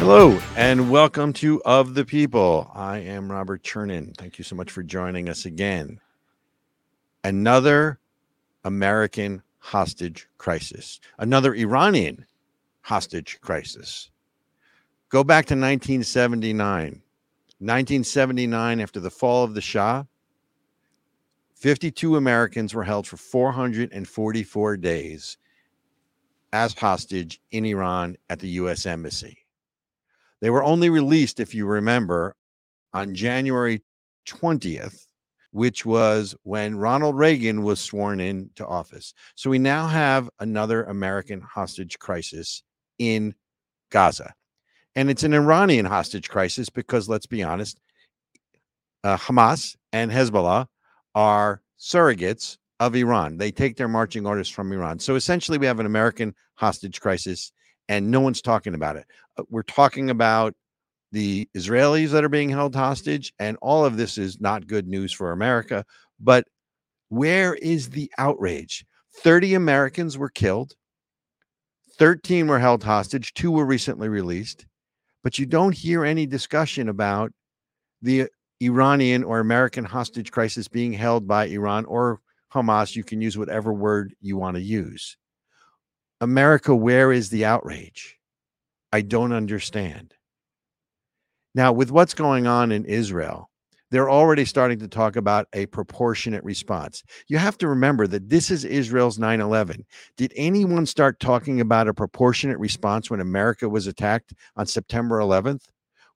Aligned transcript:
Hello 0.00 0.40
and 0.56 0.90
welcome 0.90 1.30
to 1.34 1.62
Of 1.64 1.92
the 1.92 2.06
People. 2.06 2.70
I 2.74 3.00
am 3.00 3.30
Robert 3.30 3.62
Chernin. 3.62 4.16
Thank 4.16 4.38
you 4.38 4.44
so 4.44 4.56
much 4.56 4.70
for 4.70 4.82
joining 4.82 5.28
us 5.28 5.44
again. 5.44 6.00
Another 7.22 8.00
American 8.64 9.42
hostage 9.58 10.26
crisis, 10.38 11.00
another 11.18 11.54
Iranian 11.54 12.24
hostage 12.80 13.38
crisis. 13.42 14.10
Go 15.10 15.22
back 15.22 15.44
to 15.44 15.54
1979. 15.54 17.02
1979, 17.58 18.80
after 18.80 19.00
the 19.00 19.10
fall 19.10 19.44
of 19.44 19.52
the 19.52 19.60
Shah, 19.60 20.04
52 21.56 22.16
Americans 22.16 22.72
were 22.72 22.84
held 22.84 23.06
for 23.06 23.18
444 23.18 24.78
days 24.78 25.36
as 26.54 26.72
hostage 26.72 27.38
in 27.50 27.66
Iran 27.66 28.16
at 28.30 28.38
the 28.38 28.48
U.S. 28.48 28.86
Embassy. 28.86 29.39
They 30.40 30.50
were 30.50 30.64
only 30.64 30.90
released, 30.90 31.40
if 31.40 31.54
you 31.54 31.66
remember, 31.66 32.34
on 32.92 33.14
January 33.14 33.82
20th, 34.26 35.06
which 35.52 35.84
was 35.84 36.34
when 36.42 36.76
Ronald 36.76 37.16
Reagan 37.16 37.62
was 37.62 37.80
sworn 37.80 38.20
into 38.20 38.66
office. 38.66 39.12
So 39.34 39.50
we 39.50 39.58
now 39.58 39.86
have 39.86 40.30
another 40.38 40.84
American 40.84 41.40
hostage 41.40 41.98
crisis 41.98 42.62
in 42.98 43.34
Gaza. 43.90 44.32
And 44.96 45.10
it's 45.10 45.22
an 45.22 45.34
Iranian 45.34 45.86
hostage 45.86 46.28
crisis 46.28 46.68
because, 46.68 47.08
let's 47.08 47.26
be 47.26 47.42
honest, 47.42 47.80
uh, 49.04 49.16
Hamas 49.16 49.76
and 49.92 50.10
Hezbollah 50.10 50.66
are 51.14 51.62
surrogates 51.78 52.58
of 52.78 52.94
Iran. 52.94 53.36
They 53.36 53.50
take 53.50 53.76
their 53.76 53.88
marching 53.88 54.26
orders 54.26 54.48
from 54.48 54.72
Iran. 54.72 54.98
So 54.98 55.14
essentially, 55.14 55.58
we 55.58 55.66
have 55.66 55.80
an 55.80 55.86
American 55.86 56.34
hostage 56.54 57.00
crisis, 57.00 57.52
and 57.88 58.10
no 58.10 58.20
one's 58.20 58.42
talking 58.42 58.74
about 58.74 58.96
it. 58.96 59.06
Uh, 59.40 59.44
we're 59.48 59.62
talking 59.62 60.10
about 60.10 60.54
the 61.12 61.48
Israelis 61.56 62.10
that 62.10 62.24
are 62.24 62.28
being 62.28 62.50
held 62.50 62.74
hostage, 62.74 63.32
and 63.38 63.56
all 63.60 63.84
of 63.84 63.96
this 63.96 64.18
is 64.18 64.40
not 64.40 64.66
good 64.66 64.86
news 64.86 65.12
for 65.12 65.32
America. 65.32 65.84
But 66.20 66.46
where 67.08 67.54
is 67.54 67.90
the 67.90 68.10
outrage? 68.18 68.84
30 69.22 69.54
Americans 69.54 70.16
were 70.16 70.28
killed, 70.28 70.74
13 71.98 72.46
were 72.46 72.58
held 72.58 72.84
hostage, 72.84 73.34
two 73.34 73.50
were 73.50 73.66
recently 73.66 74.08
released, 74.08 74.66
but 75.24 75.38
you 75.38 75.46
don't 75.46 75.74
hear 75.74 76.04
any 76.04 76.26
discussion 76.26 76.88
about 76.88 77.32
the 78.02 78.28
Iranian 78.62 79.24
or 79.24 79.40
American 79.40 79.84
hostage 79.84 80.30
crisis 80.30 80.68
being 80.68 80.92
held 80.92 81.26
by 81.26 81.46
Iran 81.46 81.84
or 81.86 82.20
Hamas. 82.52 82.94
You 82.94 83.04
can 83.04 83.20
use 83.20 83.36
whatever 83.36 83.72
word 83.72 84.14
you 84.20 84.36
want 84.36 84.56
to 84.56 84.62
use. 84.62 85.16
America, 86.20 86.74
where 86.74 87.10
is 87.10 87.30
the 87.30 87.44
outrage? 87.44 88.19
I 88.92 89.02
don't 89.02 89.32
understand. 89.32 90.14
Now, 91.54 91.72
with 91.72 91.90
what's 91.90 92.14
going 92.14 92.46
on 92.46 92.72
in 92.72 92.84
Israel, 92.84 93.50
they're 93.90 94.10
already 94.10 94.44
starting 94.44 94.78
to 94.78 94.88
talk 94.88 95.16
about 95.16 95.48
a 95.52 95.66
proportionate 95.66 96.44
response. 96.44 97.02
You 97.28 97.38
have 97.38 97.58
to 97.58 97.68
remember 97.68 98.06
that 98.06 98.28
this 98.28 98.50
is 98.50 98.64
Israel's 98.64 99.18
9 99.18 99.40
11. 99.40 99.84
Did 100.16 100.32
anyone 100.36 100.86
start 100.86 101.18
talking 101.18 101.60
about 101.60 101.88
a 101.88 101.94
proportionate 101.94 102.58
response 102.58 103.10
when 103.10 103.20
America 103.20 103.68
was 103.68 103.88
attacked 103.88 104.32
on 104.56 104.66
September 104.66 105.18
11th? 105.18 105.62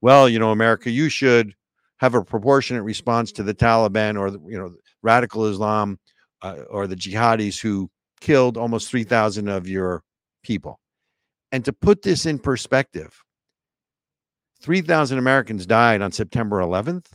Well, 0.00 0.28
you 0.28 0.39
know, 0.39 0.52
America, 0.52 0.91
you 0.91 1.08
should 1.08 1.55
have 1.98 2.14
a 2.14 2.22
proportionate 2.22 2.84
response 2.84 3.33
to 3.33 3.42
the 3.42 3.55
Taliban 3.55 4.19
or, 4.19 4.28
you 4.48 4.58
know, 4.58 4.75
radical 5.02 5.47
Islam 5.47 5.98
uh, 6.42 6.58
or 6.70 6.86
the 6.86 6.97
jihadis 6.97 7.61
who 7.61 7.91
killed 8.20 8.56
almost 8.56 8.89
3,000 8.89 9.48
of 9.48 9.69
your 9.69 10.02
people. 10.42 10.78
And 11.55 11.64
to 11.66 11.72
put 11.72 12.02
this 12.02 12.27
in 12.27 12.41
perspective, 12.41 13.22
3,000 14.62 15.19
Americans 15.19 15.66
died 15.66 16.02
on 16.02 16.11
September 16.11 16.58
11th, 16.58 17.12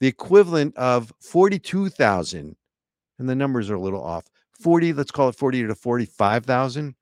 the 0.00 0.08
equivalent 0.08 0.76
of 0.76 1.12
42,000, 1.20 2.56
and 3.20 3.28
the 3.28 3.36
numbers 3.36 3.70
are 3.70 3.76
a 3.76 3.80
little 3.80 4.02
off 4.02 4.24
40, 4.60 4.94
let's 4.94 5.12
call 5.12 5.28
it 5.28 5.36
40 5.36 5.68
to 5.68 5.76
45,000 5.76 6.96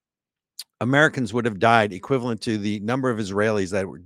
Americans 0.83 1.33
would 1.33 1.47
have 1.47 1.61
died, 1.61 1.95
equivalent 1.95 2.43
to 2.43 2.59
the 2.59 2.79
number 2.81 3.09
of 3.09 3.19
Israelis 3.19 3.71
that 3.71 3.89
were, 3.89 4.03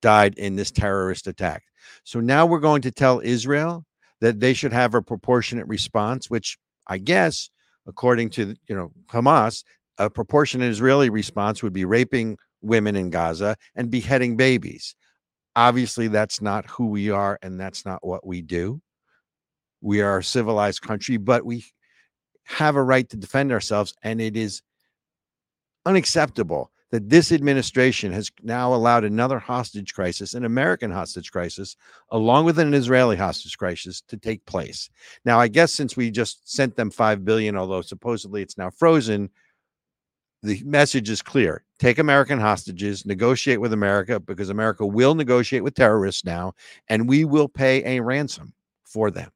died 0.00 0.32
in 0.38 0.56
this 0.56 0.70
terrorist 0.70 1.26
attack. 1.26 1.64
So 2.04 2.20
now 2.20 2.46
we're 2.46 2.58
going 2.58 2.80
to 2.82 2.90
tell 2.90 3.20
Israel 3.22 3.84
that 4.22 4.40
they 4.40 4.54
should 4.54 4.72
have 4.72 4.94
a 4.94 5.02
proportionate 5.02 5.66
response, 5.66 6.30
which 6.30 6.56
I 6.86 6.96
guess, 6.96 7.50
according 7.86 8.30
to 8.30 8.56
you 8.66 8.74
know 8.74 8.92
Hamas, 9.08 9.62
a 9.98 10.08
proportionate 10.08 10.70
Israeli 10.70 11.10
response 11.10 11.62
would 11.62 11.72
be 11.72 11.84
raping 11.84 12.38
women 12.62 12.96
in 12.96 13.10
Gaza 13.10 13.56
and 13.74 13.90
beheading 13.90 14.36
babies. 14.36 14.94
Obviously, 15.56 16.08
that's 16.08 16.40
not 16.40 16.66
who 16.66 16.86
we 16.86 17.10
are, 17.10 17.38
and 17.42 17.58
that's 17.58 17.84
not 17.84 18.04
what 18.06 18.26
we 18.26 18.42
do. 18.42 18.80
We 19.80 20.00
are 20.02 20.18
a 20.18 20.24
civilized 20.24 20.82
country, 20.82 21.16
but 21.16 21.44
we 21.44 21.64
have 22.44 22.76
a 22.76 22.82
right 22.82 23.08
to 23.10 23.16
defend 23.16 23.52
ourselves, 23.52 23.94
and 24.02 24.20
it 24.20 24.36
is 24.36 24.62
unacceptable 25.84 26.70
that 26.90 27.10
this 27.10 27.32
administration 27.32 28.12
has 28.12 28.30
now 28.42 28.72
allowed 28.72 29.04
another 29.04 29.38
hostage 29.38 29.92
crisis, 29.92 30.32
an 30.32 30.44
American 30.44 30.90
hostage 30.90 31.30
crisis, 31.30 31.76
along 32.10 32.44
with 32.44 32.58
an 32.58 32.72
Israeli 32.72 33.16
hostage 33.16 33.58
crisis, 33.58 34.00
to 34.08 34.16
take 34.16 34.44
place. 34.46 34.88
Now, 35.24 35.38
I 35.38 35.48
guess 35.48 35.72
since 35.72 35.96
we 35.96 36.10
just 36.10 36.50
sent 36.50 36.76
them 36.76 36.90
five 36.90 37.24
billion, 37.24 37.56
although 37.56 37.82
supposedly 37.82 38.40
it's 38.40 38.56
now 38.56 38.70
frozen, 38.70 39.28
the 40.42 40.62
message 40.64 41.10
is 41.10 41.22
clear 41.22 41.64
take 41.78 41.98
American 41.98 42.40
hostages, 42.40 43.06
negotiate 43.06 43.60
with 43.60 43.72
America 43.72 44.18
because 44.18 44.50
America 44.50 44.84
will 44.84 45.14
negotiate 45.14 45.62
with 45.62 45.74
terrorists 45.74 46.24
now, 46.24 46.52
and 46.88 47.08
we 47.08 47.24
will 47.24 47.48
pay 47.48 47.96
a 47.96 48.02
ransom 48.02 48.52
for 48.84 49.10
them. 49.10 49.30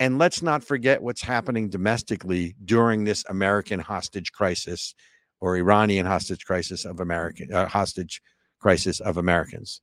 And 0.00 0.18
let's 0.18 0.42
not 0.42 0.62
forget 0.62 1.02
what's 1.02 1.22
happening 1.22 1.68
domestically 1.68 2.54
during 2.64 3.04
this 3.04 3.24
American 3.28 3.80
hostage 3.80 4.32
crisis 4.32 4.94
or 5.40 5.56
Iranian 5.56 6.06
hostage 6.06 6.44
crisis 6.44 6.84
of 6.84 7.00
American 7.00 7.52
uh, 7.52 7.66
hostage 7.66 8.22
crisis 8.60 9.00
of 9.00 9.16
Americans. 9.16 9.80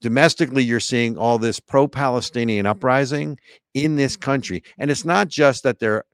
Domestically, 0.00 0.64
you're 0.64 0.80
seeing 0.80 1.16
all 1.16 1.38
this 1.38 1.60
pro 1.60 1.86
Palestinian 1.86 2.66
uprising 2.66 3.38
in 3.74 3.96
this 3.96 4.16
country. 4.16 4.62
And 4.78 4.90
it's 4.90 5.04
not 5.04 5.28
just 5.28 5.62
that 5.62 5.78
they're 5.78 6.04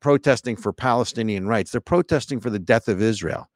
protesting 0.00 0.56
for 0.56 0.72
Palestinian 0.72 1.46
rights, 1.46 1.70
they're 1.70 1.80
protesting 1.80 2.40
for 2.40 2.50
the 2.50 2.58
death 2.58 2.88
of 2.88 3.02
Israel. 3.02 3.48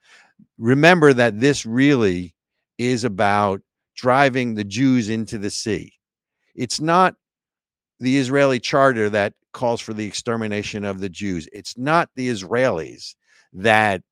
Remember 0.58 1.12
that 1.12 1.40
this 1.40 1.64
really 1.64 2.34
is 2.78 3.04
about 3.04 3.60
driving 3.96 4.54
the 4.54 4.64
Jews 4.64 5.08
into 5.08 5.38
the 5.38 5.50
sea. 5.50 5.92
It's 6.54 6.80
not 6.80 7.14
the 8.00 8.18
Israeli 8.18 8.60
charter 8.60 9.08
that 9.10 9.34
calls 9.52 9.80
for 9.80 9.94
the 9.94 10.06
extermination 10.06 10.84
of 10.84 11.00
the 11.00 11.08
Jews. 11.08 11.48
It's 11.52 11.78
not 11.78 12.10
the 12.16 12.28
Israelis 12.28 13.14
that 13.52 14.02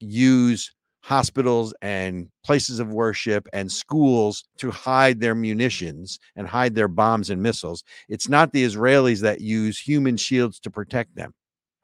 use 0.00 0.72
hospitals 1.02 1.72
and 1.80 2.28
places 2.44 2.80
of 2.80 2.92
worship 2.92 3.48
and 3.52 3.70
schools 3.70 4.44
to 4.58 4.70
hide 4.70 5.20
their 5.20 5.34
munitions 5.34 6.18
and 6.36 6.46
hide 6.46 6.74
their 6.74 6.88
bombs 6.88 7.30
and 7.30 7.42
missiles. 7.42 7.82
It's 8.08 8.28
not 8.28 8.52
the 8.52 8.64
Israelis 8.64 9.20
that 9.20 9.40
use 9.40 9.78
human 9.78 10.16
shields 10.16 10.58
to 10.60 10.70
protect 10.70 11.14
them 11.14 11.32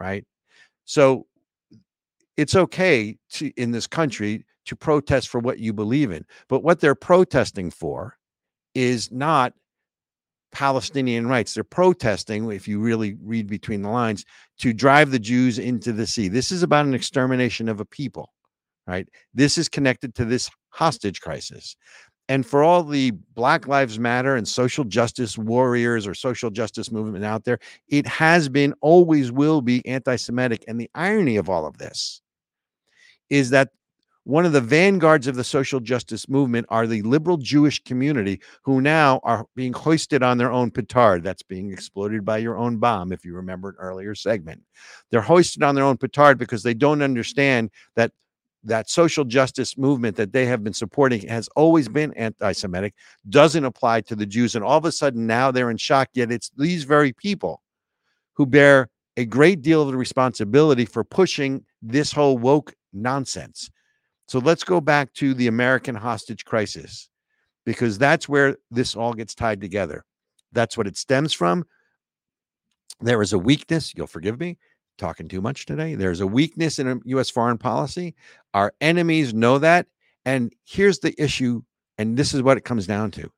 right? 0.01 0.25
So 0.85 1.27
it's 2.37 2.57
okay 2.57 3.17
to 3.31 3.51
in 3.57 3.71
this 3.71 3.87
country 3.87 4.45
to 4.67 4.77
protest 4.77 5.29
for 5.29 5.41
what 5.41 5.59
you 5.59 5.73
believe 5.73 6.11
in, 6.11 6.25
but 6.49 6.63
what 6.63 6.81
they're 6.81 6.95
protesting 6.95 7.71
for 7.71 8.17
is 8.75 9.13
not 9.13 9.53
Palestinian 10.53 11.27
rights. 11.27 11.55
They're 11.55 11.65
protesting, 11.65 12.51
if 12.51 12.67
you 12.67 12.81
really 12.81 13.17
read 13.23 13.47
between 13.47 13.83
the 13.83 13.91
lines, 13.91 14.25
to 14.61 14.73
drive 14.73 15.11
the 15.11 15.19
Jews 15.19 15.59
into 15.59 15.93
the 15.93 16.07
sea. 16.07 16.29
This 16.29 16.51
is 16.51 16.63
about 16.63 16.87
an 16.87 16.95
extermination 16.95 17.69
of 17.69 17.81
a 17.81 17.85
people, 17.85 18.33
right? 18.87 19.07
This 19.35 19.59
is 19.59 19.69
connected 19.69 20.15
to 20.15 20.25
this 20.25 20.49
hostage 20.71 21.21
crisis 21.21 21.77
and 22.29 22.47
for 22.47 22.63
all 22.63 22.83
the 22.83 23.11
black 23.35 23.69
lives 23.69 23.99
matter 23.99 24.37
and 24.37 24.49
social 24.49 24.85
justice 24.85 25.37
warriors 25.37 26.07
or 26.07 26.15
social 26.15 26.51
justice 26.51 26.91
movement 26.91 27.25
out 27.25 27.45
there 27.45 27.59
it 27.89 28.07
has 28.07 28.49
been 28.49 28.75
always 28.81 29.31
will 29.31 29.61
be 29.61 29.87
anti-semitic 29.87 30.65
and 30.69 30.81
the 30.81 30.91
irony 30.95 31.37
of 31.37 31.49
all 31.49 31.67
of 31.67 31.79
this 31.79 32.23
is 33.31 33.51
that 33.51 33.71
one 34.25 34.47
of 34.47 34.53
the 34.53 34.61
vanguards 34.61 35.27
of 35.27 35.37
the 35.37 35.45
social 35.45 35.81
justice 35.81 36.31
movement 36.31 36.67
are 36.71 36.87
the 36.87 37.03
liberal 37.03 37.37
Jewish 37.37 37.83
community 37.85 38.41
who 38.63 38.81
now 38.81 39.21
are 39.23 39.47
being 39.55 39.75
hoisted 39.75 40.23
on 40.23 40.39
their 40.39 40.51
own 40.51 40.71
petard 40.71 41.23
that's 41.23 41.43
being 41.43 41.71
exploded 41.71 42.25
by 42.25 42.39
your 42.39 42.57
own 42.57 42.79
bomb, 42.79 43.13
if 43.13 43.25
you 43.25 43.35
remember 43.35 43.69
an 43.69 43.77
earlier 43.79 44.15
segment. 44.15 44.63
They're 45.11 45.21
hoisted 45.21 45.63
on 45.63 45.75
their 45.75 45.85
own 45.85 45.99
petard 45.99 46.39
because 46.39 46.63
they 46.63 46.73
don't 46.73 47.03
understand 47.03 47.71
that 47.97 48.13
that 48.65 48.89
social 48.91 49.25
justice 49.25 49.77
movement 49.77 50.17
that 50.17 50.33
they 50.33 50.47
have 50.47 50.65
been 50.65 50.73
supporting 50.73 51.29
has 51.29 51.49
always 51.55 51.89
been 51.89 52.13
anti-Semitic, 52.15 52.95
doesn't 53.29 53.65
apply 53.65 54.01
to 54.03 54.17
the 54.17 54.27
Jews, 54.27 54.55
and 54.55 54.65
all 54.65 54.79
of 54.79 54.85
a 54.85 54.93
sudden 54.93 55.27
now 55.27 55.51
they're 55.51 55.71
in 55.71 55.77
shock. 55.77 56.09
Yet 56.15 56.33
it's 56.33 56.51
these 56.57 56.85
very 56.85 57.13
people 57.13 57.63
who 58.33 58.47
bear 58.47 58.89
a 59.17 59.25
great 59.25 59.63
deal 59.63 59.83
of 59.83 59.89
the 59.89 59.97
responsibility 59.97 60.85
for 60.85 61.05
pushing 61.05 61.65
this 61.83 62.11
whole 62.11 62.39
woke 62.39 62.75
nonsense. 62.93 63.71
So 64.27 64.39
let's 64.39 64.65
go 64.65 64.81
back 64.81 65.13
to 65.15 65.35
the 65.35 65.47
American 65.47 65.95
hostage 65.95 66.45
crisis 66.45 67.09
because 67.65 67.99
that's 67.99 68.29
where 68.29 68.57
this 68.71 68.97
all 68.97 69.13
gets 69.13 69.35
tied 69.35 69.61
together. 69.61 70.05
That's 70.53 70.77
what 70.77 70.87
it 70.87 70.97
stems 70.97 71.33
from. 71.33 71.65
There 73.01 73.23
is 73.23 73.33
a 73.33 73.39
weakness, 73.39 73.93
you'll 73.95 74.07
forgive 74.07 74.41
me, 74.41 74.57
talking 74.99 75.29
too 75.29 75.41
much 75.41 75.67
today. 75.67 75.95
There's 75.95 76.21
a 76.21 76.27
weakness 76.27 76.79
in 76.79 77.01
US 77.05 77.31
foreign 77.31 77.59
policy. 77.59 78.15
Our 78.53 78.73
enemies 78.81 79.35
know 79.35 79.59
that. 79.59 79.87
And 80.25 80.53
here's 80.65 81.01
the 81.01 81.15
issue, 81.23 81.63
and 81.99 82.17
this 82.17 82.33
is 82.33 82.43
what 82.43 82.57
it 82.57 82.65
comes 82.65 82.87
down 82.87 83.11
to 83.13 83.31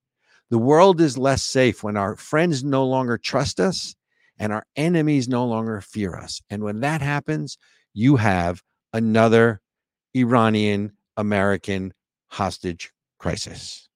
the 0.50 0.58
world 0.58 1.00
is 1.00 1.18
less 1.18 1.42
safe 1.42 1.82
when 1.82 1.96
our 1.96 2.16
friends 2.16 2.62
no 2.62 2.86
longer 2.86 3.18
trust 3.18 3.58
us 3.58 3.94
and 4.38 4.52
our 4.52 4.64
enemies 4.76 5.28
no 5.28 5.44
longer 5.44 5.80
fear 5.80 6.14
us. 6.14 6.40
And 6.50 6.62
when 6.62 6.80
that 6.80 7.00
happens, 7.00 7.58
you 7.94 8.16
have 8.16 8.62
another 8.92 9.60
Iranian 10.14 10.92
American 11.16 11.94
hostage 12.28 12.92
crisis. 13.18 13.88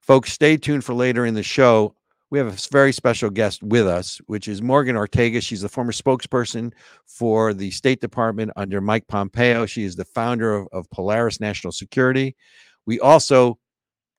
Folks, 0.00 0.32
stay 0.32 0.56
tuned 0.56 0.84
for 0.84 0.94
later 0.94 1.24
in 1.26 1.34
the 1.34 1.42
show. 1.42 1.94
We 2.30 2.38
have 2.38 2.48
a 2.48 2.68
very 2.70 2.92
special 2.92 3.30
guest 3.30 3.62
with 3.62 3.86
us, 3.86 4.20
which 4.26 4.48
is 4.48 4.60
Morgan 4.60 4.96
Ortagus. 4.96 5.42
She's 5.42 5.62
the 5.62 5.68
former 5.68 5.92
spokesperson 5.92 6.72
for 7.06 7.54
the 7.54 7.70
State 7.70 8.02
Department 8.02 8.50
under 8.54 8.82
Mike 8.82 9.06
Pompeo. 9.08 9.64
She 9.64 9.84
is 9.84 9.96
the 9.96 10.04
founder 10.04 10.54
of, 10.54 10.68
of 10.72 10.90
Polaris 10.90 11.40
National 11.40 11.72
Security. 11.72 12.36
We 12.84 13.00
also 13.00 13.58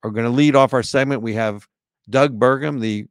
are 0.04 0.10
going 0.10 0.26
to 0.26 0.32
lead 0.32 0.56
off 0.56 0.74
our 0.74 0.82
segment. 0.82 1.22
We 1.22 1.36
have 1.36 1.68
Doug 2.10 2.40
Burgum, 2.40 2.80
the 2.80 3.06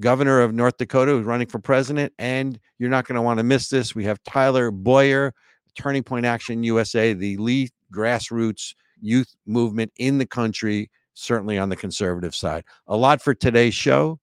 governor 0.00 0.40
of 0.40 0.52
North 0.52 0.76
Dakota, 0.76 1.12
who's 1.12 1.26
running 1.26 1.46
for 1.46 1.60
president. 1.60 2.12
And 2.18 2.58
you're 2.78 2.90
not 2.90 3.06
going 3.06 3.16
to 3.16 3.22
want 3.22 3.38
to 3.38 3.44
miss 3.44 3.68
this. 3.68 3.94
We 3.94 4.04
have 4.04 4.22
Tyler 4.24 4.72
Bowyer, 4.72 5.34
Turning 5.76 6.02
Point 6.02 6.26
Action 6.26 6.64
USA, 6.64 7.12
the 7.12 7.36
lead 7.36 7.70
grassroots 7.94 8.74
youth 9.00 9.34
movement 9.46 9.92
in 9.98 10.18
the 10.18 10.26
country, 10.26 10.90
certainly 11.14 11.58
on 11.58 11.68
the 11.68 11.76
conservative 11.76 12.34
side. 12.34 12.64
A 12.88 12.96
lot 12.96 13.22
for 13.22 13.34
today's 13.34 13.74
show. 13.74 14.18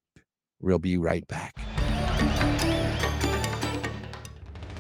We'll 0.62 0.80
be 0.80 0.98
right 0.98 1.26
back. 1.28 1.56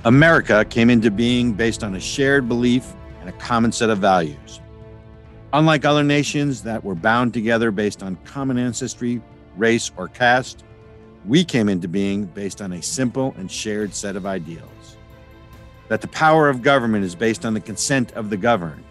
America 0.05 0.65
came 0.65 0.89
into 0.89 1.09
being 1.09 1.53
based 1.53 1.83
on 1.83 1.95
a 1.95 1.99
shared 1.99 2.47
belief 2.47 2.93
and 3.21 3.29
a 3.29 3.33
common 3.33 3.71
set 3.71 3.89
of 3.89 3.99
values. 3.99 4.59
Unlike 5.53 5.85
other 5.85 6.03
nations 6.03 6.63
that 6.63 6.83
were 6.83 6.95
bound 6.95 7.33
together 7.33 7.71
based 7.71 8.03
on 8.03 8.17
common 8.17 8.57
ancestry, 8.57 9.21
race, 9.57 9.91
or 9.97 10.07
caste, 10.07 10.63
we 11.25 11.43
came 11.43 11.67
into 11.69 11.87
being 11.87 12.25
based 12.25 12.61
on 12.61 12.73
a 12.73 12.81
simple 12.81 13.33
and 13.37 13.51
shared 13.51 13.93
set 13.93 14.15
of 14.15 14.25
ideals. 14.25 14.97
That 15.87 16.01
the 16.01 16.07
power 16.09 16.49
of 16.49 16.61
government 16.61 17.03
is 17.03 17.15
based 17.15 17.45
on 17.45 17.53
the 17.53 17.59
consent 17.59 18.11
of 18.13 18.29
the 18.29 18.37
governed. 18.37 18.83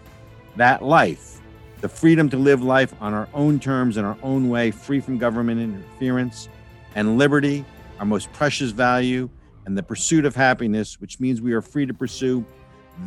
That 0.57 0.83
life, 0.83 1.39
the 1.81 1.89
freedom 1.89 2.29
to 2.29 2.37
live 2.37 2.61
life 2.61 2.93
on 2.99 3.13
our 3.13 3.29
own 3.33 3.59
terms 3.59 3.97
in 3.97 4.05
our 4.05 4.17
own 4.21 4.49
way, 4.49 4.69
free 4.71 4.99
from 4.99 5.17
government 5.17 5.61
interference, 5.61 6.49
and 6.95 7.17
liberty, 7.17 7.65
our 7.99 8.05
most 8.05 8.31
precious 8.33 8.71
value, 8.71 9.29
and 9.65 9.77
the 9.77 9.83
pursuit 9.83 10.25
of 10.25 10.35
happiness, 10.35 10.99
which 10.99 11.19
means 11.19 11.41
we 11.41 11.53
are 11.53 11.61
free 11.61 11.85
to 11.85 11.93
pursue 11.93 12.43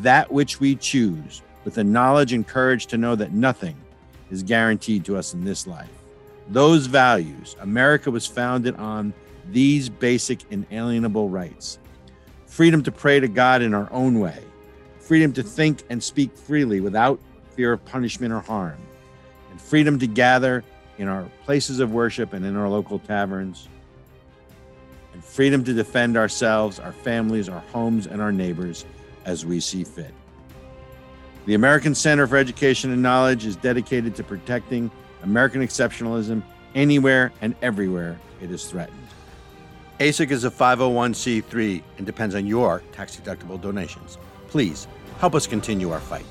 that 0.00 0.30
which 0.30 0.60
we 0.60 0.76
choose 0.76 1.42
with 1.64 1.74
the 1.74 1.84
knowledge 1.84 2.32
and 2.32 2.46
courage 2.46 2.86
to 2.86 2.96
know 2.96 3.14
that 3.14 3.32
nothing 3.32 3.76
is 4.30 4.42
guaranteed 4.42 5.04
to 5.04 5.16
us 5.16 5.34
in 5.34 5.44
this 5.44 5.66
life. 5.66 5.90
Those 6.48 6.86
values, 6.86 7.56
America 7.60 8.10
was 8.10 8.26
founded 8.26 8.76
on 8.76 9.12
these 9.50 9.88
basic 9.88 10.40
inalienable 10.50 11.28
rights. 11.28 11.78
Freedom 12.46 12.82
to 12.82 12.92
pray 12.92 13.20
to 13.20 13.28
God 13.28 13.62
in 13.62 13.74
our 13.74 13.90
own 13.92 14.20
way, 14.20 14.42
freedom 14.98 15.32
to 15.34 15.42
think 15.42 15.82
and 15.90 16.02
speak 16.02 16.36
freely 16.36 16.80
without 16.80 17.20
fear 17.50 17.72
of 17.72 17.84
punishment 17.84 18.32
or 18.32 18.40
harm, 18.40 18.78
and 19.50 19.60
freedom 19.60 19.98
to 19.98 20.06
gather 20.06 20.64
in 20.98 21.08
our 21.08 21.24
places 21.44 21.80
of 21.80 21.92
worship 21.92 22.32
and 22.32 22.44
in 22.44 22.56
our 22.56 22.68
local 22.68 22.98
taverns, 22.98 23.68
and 25.12 25.24
freedom 25.24 25.64
to 25.64 25.72
defend 25.72 26.16
ourselves, 26.16 26.78
our 26.78 26.92
families, 26.92 27.48
our 27.48 27.60
homes, 27.72 28.06
and 28.06 28.20
our 28.20 28.32
neighbors 28.32 28.84
as 29.24 29.46
we 29.46 29.60
see 29.60 29.84
fit. 29.84 30.12
The 31.46 31.54
American 31.54 31.94
Center 31.94 32.26
for 32.26 32.36
Education 32.36 32.92
and 32.92 33.02
Knowledge 33.02 33.46
is 33.46 33.56
dedicated 33.56 34.14
to 34.16 34.24
protecting 34.24 34.90
American 35.22 35.60
exceptionalism 35.60 36.42
anywhere 36.74 37.32
and 37.40 37.54
everywhere 37.62 38.18
it 38.40 38.50
is 38.50 38.64
threatened. 38.66 38.98
ASIC 39.98 40.30
is 40.30 40.44
a 40.44 40.50
501c3 40.50 41.82
and 41.98 42.06
depends 42.06 42.34
on 42.34 42.46
your 42.46 42.82
tax 42.92 43.16
deductible 43.16 43.60
donations. 43.60 44.18
Please 44.48 44.88
help 45.18 45.34
us 45.34 45.46
continue 45.46 45.90
our 45.90 46.00
fight. 46.00 46.26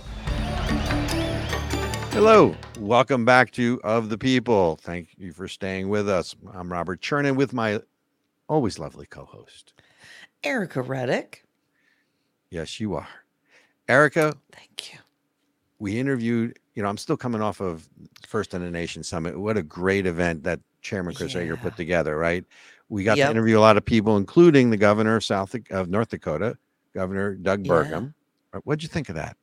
Hello, 2.12 2.54
welcome 2.78 3.24
back 3.24 3.52
to 3.52 3.80
Of 3.84 4.10
the 4.10 4.18
People. 4.18 4.76
Thank 4.76 5.10
you 5.18 5.32
for 5.32 5.48
staying 5.48 5.88
with 5.88 6.10
us. 6.10 6.36
I'm 6.54 6.70
Robert 6.72 7.00
Chernin 7.00 7.36
with 7.38 7.54
my 7.54 7.80
always 8.52 8.78
lovely 8.78 9.06
co 9.08 9.26
host, 9.26 9.74
Erica 10.44 10.82
Reddick. 10.82 11.44
Yes, 12.50 12.80
you 12.80 12.96
are. 12.96 13.08
Erica, 13.88 14.34
Thank 14.52 14.94
you. 14.94 15.00
we 15.80 15.98
interviewed, 15.98 16.60
you 16.76 16.84
know, 16.84 16.90
I'm 16.90 16.98
still 16.98 17.18
coming 17.18 17.42
off 17.42 17.62
of 17.62 17.88
First 18.28 18.54
in 18.54 18.62
the 18.64 18.70
Nation 18.70 19.04
Summit. 19.04 19.40
What 19.40 19.58
a 19.58 19.64
great 19.64 20.06
event 20.06 20.44
that 20.44 20.60
Chairman 20.82 21.14
Chris 21.16 21.36
Ager 21.36 21.56
put 21.58 21.76
together, 21.78 22.18
right? 22.18 22.44
We 22.90 23.04
got 23.06 23.18
Yep. 23.18 23.28
to 23.28 23.32
interview 23.32 23.58
a 23.58 23.62
lot 23.62 23.78
of 23.78 23.86
people, 23.86 24.18
including 24.18 24.70
the 24.70 24.78
governor 24.78 25.16
of 25.16 25.24
South 25.24 25.56
of 25.70 25.90
North 25.90 26.10
Dakota, 26.10 26.58
Governor 26.94 27.36
Doug 27.36 27.66
Yeah. 27.66 27.72
Burgum. 27.72 28.14
Uh, 28.54 28.60
What'd 28.66 28.84
you 28.84 28.90
think 28.90 29.08
of 29.08 29.16
that? 29.16 29.38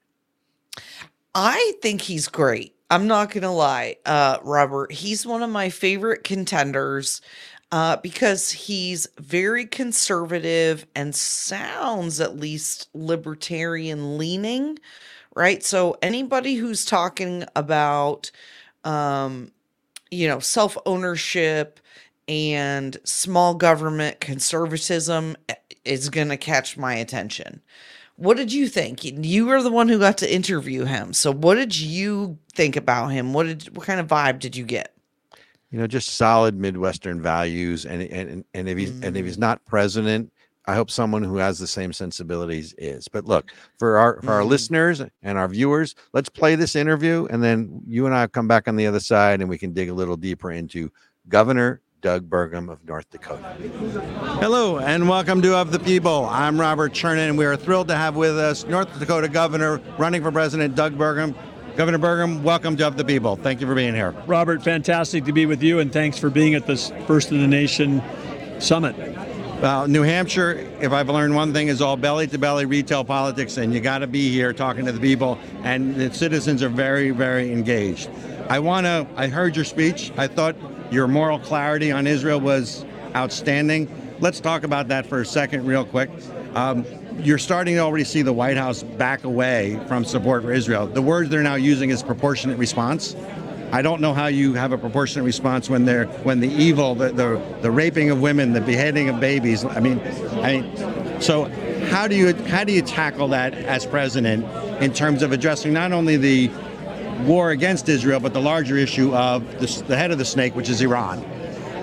I 1.35 1.73
think 1.81 2.03
he's 2.03 2.29
great. 2.29 2.75
I'm 2.91 3.07
not 3.07 3.31
gonna 3.31 3.53
lie, 3.55 3.97
uh, 4.07 4.39
Robert. 4.43 4.93
He's 4.93 5.25
one 5.27 5.43
of 5.43 5.51
my 5.51 5.69
favorite 5.71 6.25
contenders 6.25 7.21
uh, 7.71 7.97
because 7.99 8.51
he's 8.51 9.07
very 9.19 9.67
conservative 9.67 10.87
and 10.95 11.15
sounds 11.15 12.21
at 12.21 12.39
least 12.39 12.89
libertarian 12.95 14.19
leaning, 14.19 14.79
right? 15.35 15.63
So 15.63 15.97
anybody 16.03 16.55
who's 16.57 16.85
talking 16.85 17.45
about, 17.57 18.31
um, 18.85 19.53
you 20.11 20.29
know, 20.29 20.41
self 20.41 20.79
ownership 20.87 21.81
and 22.29 22.97
small 23.05 23.55
government 23.55 24.21
conservatism 24.21 25.37
eh, 25.49 25.55
is 25.85 26.11
gonna 26.11 26.37
catch 26.39 26.77
my 26.79 26.95
attention. 26.95 27.63
What 28.17 28.37
did 28.37 28.53
you 28.53 28.69
think? 28.69 29.05
You 29.05 29.47
were 29.47 29.63
the 29.63 29.71
one 29.71 29.89
who 29.89 29.99
got 30.01 30.19
to 30.19 30.35
interview 30.35 30.85
him. 30.85 31.13
So 31.13 31.33
what 31.33 31.55
did 31.57 31.79
you 31.79 32.39
think 32.55 32.77
about 32.77 33.09
him? 33.09 33.33
What 33.33 33.47
did 33.47 33.77
what 33.77 33.87
kind 33.87 34.01
of 34.01 34.09
vibe 34.09 34.41
did 34.41 34.57
you 34.57 34.65
get? 34.65 34.98
You 35.71 35.79
know, 35.79 35.87
just 35.87 36.11
solid 36.17 36.57
Midwestern 36.59 37.21
values, 37.21 37.85
and 37.85 38.03
and 38.03 38.45
and 38.55 38.69
if 38.69 38.79
he's 38.79 38.91
and 39.03 39.17
if 39.17 39.27
he's 39.27 39.37
not 39.37 39.63
president, 39.67 40.33
I 40.67 40.75
hope 40.75 40.91
someone 40.91 41.23
who 41.23 41.37
has 41.37 41.59
the 41.59 41.67
same 41.67 41.93
sensibilities 41.93 42.75
is. 42.79 43.07
But 43.07 43.27
look, 43.27 43.51
for 43.79 43.99
our 43.99 44.21
for 44.23 44.33
our 44.33 44.41
Mhm. 44.43 44.49
listeners 44.49 45.03
and 45.23 45.37
our 45.37 45.47
viewers, 45.49 45.95
let's 46.15 46.31
play 46.31 46.55
this 46.55 46.75
interview, 46.75 47.27
and 47.29 47.43
then 47.43 47.83
you 47.87 48.07
and 48.07 48.15
I 48.15 48.27
come 48.29 48.49
back 48.49 48.67
on 48.67 48.77
the 48.77 48.87
other 48.87 49.01
side, 49.01 49.43
and 49.43 49.51
we 49.51 49.59
can 49.59 49.75
dig 49.75 49.91
a 49.91 49.95
little 49.95 50.17
deeper 50.17 50.51
into 50.51 50.91
Governor 51.29 51.83
Doug 52.01 52.31
Burgum 52.31 52.71
of 52.71 52.83
North 52.87 53.11
Dakota. 53.11 53.43
Hello, 54.41 54.79
and 54.79 55.07
welcome 55.09 55.43
to 55.43 55.55
Of 55.57 55.73
the 55.73 55.81
People. 55.81 56.27
I'm 56.31 56.59
Robert 56.59 56.93
Chernin, 56.93 57.29
and 57.29 57.37
we 57.37 57.45
are 57.45 57.57
thrilled 57.57 57.89
to 57.89 57.97
have 57.97 58.15
with 58.17 58.39
us 58.39 58.65
North 58.67 58.99
Dakota 58.99 59.29
Governor 59.29 59.81
running 59.99 60.23
for 60.23 60.31
President 60.31 60.75
Doug 60.77 60.97
Burgum. 60.97 61.35
Governor 61.79 62.01
Burgum, 62.01 62.43
welcome 62.43 62.77
to 62.77 62.89
Of 62.89 62.97
the 62.97 63.05
People. 63.05 63.37
Thank 63.37 63.61
you 63.61 63.67
for 63.69 63.75
being 63.77 63.95
here. 63.95 64.11
Robert, 64.27 64.65
fantastic 64.65 65.25
to 65.27 65.33
be 65.33 65.47
with 65.47 65.63
you, 65.63 65.79
and 65.79 65.93
thanks 65.93 66.19
for 66.19 66.29
being 66.29 66.57
at 66.57 66.67
this 66.67 66.91
First 67.07 67.31
in 67.31 67.41
the 67.41 67.47
Nation 67.47 68.03
summit. 68.59 68.97
Well, 69.63 69.87
New 69.87 70.03
Hampshire, 70.03 70.69
if 70.81 70.91
I've 70.91 71.09
learned 71.09 71.37
one 71.37 71.53
thing, 71.53 71.69
is 71.69 71.81
all 71.81 71.97
belly 71.97 72.27
to 72.27 72.37
belly 72.37 72.67
retail 72.67 73.05
politics, 73.05 73.59
and 73.59 73.73
you 73.73 73.79
got 73.79 73.99
to 73.99 74.09
be 74.09 74.29
here 74.29 74.53
talking 74.53 74.87
to 74.87 74.91
the 74.91 74.99
people, 74.99 75.39
and 75.63 75.95
the 75.95 76.13
citizens 76.13 76.65
are 76.65 76.69
very, 76.69 77.11
very 77.11 77.53
engaged. 77.53 78.11
I 78.49 78.59
want 78.59 78.87
to, 78.87 79.07
I 79.15 79.29
heard 79.29 79.55
your 79.55 79.65
speech. 79.65 80.11
I 80.17 80.27
thought 80.27 80.57
your 80.91 81.07
moral 81.07 81.39
clarity 81.39 81.93
on 81.93 82.09
Israel 82.09 82.41
was 82.41 82.85
outstanding. 83.15 83.89
Let's 84.19 84.41
talk 84.41 84.65
about 84.65 84.89
that 84.89 85.07
for 85.07 85.21
a 85.21 85.25
second, 85.25 85.65
real 85.65 85.85
quick. 85.85 86.11
Um, 86.57 86.85
you're 87.19 87.39
starting 87.39 87.75
to 87.75 87.81
already 87.81 88.05
see 88.05 88.23
the 88.23 88.33
White 88.33 88.57
House 88.57 88.83
back 88.83 89.25
away 89.25 89.81
from 89.89 90.05
support 90.05 90.43
for 90.43 90.53
Israel. 90.53 90.87
The 90.87 91.03
word 91.03 91.31
they're 91.31 91.43
now 91.43 91.57
using 91.57 91.91
is 91.91 92.03
proportionate 92.03 92.59
response. 92.59 93.17
I 93.71 93.83
don't 93.83 94.01
know 94.01 94.15
how 94.15 94.29
you 94.29 94.55
have 94.55 94.73
a 94.73 94.79
proportionate 94.79 95.25
response 95.25 95.69
when 95.69 95.85
they're 95.85 96.07
when 96.25 96.41
the 96.41 96.49
evil, 96.49 96.95
the 96.95 97.11
the, 97.11 97.43
the 97.61 97.71
raping 97.71 98.11
of 98.11 98.21
women, 98.21 98.53
the 98.53 98.61
beheading 98.61 99.09
of 99.09 99.21
babies. 99.21 99.65
I 99.65 99.81
mean, 99.81 100.01
I 100.43 100.61
mean, 100.61 101.21
so 101.21 101.45
how 101.91 102.09
do 102.09 102.15
you 102.15 102.35
how 102.47 102.65
do 102.65 102.73
you 102.73 102.81
tackle 102.81 103.29
that 103.29 103.55
as 103.55 103.85
president 103.85 104.45
in 104.83 104.93
terms 104.93 105.23
of 105.23 105.33
addressing 105.33 105.73
not 105.73 105.93
only 105.93 106.17
the 106.17 106.51
war 107.27 107.51
against 107.51 107.89
Israel 107.89 108.21
but 108.21 108.33
the 108.33 108.41
larger 108.41 108.77
issue 108.77 109.15
of 109.15 109.45
the, 109.61 109.85
the 109.87 109.97
head 109.97 110.13
of 110.13 110.19
the 110.19 110.25
snake, 110.25 110.55
which 110.55 110.71
is 110.71 110.81
Iran? 110.81 111.23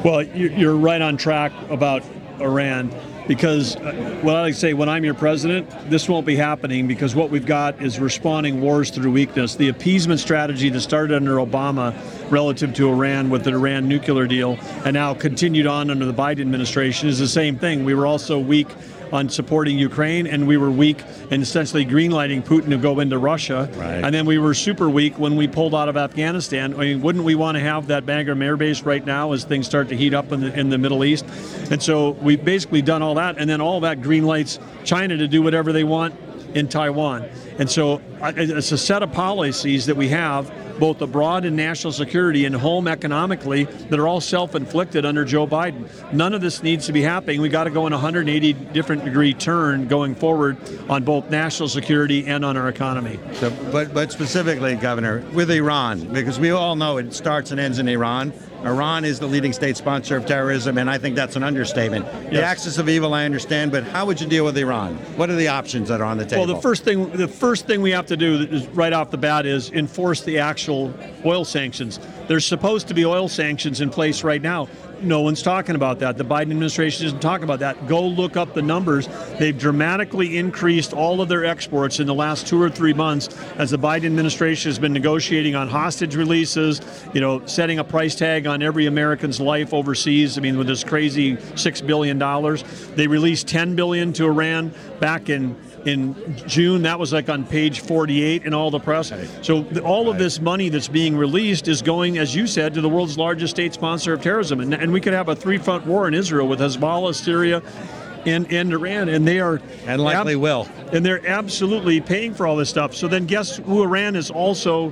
Well, 0.04 0.24
you're 0.24 0.75
right 0.75 1.01
on 1.01 1.18
track 1.18 1.51
about 1.70 2.04
Iran. 2.39 2.92
Because 3.27 3.75
uh, 3.77 4.20
well, 4.24 4.36
I 4.36 4.41
like 4.41 4.53
to 4.53 4.60
say 4.60 4.74
when 4.74 4.89
I'm 4.89 5.03
your 5.03 5.13
president, 5.13 5.70
this 5.89 6.08
won't 6.08 6.25
be 6.25 6.36
happening 6.36 6.88
because 6.88 7.15
what 7.15 7.29
we've 7.29 7.46
got 7.46 7.82
is 7.82 8.00
responding 8.00 8.62
wars 8.62 8.89
through 8.89 9.12
weakness. 9.12 9.55
The 9.55 9.70
appeasement 9.70 10.20
strategy 10.20 10.70
that 10.70 10.82
started 10.82 11.15
under 11.15 11.36
Obama 11.36 11.96
relative 12.32 12.74
to 12.75 12.89
Iran 12.89 13.29
with 13.29 13.44
the 13.44 13.51
Iran 13.51 13.88
nuclear 13.88 14.27
deal 14.27 14.58
and 14.84 14.94
now 14.94 15.13
continued 15.13 15.67
on 15.67 15.89
under 15.89 16.05
the 16.05 16.13
Biden 16.13 16.41
administration 16.41 17.10
is 17.10 17.20
the 17.20 17.27
same 17.27 17.58
thing. 17.58 17.86
We 17.86 17.94
were 17.94 18.08
also 18.08 18.39
weak 18.39 18.67
on 19.15 19.29
supporting 19.29 19.79
Ukraine, 19.79 20.27
and 20.27 20.48
we 20.48 20.57
were 20.57 20.69
weak 20.69 21.01
in 21.31 21.41
essentially 21.41 21.86
greenlighting 21.86 22.43
Putin 22.43 22.69
to 22.69 22.77
go 22.77 23.00
into 23.00 23.17
Russia. 23.17 23.69
Right. 23.75 24.03
And 24.03 24.13
then 24.13 24.25
we 24.25 24.38
were 24.38 24.53
super 24.53 24.89
weak 24.89 25.17
when 25.17 25.36
we 25.36 25.48
pulled 25.48 25.74
out 25.74 25.89
of 25.89 25.98
Afghanistan. 25.98 26.75
I 26.75 26.77
mean, 26.77 27.01
wouldn't 27.01 27.24
we 27.24 27.36
want 27.36 27.55
to 27.55 27.62
have 27.62 27.88
that 27.88 28.05
Bagram 28.05 28.43
Air 28.43 28.57
Base 28.57 28.84
right 28.84 29.03
now 29.03 29.31
as 29.31 29.45
things 29.45 29.65
start 29.65 29.89
to 29.89 29.98
heat 29.98 30.13
up 30.13 30.31
in 30.31 30.41
the, 30.41 30.60
in 30.60 30.69
the 30.69 30.77
Middle 30.77 31.03
East? 31.03 31.25
And 31.72 31.81
so 31.81 32.12
we've 32.12 32.43
basically 32.43 32.81
done 32.81 33.01
all 33.01 33.15
that, 33.15 33.38
and 33.39 33.50
then 33.50 33.62
all 33.62 33.79
that 33.79 34.01
greenlights 34.01 34.60
China 34.84 35.17
to 35.17 35.27
do 35.27 35.41
whatever 35.41 35.72
they 35.72 35.84
want 35.84 36.13
in 36.53 36.67
Taiwan. 36.67 37.27
And 37.57 37.69
so 37.69 38.01
it's 38.22 38.72
a 38.72 38.77
set 38.77 39.01
of 39.01 39.12
policies 39.12 39.86
that 39.86 39.95
we 39.95 40.10
have 40.10 40.51
both 40.79 41.01
abroad 41.01 41.46
and 41.46 41.55
national 41.55 41.94
security 41.94 42.46
and 42.46 42.55
home 42.55 42.88
economically 42.88 43.63
that 43.63 44.00
are 44.00 44.08
all 44.08 44.22
self-inflicted 44.22 45.05
under 45.05 45.25
Joe 45.25 45.48
Biden. 45.48 45.88
None 46.13 46.34
of 46.34 46.41
this 46.41 46.63
needs 46.63 46.86
to 46.88 46.94
be 46.94 47.01
happening. 47.01 47.41
We 47.41 47.50
got 47.50 47.65
to 47.65 47.70
go 47.70 47.88
in 47.88 47.94
180 47.94 48.53
different 48.53 49.05
degree 49.05 49.34
turn 49.34 49.88
going 49.88 50.15
forward 50.15 50.58
on 50.89 51.03
both 51.03 51.29
national 51.29 51.70
security 51.70 52.25
and 52.25 52.44
on 52.44 52.58
our 52.58 52.70
economy. 52.70 53.20
So, 53.34 53.50
but 53.72 53.94
but 53.94 54.12
specifically, 54.12 54.75
Governor, 54.75 55.24
with 55.34 55.51
Iran, 55.51 56.13
because 56.13 56.39
we 56.39 56.51
all 56.51 56.75
know 56.75 56.98
it 56.98 57.13
starts 57.13 57.51
and 57.51 57.60
ends 57.60 57.79
in 57.79 57.88
Iran. 57.88 58.34
Iran 58.63 59.05
is 59.05 59.19
the 59.19 59.27
leading 59.27 59.53
state 59.53 59.77
sponsor 59.77 60.17
of 60.17 60.25
terrorism, 60.25 60.77
and 60.77 60.89
I 60.89 60.97
think 60.97 61.15
that's 61.15 61.35
an 61.35 61.43
understatement. 61.43 62.05
The 62.29 62.35
Yes. 62.35 62.43
axis 62.43 62.77
of 62.77 62.89
evil, 62.89 63.13
I 63.13 63.25
understand, 63.25 63.71
but 63.71 63.83
how 63.83 64.05
would 64.05 64.19
you 64.19 64.27
deal 64.27 64.45
with 64.45 64.57
Iran? 64.57 64.95
What 65.17 65.29
are 65.29 65.35
the 65.35 65.50
options 65.50 65.89
that 65.89 66.01
are 66.01 66.05
on 66.05 66.17
the 66.17 66.25
table? 66.25 66.45
Well, 66.45 66.55
the 66.55 66.62
first 66.62 66.83
thing 66.83 67.12
the 67.12 67.27
first 67.27 67.67
thing 67.67 67.81
we 67.81 67.91
have 67.91 68.07
to 68.07 68.17
do 68.17 68.47
is 68.50 68.65
right 68.67 68.93
off 68.93 69.12
the 69.12 69.17
bat 69.17 69.45
is 69.45 69.71
enforce 69.71 70.21
the 70.21 70.39
actual 70.39 70.93
oil 71.25 71.45
sanctions. 71.45 72.00
There's 72.27 72.45
supposed 72.45 72.88
to 72.88 72.93
be 72.93 73.05
oil 73.05 73.27
sanctions 73.27 73.81
in 73.81 73.89
place 73.89 74.24
right 74.24 74.41
now. 74.41 74.67
No 75.02 75.22
one's 75.22 75.42
talking 75.42 75.75
about 75.75 76.00
that. 76.00 76.18
The 76.18 76.25
Biden 76.25 76.52
administration 76.52 77.06
isn't 77.06 77.22
talking 77.22 77.44
about 77.44 77.60
that. 77.60 77.88
Go 77.88 78.06
look 78.06 78.38
up 78.38 78.54
the 78.54 78.62
numbers. 78.62 79.08
They've 79.40 79.58
dramatically 79.58 80.38
increased 80.38 80.94
all 80.94 81.22
of 81.22 81.30
their 81.30 81.46
exports 81.46 82.00
in 82.00 82.08
the 82.08 82.14
last 82.14 82.48
two 82.48 82.62
or 82.62 82.70
three 82.70 82.94
months 82.94 83.30
as 83.58 83.72
the 83.72 83.78
Biden 83.78 84.06
administration 84.06 84.70
has 84.70 84.80
been 84.80 84.94
negotiating 84.94 85.56
on 85.56 85.68
hostage 85.68 86.16
releases, 86.16 86.82
you 87.14 87.22
know, 87.22 87.46
setting 87.46 87.80
a 87.80 87.84
price 87.84 88.16
tag 88.16 88.48
on 88.48 88.62
every 88.62 88.86
American's 88.86 89.40
life 89.40 89.74
overseas. 89.74 90.38
I 90.38 90.42
mean, 90.42 90.58
with 90.58 90.68
this 90.68 90.84
crazy 90.84 91.38
six 91.56 91.82
billion 91.82 92.18
dollars, 92.18 92.64
they 92.96 93.08
released 93.08 93.48
ten 93.48 93.75
billion 93.75 94.14
to 94.14 94.25
Iran 94.25 94.74
back 95.00 95.30
in 95.30 95.56
in 95.86 96.36
June. 96.48 96.82
That 96.82 97.00
was 97.00 97.13
like 97.13 97.30
on 97.30 97.46
page 97.46 97.80
48 97.82 98.46
in 98.46 98.54
all 98.54 98.72
the 98.72 98.80
press. 98.80 99.13
So 99.42 99.62
the, 99.62 99.82
all 99.82 100.10
of 100.10 100.18
this 100.18 100.39
money 100.42 100.70
that's 100.70 100.88
being 100.88 101.15
released 101.15 101.68
is 101.68 101.82
going, 101.82 102.18
as 102.18 102.36
you 102.36 102.48
said, 102.48 102.74
to 102.74 102.82
the 102.82 102.89
world's 102.89 103.18
largest 103.18 103.51
state 103.56 103.74
sponsor 103.74 104.13
of 104.13 104.22
terrorism. 104.22 104.60
And, 104.60 104.74
and 104.74 104.92
we 104.92 105.00
could 105.00 105.13
have 105.13 105.30
a 105.30 105.36
three-front 105.36 105.86
war 105.86 106.08
in 106.08 106.13
Israel 106.13 106.48
with 106.48 106.60
Hezbollah, 106.60 107.15
Syria, 107.15 107.62
and, 108.25 108.51
and 108.51 108.74
Iran. 108.74 109.10
And 109.10 109.27
they 109.27 109.39
are 109.39 109.62
and 109.86 110.01
likely 110.01 110.34
ab- 110.34 110.39
will. 110.39 110.68
and 110.92 111.06
they're 111.06 111.25
absolutely 111.27 112.01
paying 112.01 112.34
for 112.34 112.48
all 112.48 112.56
this 112.56 112.70
stuff. 112.70 112.96
So 112.96 113.08
then, 113.08 113.25
guess 113.25 113.58
who 113.58 113.84
Iran 113.84 114.15
is 114.15 114.32
also 114.32 114.92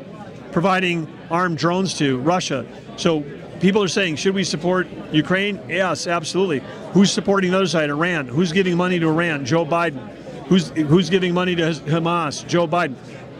providing 0.52 1.12
armed 1.32 1.58
drones 1.58 1.98
to? 1.98 2.20
Russia. 2.20 2.66
So 2.98 3.24
people 3.60 3.82
are 3.82 3.88
saying, 3.88 4.18
should 4.18 4.36
we 4.36 4.44
support 4.44 4.88
Ukraine? 5.12 5.60
Yes, 5.68 6.06
absolutely. 6.06 6.62
Who's 6.92 7.12
supporting 7.12 7.52
the 7.52 7.58
other 7.58 7.68
side? 7.68 7.90
Iran. 7.90 8.28
Who's 8.28 8.52
giving 8.52 8.78
money 8.78 9.00
to 9.00 9.08
Iran? 9.08 9.46
Joe 9.46 9.66
Biden. 9.66 10.13
Who's 10.48 10.70
who's 10.70 11.10
giving 11.10 11.34
money 11.34 11.56
to 11.56 11.64
Hamas? 11.64 12.46
Joe 12.48 12.68
Biden. 12.68 12.96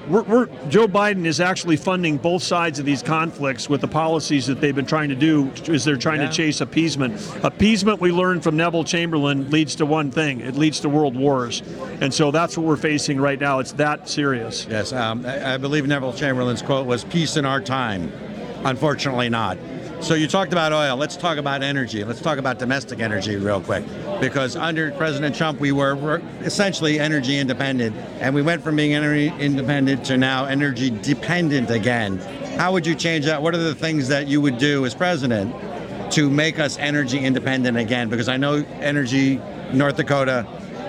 We're, 0.10 0.24
we're, 0.24 0.46
Joe 0.68 0.86
Biden 0.86 1.26
is 1.26 1.40
actually 1.40 1.78
funding 1.78 2.18
both 2.18 2.44
sides 2.44 2.78
of 2.78 2.84
these 2.86 3.02
conflicts 3.02 3.70
with 3.70 3.80
the 3.80 3.88
policies 3.88 4.48
that 4.48 4.60
they've 4.60 4.76
been 4.76 4.86
trying 4.86 5.08
to 5.08 5.16
do 5.16 5.50
is 5.68 5.86
they're 5.86 5.96
trying 5.96 6.20
Yeah. 6.20 6.28
to 6.28 6.34
chase 6.34 6.60
appeasement. 6.60 7.22
Appeasement, 7.42 8.02
we 8.02 8.12
learned 8.12 8.44
from 8.44 8.58
Neville 8.58 8.84
Chamberlain, 8.84 9.50
leads 9.50 9.76
to 9.76 9.86
one 9.86 10.12
thing. 10.12 10.42
It 10.42 10.56
leads 10.56 10.82
to 10.82 10.90
world 10.90 11.16
wars. 11.16 11.64
And 12.02 12.14
so 12.14 12.32
that's 12.32 12.58
what 12.58 12.66
we're 12.66 12.76
facing 12.76 13.18
right 13.22 13.40
now. 13.40 13.60
It's 13.60 13.72
that 13.74 14.10
serious. 14.10 14.68
Yes, 14.70 14.92
um, 14.92 15.26
I, 15.26 15.54
I 15.54 15.58
believe 15.58 15.88
Neville 15.88 16.12
Chamberlain's 16.12 16.62
quote 16.62 16.86
was 16.86 17.06
"Peace 17.06 17.38
in 17.38 17.46
our 17.46 17.62
time." 17.62 18.12
Unfortunately, 18.66 19.30
not. 19.30 19.58
So 20.04 20.16
you 20.16 20.28
talked 20.28 20.52
about 20.52 20.74
oil. 20.74 20.98
Let's 20.98 21.16
talk 21.16 21.38
about 21.38 21.64
energy. 21.64 22.04
Let's 22.04 22.20
talk 22.20 22.38
about 22.38 22.60
domestic 22.60 23.00
energy 23.00 23.38
real 23.38 23.62
quick, 23.62 23.86
because 24.20 24.58
under 24.58 24.92
President 24.92 25.34
Trump, 25.34 25.62
we 25.62 25.72
were, 25.72 25.96
were 25.96 26.22
essentially 26.42 27.00
energy 27.00 27.38
independent, 27.38 27.96
and 28.20 28.36
we 28.36 28.42
went 28.42 28.62
from 28.62 28.76
being 28.76 28.94
energy 28.94 29.32
independent 29.40 30.04
to 30.08 30.18
now 30.18 30.44
energy 30.44 30.90
dependent 30.90 31.70
again. 31.72 32.18
How 32.58 32.74
would 32.74 32.86
you 32.86 32.96
change 32.96 33.24
that? 33.26 33.42
What 33.42 33.56
are 33.56 33.60
the 33.60 33.74
things 33.74 34.10
that 34.10 34.28
you 34.28 34.42
would 34.42 34.58
do 34.58 34.86
as 34.86 34.94
president 34.94 35.56
to 36.12 36.30
make 36.30 36.60
us 36.60 36.78
energy 36.80 37.20
independent 37.20 37.78
again? 37.78 38.10
Because 38.10 38.28
I 38.28 38.36
know 38.36 38.56
energy, 38.82 39.40
North 39.72 39.96
Dakota, 39.96 40.46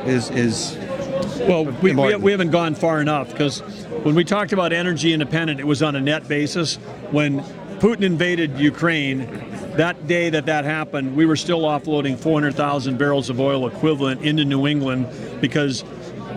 is 0.06 0.28
is 0.30 0.76
Well, 1.48 1.66
we, 1.66 1.94
we, 1.94 2.16
we 2.16 2.32
haven't 2.32 2.50
gone 2.50 2.74
far 2.74 3.00
enough 3.00 3.30
because 3.30 3.60
when 4.02 4.16
we 4.16 4.24
talked 4.24 4.52
about 4.52 4.72
energy 4.72 5.12
independent, 5.12 5.60
it 5.60 5.66
was 5.66 5.84
on 5.84 5.94
a 5.94 6.00
net 6.00 6.26
basis. 6.26 6.76
When 7.12 7.44
Putin 7.80 8.02
invaded 8.02 8.58
Ukraine, 8.58 9.20
that 9.76 10.06
day 10.06 10.30
that 10.30 10.46
that 10.46 10.64
happened, 10.64 11.16
we 11.16 11.26
were 11.26 11.36
still 11.36 11.62
offloading 11.62 12.18
400,000 12.18 12.96
barrels 12.96 13.28
of 13.30 13.40
oil 13.40 13.66
equivalent 13.66 14.22
into 14.22 14.44
New 14.44 14.66
England 14.66 15.08
because 15.40 15.84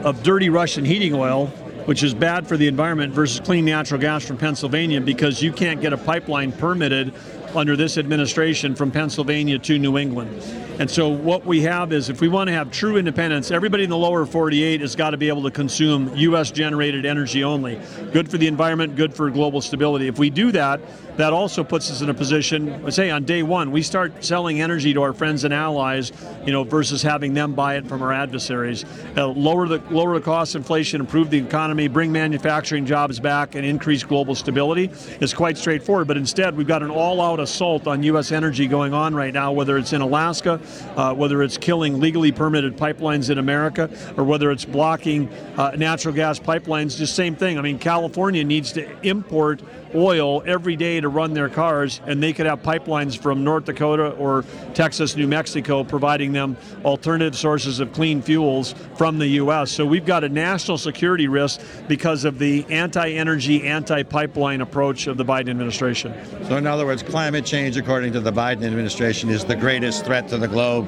of 0.04 0.24
dirty 0.24 0.50
Russian 0.50 0.84
heating 0.84 1.14
oil, 1.14 1.48
which 1.86 2.04
is 2.04 2.14
bad 2.14 2.48
for 2.48 2.58
the 2.58 2.68
environment, 2.68 3.14
versus 3.14 3.40
clean 3.40 3.66
natural 3.66 4.02
gas 4.02 4.26
from 4.26 4.38
Pennsylvania 4.38 5.00
because 5.00 5.42
you 5.42 5.54
can't 5.54 5.80
get 5.80 5.94
a 5.94 5.98
pipeline 5.98 6.52
permitted 6.52 7.14
under 7.56 7.76
this 7.76 7.98
administration 7.98 8.76
from 8.76 8.92
Pennsylvania 8.92 9.60
to 9.60 9.78
New 9.80 9.98
England. 9.98 10.42
And 10.80 10.90
so 10.90 11.10
what 11.10 11.44
we 11.44 11.62
have 11.62 11.92
is 11.92 12.10
if 12.10 12.22
we 12.22 12.28
want 12.28 12.50
to 12.50 12.54
have 12.54 12.70
true 12.70 12.98
independence, 12.98 13.50
everybody 13.50 13.84
in 13.84 13.90
the 13.90 13.98
lower 13.98 14.28
48 14.28 14.82
has 14.82 14.96
got 14.96 15.10
to 15.10 15.18
be 15.18 15.28
able 15.28 15.42
to 15.44 15.52
consume 15.52 16.16
US 16.16 16.52
generated 16.52 17.04
energy 17.04 17.44
only. 17.44 17.80
Good 18.14 18.30
for 18.30 18.38
the 18.38 18.46
environment, 18.46 18.96
good 18.96 19.12
for 19.12 19.32
global 19.32 19.60
stability. 19.62 20.08
If 20.08 20.20
we 20.20 20.30
do 20.30 20.52
that, 20.52 20.80
that 21.18 21.34
also 21.34 21.64
puts 21.64 21.90
us 21.90 22.02
in 22.02 22.12
a 22.12 22.14
position, 22.14 22.92
say 22.92 23.10
on 23.10 23.24
day 23.24 23.42
one, 23.42 23.72
we 23.72 23.82
start 23.82 24.24
selling 24.24 24.62
energy 24.62 24.94
to 24.94 25.02
our 25.02 25.14
friends 25.14 25.46
and 25.46 25.54
allies, 25.54 26.12
you 26.46 26.52
know, 26.52 26.64
versus 26.64 27.02
having 27.02 27.34
them 27.34 27.56
buy 27.56 27.78
it 27.78 27.88
from 27.88 28.04
our 28.04 28.14
adversaries. 28.14 28.86
Uh, 29.16 29.26
lower 29.26 29.68
the 29.68 29.82
lower 29.90 30.14
the 30.14 30.22
cost 30.24 30.54
inflation, 30.54 31.02
improve 31.02 31.32
the 31.32 31.40
economy, 31.40 31.88
bring 31.88 32.12
manufacturing 32.12 32.86
jobs 32.86 33.20
back, 33.20 33.56
and 33.56 33.66
increase 33.66 34.04
global 34.04 34.36
stability 34.36 34.92
is 35.20 35.34
quite 35.34 35.58
straightforward. 35.58 36.08
But 36.08 36.18
instead, 36.18 36.56
we've 36.56 36.68
got 36.68 36.84
an 36.84 36.92
all-out 36.92 37.37
assault 37.40 37.88
on 37.88 38.04
U.S. 38.04 38.32
energy 38.32 38.68
going 38.68 38.94
on 38.94 39.16
right 39.16 39.34
now, 39.34 39.52
whether 39.52 39.78
it's 39.78 39.94
in 39.94 40.02
Alaska, 40.02 40.60
uh, 40.96 41.14
whether 41.14 41.44
it's 41.44 41.58
killing 41.58 42.00
legally 42.00 42.32
permitted 42.32 42.78
pipelines 42.78 43.30
in 43.30 43.38
America, 43.38 43.90
or 44.18 44.24
whether 44.24 44.52
it's 44.52 44.66
blocking 44.66 45.30
uh, 45.58 45.72
natural 45.78 46.14
gas 46.14 46.40
pipelines. 46.40 46.98
Just 46.98 47.16
same 47.16 47.36
thing. 47.36 47.58
I 47.58 47.62
mean, 47.62 47.80
California 47.80 48.44
needs 48.44 48.72
to 48.74 49.08
import 49.08 49.62
oil 49.96 50.44
every 50.46 50.76
day 50.76 51.00
to 51.00 51.10
run 51.10 51.34
their 51.34 51.50
cars, 51.50 52.02
and 52.06 52.22
they 52.22 52.34
could 52.34 52.46
have 52.46 52.62
pipelines 52.64 53.18
from 53.18 53.44
North 53.44 53.66
Dakota 53.66 54.10
or 54.12 54.46
Texas, 54.74 55.16
New 55.16 55.28
Mexico, 55.28 55.84
providing 55.84 56.32
them 56.32 56.58
alternative 56.86 57.36
sources 57.36 57.80
of 57.80 57.92
clean 57.94 58.22
fuels 58.22 58.74
from 58.96 59.18
the 59.18 59.28
U.S. 59.28 59.72
So 59.72 59.86
we've 59.86 60.06
got 60.06 60.24
a 60.24 60.30
national 60.30 60.78
security 60.78 61.28
risk 61.28 61.62
because 61.88 62.26
of 62.26 62.40
the 62.40 62.66
anti-energy, 62.70 63.68
anti-pipeline 63.68 64.62
approach 64.62 65.08
of 65.08 65.18
the 65.18 65.26
Biden 65.26 65.50
administration. 65.50 66.14
So, 66.48 66.58
in 66.58 66.68
other 66.68 66.86
words, 66.86 67.04
climate 67.04 67.46
change, 67.46 67.78
according 67.78 68.14
to 68.14 68.20
the 68.20 68.32
Biden 68.32 68.64
administration, 68.64 69.30
is 69.30 69.46
the 69.46 69.56
greatest 69.56 70.06
threat 70.06 70.28
to 70.30 70.38
the 70.38 70.48
globe, 70.48 70.88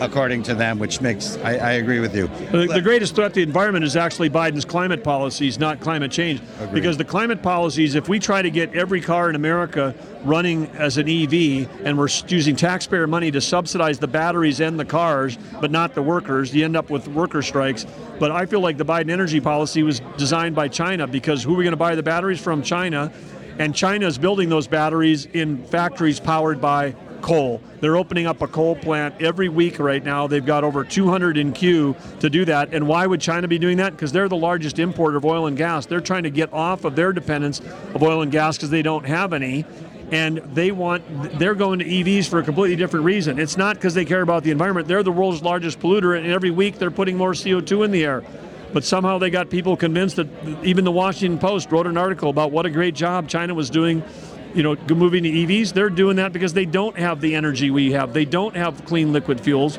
according 0.00 0.42
to 0.44 0.54
them, 0.54 0.78
which 0.78 1.00
makes, 1.00 1.36
I, 1.38 1.56
I 1.56 1.72
agree 1.72 2.00
with 2.00 2.14
you. 2.14 2.28
The, 2.50 2.66
the 2.66 2.80
greatest 2.82 3.14
threat 3.14 3.34
to 3.34 3.36
the 3.36 3.42
environment 3.42 3.84
is 3.84 3.96
actually 3.96 4.30
Biden's 4.30 4.64
climate 4.64 5.02
policies, 5.02 5.58
not 5.58 5.80
climate 5.80 6.12
change. 6.12 6.40
Agreed. 6.60 6.74
Because 6.74 6.96
the 6.96 7.04
climate 7.04 7.42
policies, 7.42 7.94
if 7.94 8.08
we 8.08 8.18
try 8.18 8.42
to 8.42 8.50
get 8.50 8.74
every 8.74 9.00
car 9.00 9.28
in 9.28 9.34
America 9.34 9.94
running 10.24 10.66
as 10.72 10.98
an 10.98 11.08
EV 11.08 11.68
and 11.84 11.98
we're 11.98 12.08
using 12.28 12.56
taxpayer 12.56 13.06
money 13.06 13.30
to 13.30 13.40
subsidize 13.40 13.98
the 13.98 14.08
batteries 14.08 14.60
and 14.60 14.78
the 14.78 14.84
cars, 14.84 15.38
but 15.60 15.70
not 15.70 15.94
the 15.94 16.02
workers, 16.02 16.54
you 16.54 16.64
end 16.64 16.76
up 16.76 16.90
with 16.90 17.08
worker 17.08 17.42
strikes. 17.42 17.86
But 18.18 18.30
I 18.30 18.46
feel 18.46 18.60
like 18.60 18.76
the 18.76 18.84
Biden 18.84 19.10
energy 19.10 19.40
policy 19.40 19.82
was 19.82 20.00
designed 20.16 20.54
by 20.54 20.68
China 20.68 21.06
because 21.06 21.42
who 21.42 21.54
are 21.54 21.56
we 21.56 21.64
going 21.64 21.72
to 21.72 21.76
buy 21.76 21.94
the 21.94 22.02
batteries 22.02 22.40
from? 22.40 22.62
China. 22.62 23.12
And 23.58 23.74
China 23.74 24.06
is 24.06 24.18
building 24.18 24.48
those 24.48 24.68
batteries 24.68 25.26
in 25.26 25.64
factories 25.64 26.20
powered 26.20 26.60
by 26.60 26.94
coal. 27.22 27.60
They're 27.80 27.96
opening 27.96 28.26
up 28.26 28.42
a 28.42 28.46
coal 28.48 28.76
plant 28.76 29.20
every 29.20 29.48
week 29.48 29.78
right 29.78 30.04
now. 30.04 30.26
They've 30.26 30.44
got 30.44 30.64
over 30.64 30.84
200 30.84 31.36
in 31.36 31.52
queue 31.52 31.94
to 32.20 32.28
do 32.30 32.44
that. 32.46 32.72
And 32.74 32.86
why 32.86 33.06
would 33.06 33.20
China 33.20 33.48
be 33.48 33.58
doing 33.58 33.76
that? 33.78 33.92
Because 33.92 34.12
they're 34.12 34.28
the 34.28 34.36
largest 34.36 34.78
importer 34.78 35.16
of 35.16 35.24
oil 35.24 35.46
and 35.46 35.56
gas. 35.56 35.86
They're 35.86 36.00
trying 36.00 36.24
to 36.24 36.30
get 36.30 36.52
off 36.52 36.84
of 36.84 36.96
their 36.96 37.12
dependence 37.12 37.60
of 37.94 38.02
oil 38.02 38.22
and 38.22 38.32
gas 38.32 38.56
because 38.56 38.70
they 38.70 38.82
don't 38.82 39.06
have 39.06 39.32
any. 39.32 39.64
and 40.10 40.38
they 40.54 40.70
want 40.70 41.02
they're 41.38 41.54
going 41.54 41.78
to 41.80 41.84
EVs 41.84 42.28
for 42.28 42.38
a 42.38 42.42
completely 42.42 42.76
different 42.76 43.04
reason. 43.04 43.38
It's 43.38 43.56
not 43.58 43.76
because 43.76 43.92
they 43.92 44.06
care 44.06 44.22
about 44.22 44.42
the 44.42 44.50
environment. 44.50 44.88
They're 44.88 45.02
the 45.02 45.12
world's 45.12 45.42
largest 45.42 45.80
polluter, 45.80 46.16
and 46.16 46.26
every 46.26 46.50
week 46.50 46.78
they're 46.78 46.90
putting 46.90 47.16
more 47.16 47.32
CO2 47.32 47.84
in 47.84 47.90
the 47.90 48.04
air. 48.04 48.24
But 48.72 48.84
somehow 48.84 49.18
they 49.18 49.30
got 49.30 49.48
people 49.50 49.76
convinced 49.76 50.16
that 50.16 50.28
even 50.62 50.84
the 50.84 50.92
Washington 50.92 51.38
Post 51.38 51.70
wrote 51.72 51.86
an 51.86 51.96
article 51.96 52.30
about 52.30 52.52
what 52.52 52.66
a 52.66 52.70
great 52.70 52.94
job 52.94 53.28
China 53.28 53.54
was 53.54 53.70
doing 53.70 54.02
you 54.54 54.62
know, 54.62 54.76
moving 54.94 55.22
to 55.24 55.30
EVs, 55.30 55.72
they're 55.72 55.90
doing 55.90 56.16
that 56.16 56.32
because 56.32 56.52
they 56.52 56.64
don't 56.64 56.96
have 56.98 57.20
the 57.20 57.34
energy 57.34 57.70
we 57.70 57.92
have. 57.92 58.12
They 58.12 58.24
don't 58.24 58.56
have 58.56 58.84
clean 58.84 59.12
liquid 59.12 59.40
fuels. 59.40 59.78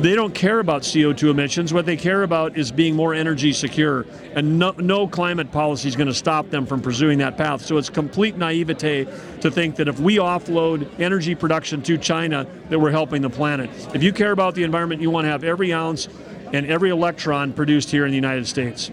They 0.00 0.16
don't 0.16 0.34
care 0.34 0.58
about 0.58 0.82
CO2 0.82 1.30
emissions. 1.30 1.72
What 1.72 1.86
they 1.86 1.96
care 1.96 2.24
about 2.24 2.58
is 2.58 2.72
being 2.72 2.96
more 2.96 3.14
energy 3.14 3.52
secure. 3.52 4.04
And 4.34 4.58
no, 4.58 4.72
no 4.72 5.06
climate 5.06 5.52
policy 5.52 5.86
is 5.86 5.94
going 5.94 6.08
to 6.08 6.14
stop 6.14 6.50
them 6.50 6.66
from 6.66 6.82
pursuing 6.82 7.18
that 7.18 7.36
path. 7.36 7.64
So 7.64 7.76
it's 7.76 7.90
complete 7.90 8.36
naivete 8.36 9.04
to 9.40 9.50
think 9.52 9.76
that 9.76 9.86
if 9.86 10.00
we 10.00 10.16
offload 10.16 10.88
energy 10.98 11.36
production 11.36 11.80
to 11.82 11.96
China, 11.96 12.44
that 12.70 12.78
we're 12.78 12.90
helping 12.90 13.22
the 13.22 13.30
planet. 13.30 13.70
If 13.94 14.02
you 14.02 14.12
care 14.12 14.32
about 14.32 14.56
the 14.56 14.64
environment, 14.64 15.00
you 15.00 15.10
want 15.10 15.26
to 15.26 15.30
have 15.30 15.44
every 15.44 15.72
ounce 15.72 16.08
and 16.52 16.66
every 16.66 16.90
electron 16.90 17.52
produced 17.52 17.90
here 17.90 18.04
in 18.04 18.10
the 18.10 18.16
United 18.16 18.48
States. 18.48 18.90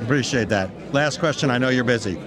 Appreciate 0.00 0.48
that. 0.48 0.70
Last 0.94 1.20
question. 1.20 1.50
I 1.50 1.58
know 1.58 1.68
you're 1.68 1.84
busy. 1.84 2.18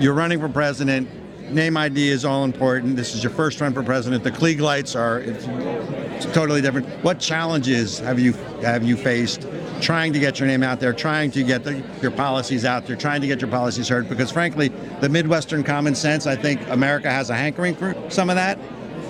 You're 0.00 0.14
running 0.14 0.40
for 0.40 0.48
president. 0.48 1.08
Name 1.52 1.76
ID 1.76 2.08
is 2.08 2.24
all 2.24 2.44
important. 2.44 2.96
This 2.96 3.14
is 3.14 3.22
your 3.22 3.32
first 3.32 3.60
run 3.60 3.74
for 3.74 3.82
president. 3.82 4.24
The 4.24 4.30
Klieg 4.30 4.60
lights 4.60 4.96
are 4.96 5.20
it's, 5.20 5.44
it's 5.46 6.34
totally 6.34 6.62
different. 6.62 6.86
What 7.04 7.20
challenges 7.20 7.98
have 7.98 8.18
you 8.18 8.32
have 8.62 8.82
you 8.82 8.96
faced 8.96 9.46
trying 9.80 10.12
to 10.12 10.18
get 10.18 10.38
your 10.38 10.46
name 10.46 10.62
out 10.62 10.80
there, 10.80 10.92
trying 10.92 11.30
to 11.32 11.42
get 11.42 11.64
the, 11.64 11.82
your 12.00 12.10
policies 12.10 12.64
out 12.64 12.86
there, 12.86 12.96
trying 12.96 13.20
to 13.20 13.26
get 13.26 13.40
your 13.40 13.50
policies 13.50 13.88
heard? 13.88 14.08
Because 14.08 14.30
frankly, 14.30 14.68
the 15.00 15.08
Midwestern 15.08 15.62
common 15.62 15.94
sense, 15.94 16.26
I 16.26 16.36
think 16.36 16.66
America 16.68 17.10
has 17.10 17.28
a 17.28 17.34
hankering 17.34 17.74
for 17.74 17.94
some 18.08 18.30
of 18.30 18.36
that. 18.36 18.56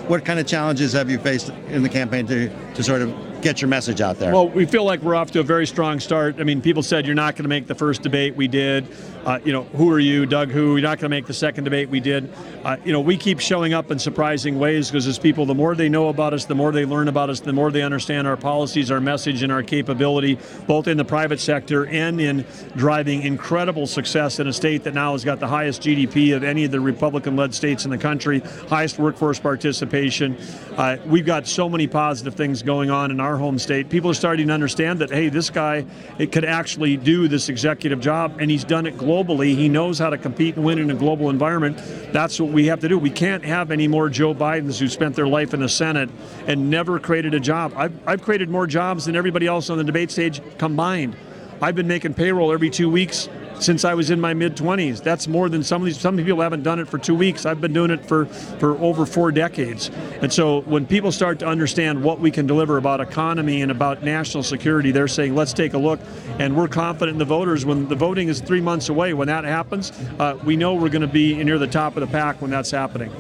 What 0.09 0.25
kind 0.25 0.41
of 0.41 0.47
challenges 0.47 0.93
have 0.95 1.09
you 1.09 1.19
faced 1.19 1.51
in 1.69 1.83
the 1.83 1.89
campaign 1.89 2.27
to, 2.27 2.49
to 2.75 2.83
sort 2.83 3.03
of 3.03 3.32
get 3.43 3.61
your 3.61 3.69
message 3.69 4.01
out 4.01 4.19
there? 4.19 4.33
Well, 4.33 4.49
we 4.49 4.65
feel 4.65 4.85
like 4.85 5.03
we're 5.03 5.15
off 5.15 5.31
to 5.33 5.41
a 5.41 5.43
very 5.43 5.67
strong 5.67 6.01
start. 6.01 6.37
I 6.39 6.45
mean, 6.45 6.63
people 6.63 6.83
said 6.83 7.07
you're 7.07 7.15
not 7.15 7.35
going 7.35 7.45
to 7.45 7.49
make 7.49 7.67
the 7.67 7.75
first 7.75 8.03
debate. 8.03 8.37
We 8.37 8.49
did. 8.49 8.87
Uh, 9.25 9.39
you 9.45 9.53
know, 9.53 9.63
who 9.63 9.91
are 9.91 10.01
you, 10.01 10.27
Doug? 10.27 10.51
Who? 10.51 10.73
You're 10.73 10.83
not 10.83 10.99
going 10.99 11.09
to 11.11 11.17
make 11.17 11.27
the 11.27 11.35
second 11.35 11.65
debate. 11.65 11.89
We 11.89 12.01
did. 12.01 12.33
Uh, 12.65 12.77
you 12.85 12.93
know, 12.93 13.01
we 13.01 13.17
keep 13.17 13.39
showing 13.39 13.73
up 13.73 13.91
in 13.91 13.99
surprising 13.99 14.59
ways 14.59 14.91
because 14.91 15.07
as 15.07 15.19
people, 15.19 15.47
the 15.47 15.55
more 15.55 15.75
they 15.75 15.89
know 15.89 16.09
about 16.09 16.35
us, 16.35 16.45
the 16.45 16.55
more 16.55 16.73
they 16.73 16.85
learn 16.85 17.09
about 17.09 17.31
us, 17.31 17.41
the 17.41 17.53
more 17.53 17.71
they 17.71 17.83
understand 17.83 18.27
our 18.27 18.37
policies, 18.37 18.91
our 18.91 19.01
message, 19.01 19.43
and 19.43 19.53
our 19.53 19.63
capability, 19.63 20.39
both 20.67 20.89
in 20.89 20.97
the 20.97 21.05
private 21.05 21.39
sector 21.39 21.87
and 21.87 22.21
in 22.21 22.45
driving 22.77 23.23
incredible 23.23 23.87
success 23.87 24.41
in 24.41 24.47
a 24.49 24.53
state 24.53 24.83
that 24.85 24.95
now 24.95 25.13
has 25.13 25.25
got 25.25 25.39
the 25.39 25.49
highest 25.49 25.83
GDP 25.83 26.35
of 26.35 26.43
any 26.43 26.65
of 26.65 26.71
the 26.71 26.81
Republican-led 26.81 27.55
states 27.55 27.85
in 27.85 27.91
the 27.91 27.99
country, 27.99 28.41
highest 28.69 28.99
workforce 28.99 29.39
participation. 29.39 30.37
Uh, 30.77 30.97
we've 31.07 31.27
got 31.27 31.47
so 31.47 31.69
many 31.69 31.87
positive 31.87 32.35
things 32.35 32.63
going 32.63 32.91
on 32.91 33.11
in 33.11 33.21
our 33.21 33.32
home 33.37 33.59
state. 33.59 33.89
People 33.89 34.11
are 34.11 34.15
starting 34.15 34.49
to 34.49 34.53
understand 34.53 34.99
that 35.01 35.11
hey, 35.11 35.29
this 35.29 35.51
guy 35.51 35.85
it 36.19 36.33
could 36.33 36.45
actually 36.45 36.97
do 36.97 37.29
this 37.29 37.49
executive 37.49 38.01
job, 38.01 38.37
and 38.39 38.51
he's 38.51 38.65
done 38.65 38.87
it 38.87 38.97
globally 38.97 39.23
globally. 39.23 39.55
He 39.55 39.69
knows 39.69 39.99
how 39.99 40.11
to 40.11 40.19
compete 40.19 40.57
and 40.57 40.65
win 40.65 40.79
in 40.79 40.91
a 40.91 40.95
global 40.95 41.31
environment. 41.31 41.79
That's 42.13 42.41
what 42.41 42.53
we 42.53 42.67
have 42.67 42.81
to 42.81 42.89
do. 42.89 42.99
We 42.99 43.11
can't 43.11 43.45
have 43.45 43.71
any 43.71 43.89
more 43.89 44.09
Joe 44.09 44.35
Bidens 44.35 44.79
who 44.79 44.89
spent 44.89 45.15
their 45.15 45.27
life 45.27 45.55
in 45.55 45.61
the 45.61 45.69
Senate 45.69 46.11
and 46.47 46.71
never 46.71 46.99
created 46.99 47.35
a 47.35 47.41
job. 47.41 47.73
I've, 47.77 48.09
I've 48.09 48.23
created 48.23 48.49
more 48.49 48.67
jobs 48.67 49.05
than 49.05 49.17
everybody 49.17 49.47
else 49.47 49.71
on 49.71 49.79
the 49.79 49.85
debate 49.85 50.11
stage 50.11 50.41
combined. 50.59 51.17
I've 51.61 51.75
been 51.75 51.89
making 51.89 52.15
payroll 52.15 52.53
every 52.53 52.71
two 52.71 52.91
weeks 52.91 53.29
since 53.61 53.85
I 53.85 53.95
was 53.95 54.11
in 54.11 54.21
my 54.21 54.35
mid 54.35 54.57
20s. 54.57 55.03
That's 55.03 55.29
more 55.29 55.49
than 55.49 55.63
some 55.63 55.83
of 55.83 55.87
these. 55.87 55.99
Some 55.99 56.17
people 56.17 56.41
haven't 56.41 56.63
done 56.63 56.79
it 56.79 56.89
for 56.89 56.99
two 56.99 57.15
weeks. 57.15 57.47
I've 57.47 57.61
been 57.61 57.73
doing 57.73 57.91
it 57.91 58.05
for 58.05 58.27
for 58.27 58.79
over 58.79 59.07
four 59.07 59.33
decades. 59.33 59.91
And 60.21 60.33
so 60.33 60.63
when 60.63 60.87
people 60.87 61.13
start 61.13 61.39
to 61.41 61.47
understand 61.47 62.03
what 62.03 62.21
we 62.21 62.31
can 62.31 62.47
deliver 62.47 62.77
about 62.77 63.01
economy 63.01 63.63
and 63.63 63.71
about 63.71 64.03
national 64.03 64.43
security, 64.43 64.91
they're 64.91 65.09
saying, 65.09 65.35
let's 65.35 65.53
take 65.53 65.75
a 65.75 65.79
look. 65.79 66.01
And 66.39 66.57
we're 66.57 66.69
confident 66.69 67.15
in 67.15 67.19
the 67.19 67.25
voters. 67.25 67.65
When 67.65 67.89
the 67.89 67.97
voting 67.97 68.29
is 68.29 68.41
three 68.41 68.61
months 68.61 68.89
away, 68.89 69.15
when 69.15 69.29
that 69.29 69.45
happens, 69.45 69.93
uh, 70.19 70.39
we 70.45 70.57
know 70.57 70.75
we're 70.75 70.89
going 70.89 71.03
to 71.03 71.09
be 71.09 71.43
near 71.43 71.59
the 71.59 71.67
top 71.67 71.97
of 71.97 72.01
the 72.01 72.07
pack 72.07 72.41
when 72.41 72.51
that's 72.51 72.71
happening. 72.71 73.13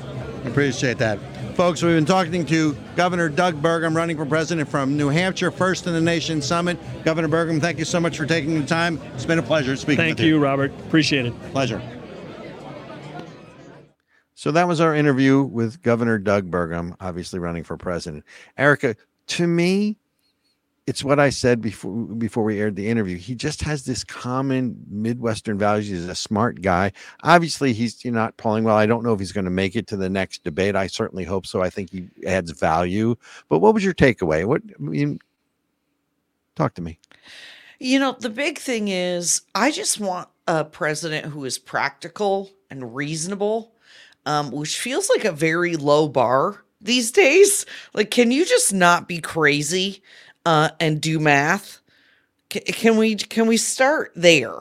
Appreciate 0.44 0.98
that. 0.98 1.18
Folks, 1.54 1.82
we've 1.82 1.94
been 1.94 2.06
talking 2.06 2.46
to 2.46 2.74
Governor 2.96 3.28
Doug 3.28 3.60
Burgum, 3.60 3.94
running 3.94 4.16
for 4.16 4.24
president 4.24 4.70
from 4.70 4.96
New 4.96 5.10
Hampshire, 5.10 5.50
First 5.50 5.86
in 5.86 5.92
the 5.92 6.00
Nation 6.00 6.40
Summit. 6.40 6.78
Governor 7.04 7.28
Burgum, 7.28 7.60
thank 7.60 7.78
you 7.78 7.84
so 7.84 8.00
much 8.00 8.16
for 8.16 8.24
taking 8.24 8.58
the 8.58 8.66
time. 8.66 8.98
It's 9.14 9.26
been 9.26 9.38
a 9.38 9.42
pleasure 9.42 9.76
speaking 9.76 9.98
thank 9.98 10.18
with 10.18 10.20
you. 10.20 10.32
Thank 10.32 10.40
you, 10.40 10.42
Robert. 10.42 10.72
Appreciate 10.86 11.26
it. 11.26 11.34
Pleasure. 11.52 11.82
So 14.34 14.50
that 14.50 14.66
was 14.66 14.80
our 14.80 14.94
interview 14.94 15.42
with 15.42 15.82
Governor 15.82 16.18
Doug 16.18 16.50
Burgum, 16.50 16.96
obviously 17.00 17.38
running 17.38 17.64
for 17.64 17.76
president. 17.76 18.24
Erica, 18.56 18.96
to 19.28 19.46
me, 19.46 19.98
it's 20.86 21.04
what 21.04 21.20
I 21.20 21.30
said 21.30 21.60
before 21.60 21.92
before 21.92 22.42
we 22.42 22.60
aired 22.60 22.74
the 22.74 22.88
interview. 22.88 23.16
He 23.16 23.34
just 23.34 23.62
has 23.62 23.84
this 23.84 24.02
common 24.02 24.76
Midwestern 24.88 25.56
values. 25.56 25.88
He's 25.88 26.08
a 26.08 26.14
smart 26.14 26.60
guy. 26.60 26.92
Obviously, 27.22 27.72
he's 27.72 28.04
not 28.04 28.36
polling 28.36 28.64
well. 28.64 28.76
I 28.76 28.86
don't 28.86 29.04
know 29.04 29.12
if 29.12 29.20
he's 29.20 29.32
going 29.32 29.44
to 29.44 29.50
make 29.50 29.76
it 29.76 29.86
to 29.88 29.96
the 29.96 30.10
next 30.10 30.42
debate. 30.42 30.74
I 30.74 30.88
certainly 30.88 31.24
hope 31.24 31.46
so. 31.46 31.62
I 31.62 31.70
think 31.70 31.90
he 31.90 32.08
adds 32.26 32.50
value. 32.50 33.14
But 33.48 33.60
what 33.60 33.74
was 33.74 33.84
your 33.84 33.94
takeaway? 33.94 34.44
What 34.44 34.62
I 34.76 34.82
mean, 34.82 35.20
talk 36.56 36.74
to 36.74 36.82
me. 36.82 36.98
You 37.78 37.98
know, 37.98 38.16
the 38.18 38.30
big 38.30 38.58
thing 38.58 38.88
is 38.88 39.42
I 39.54 39.70
just 39.70 40.00
want 40.00 40.28
a 40.48 40.64
president 40.64 41.26
who 41.26 41.44
is 41.44 41.58
practical 41.58 42.50
and 42.70 42.94
reasonable, 42.94 43.72
um, 44.26 44.50
which 44.50 44.80
feels 44.80 45.08
like 45.10 45.24
a 45.24 45.32
very 45.32 45.76
low 45.76 46.08
bar 46.08 46.64
these 46.80 47.12
days. 47.12 47.66
Like, 47.94 48.10
can 48.10 48.32
you 48.32 48.44
just 48.44 48.72
not 48.72 49.06
be 49.06 49.20
crazy? 49.20 50.02
Uh, 50.44 50.70
and 50.80 51.00
do 51.00 51.18
math. 51.18 51.80
C- 52.52 52.60
can 52.60 52.96
we 52.96 53.16
can 53.16 53.46
we 53.46 53.56
start 53.56 54.12
there? 54.14 54.58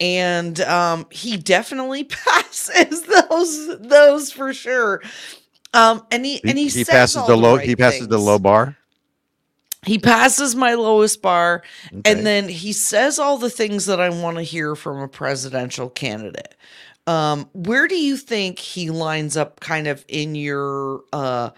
And 0.00 0.60
um, 0.62 1.06
he 1.10 1.36
definitely 1.36 2.04
passes 2.04 3.02
those 3.02 3.78
those 3.78 4.32
for 4.32 4.52
sure. 4.52 5.02
Um, 5.74 6.06
and 6.10 6.24
he, 6.26 6.42
and 6.44 6.58
he, 6.58 6.68
he 6.68 6.84
passes 6.84 7.26
the, 7.26 7.36
low 7.36 7.56
right 7.56 7.66
he 7.66 7.76
passes 7.76 8.00
things. 8.00 8.10
the 8.10 8.18
low 8.18 8.38
bar. 8.38 8.76
He 9.84 9.98
passes 9.98 10.54
my 10.54 10.74
lowest 10.74 11.22
bar, 11.22 11.64
okay. 11.86 12.02
and 12.04 12.24
then 12.24 12.48
he 12.48 12.72
says 12.72 13.18
all 13.18 13.36
the 13.36 13.50
things 13.50 13.86
that 13.86 14.00
I 14.00 14.10
want 14.10 14.36
to 14.36 14.42
hear 14.44 14.76
from 14.76 14.98
a 14.98 15.08
presidential 15.08 15.90
candidate. 15.90 16.54
Um, 17.08 17.50
where 17.52 17.88
do 17.88 17.96
you 17.96 18.16
think 18.16 18.60
he 18.60 18.90
lines 18.90 19.36
up, 19.36 19.58
kind 19.58 19.88
of 19.88 20.04
in 20.06 20.36
your, 20.36 21.00
uh, 21.12 21.50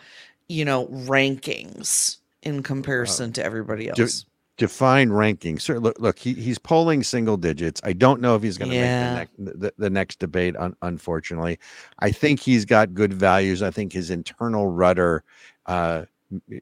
you 0.48 0.64
know, 0.64 0.86
rankings? 0.86 2.16
In 2.44 2.62
comparison 2.62 3.30
uh, 3.30 3.32
to 3.34 3.44
everybody 3.44 3.88
else. 3.88 3.96
De- 3.96 4.26
define 4.56 5.10
ranking. 5.10 5.58
Sir, 5.58 5.78
look, 5.78 5.98
look 5.98 6.18
he, 6.18 6.34
he's 6.34 6.58
polling 6.58 7.02
single 7.02 7.36
digits. 7.36 7.80
I 7.84 7.92
don't 7.92 8.20
know 8.20 8.36
if 8.36 8.42
he's 8.42 8.58
going 8.58 8.70
to 8.70 8.76
yeah. 8.76 9.14
make 9.14 9.28
the, 9.36 9.44
ne- 9.44 9.52
the, 9.56 9.74
the, 9.78 9.90
next 9.90 10.18
debate, 10.18 10.56
un- 10.56 10.76
unfortunately. 10.82 11.58
I 11.98 12.10
think 12.10 12.40
he's 12.40 12.64
got 12.64 12.94
good 12.94 13.12
values. 13.12 13.62
I 13.62 13.70
think 13.70 13.92
his 13.92 14.10
internal 14.10 14.68
rudder 14.68 15.24
uh, 15.66 16.04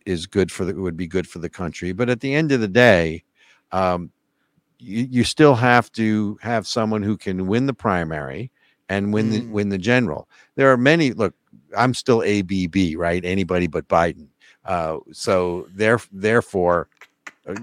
is 0.07 0.27
good 0.27 0.51
for 0.51 0.65
the, 0.65 0.75
would 0.75 0.97
be 0.97 1.07
good 1.07 1.29
for 1.29 1.39
the 1.39 1.51
country. 1.51 1.93
But 1.93 2.09
at 2.09 2.21
the 2.21 2.35
end 2.35 2.53
of 2.53 2.61
the 2.61 2.69
day, 2.69 3.25
um, 3.73 4.11
you, 4.79 5.07
you 5.11 5.25
still 5.25 5.55
have 5.55 5.91
to 5.93 6.39
have 6.43 6.67
someone 6.67 7.03
who 7.03 7.17
can 7.17 7.47
win 7.47 7.67
the 7.67 7.75
primary 7.75 8.51
and 8.89 9.13
win 9.13 9.31
mm. 9.31 9.33
the 9.33 9.41
win 9.47 9.69
the 9.69 9.79
general. 9.79 10.29
There 10.57 10.71
are 10.71 10.77
many. 10.77 11.13
Look, 11.13 11.35
I'm 11.77 11.95
still 11.95 12.23
ABB, 12.23 12.97
right? 12.97 13.25
Anybody 13.25 13.67
but 13.67 13.89
Biden. 13.89 14.27
Uh, 14.65 14.99
so 15.13 15.67
there, 15.75 15.99
therefore, 16.13 16.89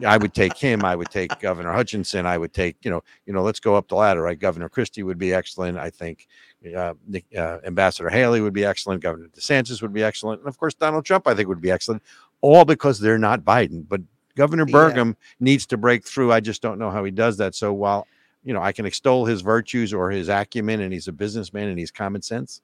I 0.06 0.18
would 0.18 0.34
take 0.34 0.58
him. 0.58 0.84
I 0.84 0.96
would 0.96 1.10
take 1.10 1.40
Governor 1.40 1.72
Hutchinson. 1.72 2.26
I 2.26 2.38
would 2.38 2.54
take, 2.54 2.76
you 2.82 2.92
know, 2.92 3.02
you 3.26 3.32
know, 3.32 3.42
let's 3.42 3.62
go 3.62 3.76
up 3.76 3.88
the 3.88 3.96
ladder, 3.96 4.22
right? 4.22 4.38
Governor 4.38 4.68
Christie 4.68 5.04
would 5.04 5.18
be 5.18 5.34
excellent. 5.34 5.78
I 5.78 5.90
think 5.90 6.28
uh, 6.76 6.94
uh, 7.38 7.58
Ambassador 7.66 8.10
Haley 8.10 8.42
would 8.42 8.54
be 8.54 8.66
excellent. 8.66 9.02
Governor 9.02 9.28
DeSantis 9.28 9.82
would 9.82 9.94
be 9.94 10.04
excellent, 10.04 10.42
and 10.42 10.50
of 10.50 10.58
course 10.58 10.74
Donald 10.74 11.06
Trump, 11.06 11.28
I 11.28 11.34
think, 11.34 11.48
would 11.48 11.62
be 11.62 11.72
excellent. 11.72 12.04
All 12.42 12.66
because 12.66 13.00
they're 13.00 13.18
not 13.18 13.46
Biden, 13.46 13.86
but 13.88 14.02
Governor 14.36 14.66
Burgum 14.66 15.08
yeah. 15.08 15.36
needs 15.40 15.66
to 15.68 15.78
break 15.78 16.06
through. 16.06 16.32
I 16.32 16.40
just 16.40 16.62
don't 16.62 16.80
know 16.80 16.92
how 16.92 17.04
he 17.04 17.12
does 17.12 17.38
that. 17.38 17.56
So 17.56 17.72
while 17.72 18.06
you 18.44 18.54
know 18.54 18.62
I 18.62 18.74
can 18.74 18.86
extol 18.86 19.26
his 19.26 19.42
virtues 19.42 19.94
or 19.94 20.12
his 20.12 20.28
acumen, 20.28 20.82
and 20.82 20.92
he's 20.92 21.08
a 21.08 21.14
businessman 21.14 21.70
and 21.70 21.80
he's 21.80 21.92
common 21.92 22.22
sense, 22.22 22.62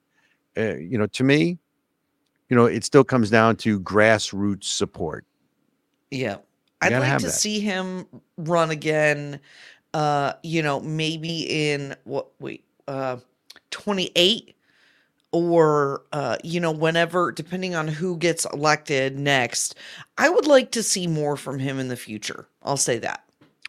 uh, 0.58 0.76
you 0.76 0.98
know, 0.98 1.08
to 1.08 1.24
me, 1.24 1.60
you 2.50 2.56
know, 2.56 2.66
it 2.66 2.84
still 2.84 3.04
comes 3.04 3.30
down 3.30 3.56
to 3.58 3.80
grassroots 3.80 4.66
support. 4.66 5.26
Yeah. 6.12 6.38
I'd 6.82 6.94
like 6.94 7.20
to 7.20 7.26
that. 7.26 7.32
see 7.32 7.60
him 7.60 8.06
run 8.38 8.70
again. 8.70 9.40
Uh, 9.94 10.34
you 10.44 10.62
know, 10.62 10.80
maybe 10.82 11.72
in 11.72 11.96
what 12.04 12.28
wait, 12.40 12.66
uh 12.88 13.18
28 13.72 14.56
or 15.32 16.04
uh, 16.14 16.38
you 16.44 16.60
know, 16.60 16.72
whenever, 16.72 17.32
depending 17.32 17.76
on 17.76 17.88
who 17.88 18.18
gets 18.18 18.46
elected 18.54 19.20
next, 19.20 19.76
I 20.18 20.30
would 20.30 20.48
like 20.48 20.72
to 20.72 20.84
see 20.84 21.08
more 21.08 21.36
from 21.36 21.60
him 21.60 21.80
in 21.80 21.90
the 21.90 21.98
future. 21.98 22.48
I'll 22.64 22.78
say 22.78 23.00
that. 23.00 23.24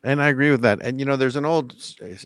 And 0.05 0.23
I 0.23 0.29
agree 0.29 0.51
with 0.51 0.63
that. 0.63 0.81
And 0.83 1.01
you 1.01 1.05
know, 1.05 1.17
there's 1.17 1.35
an 1.35 1.45
old 1.45 1.75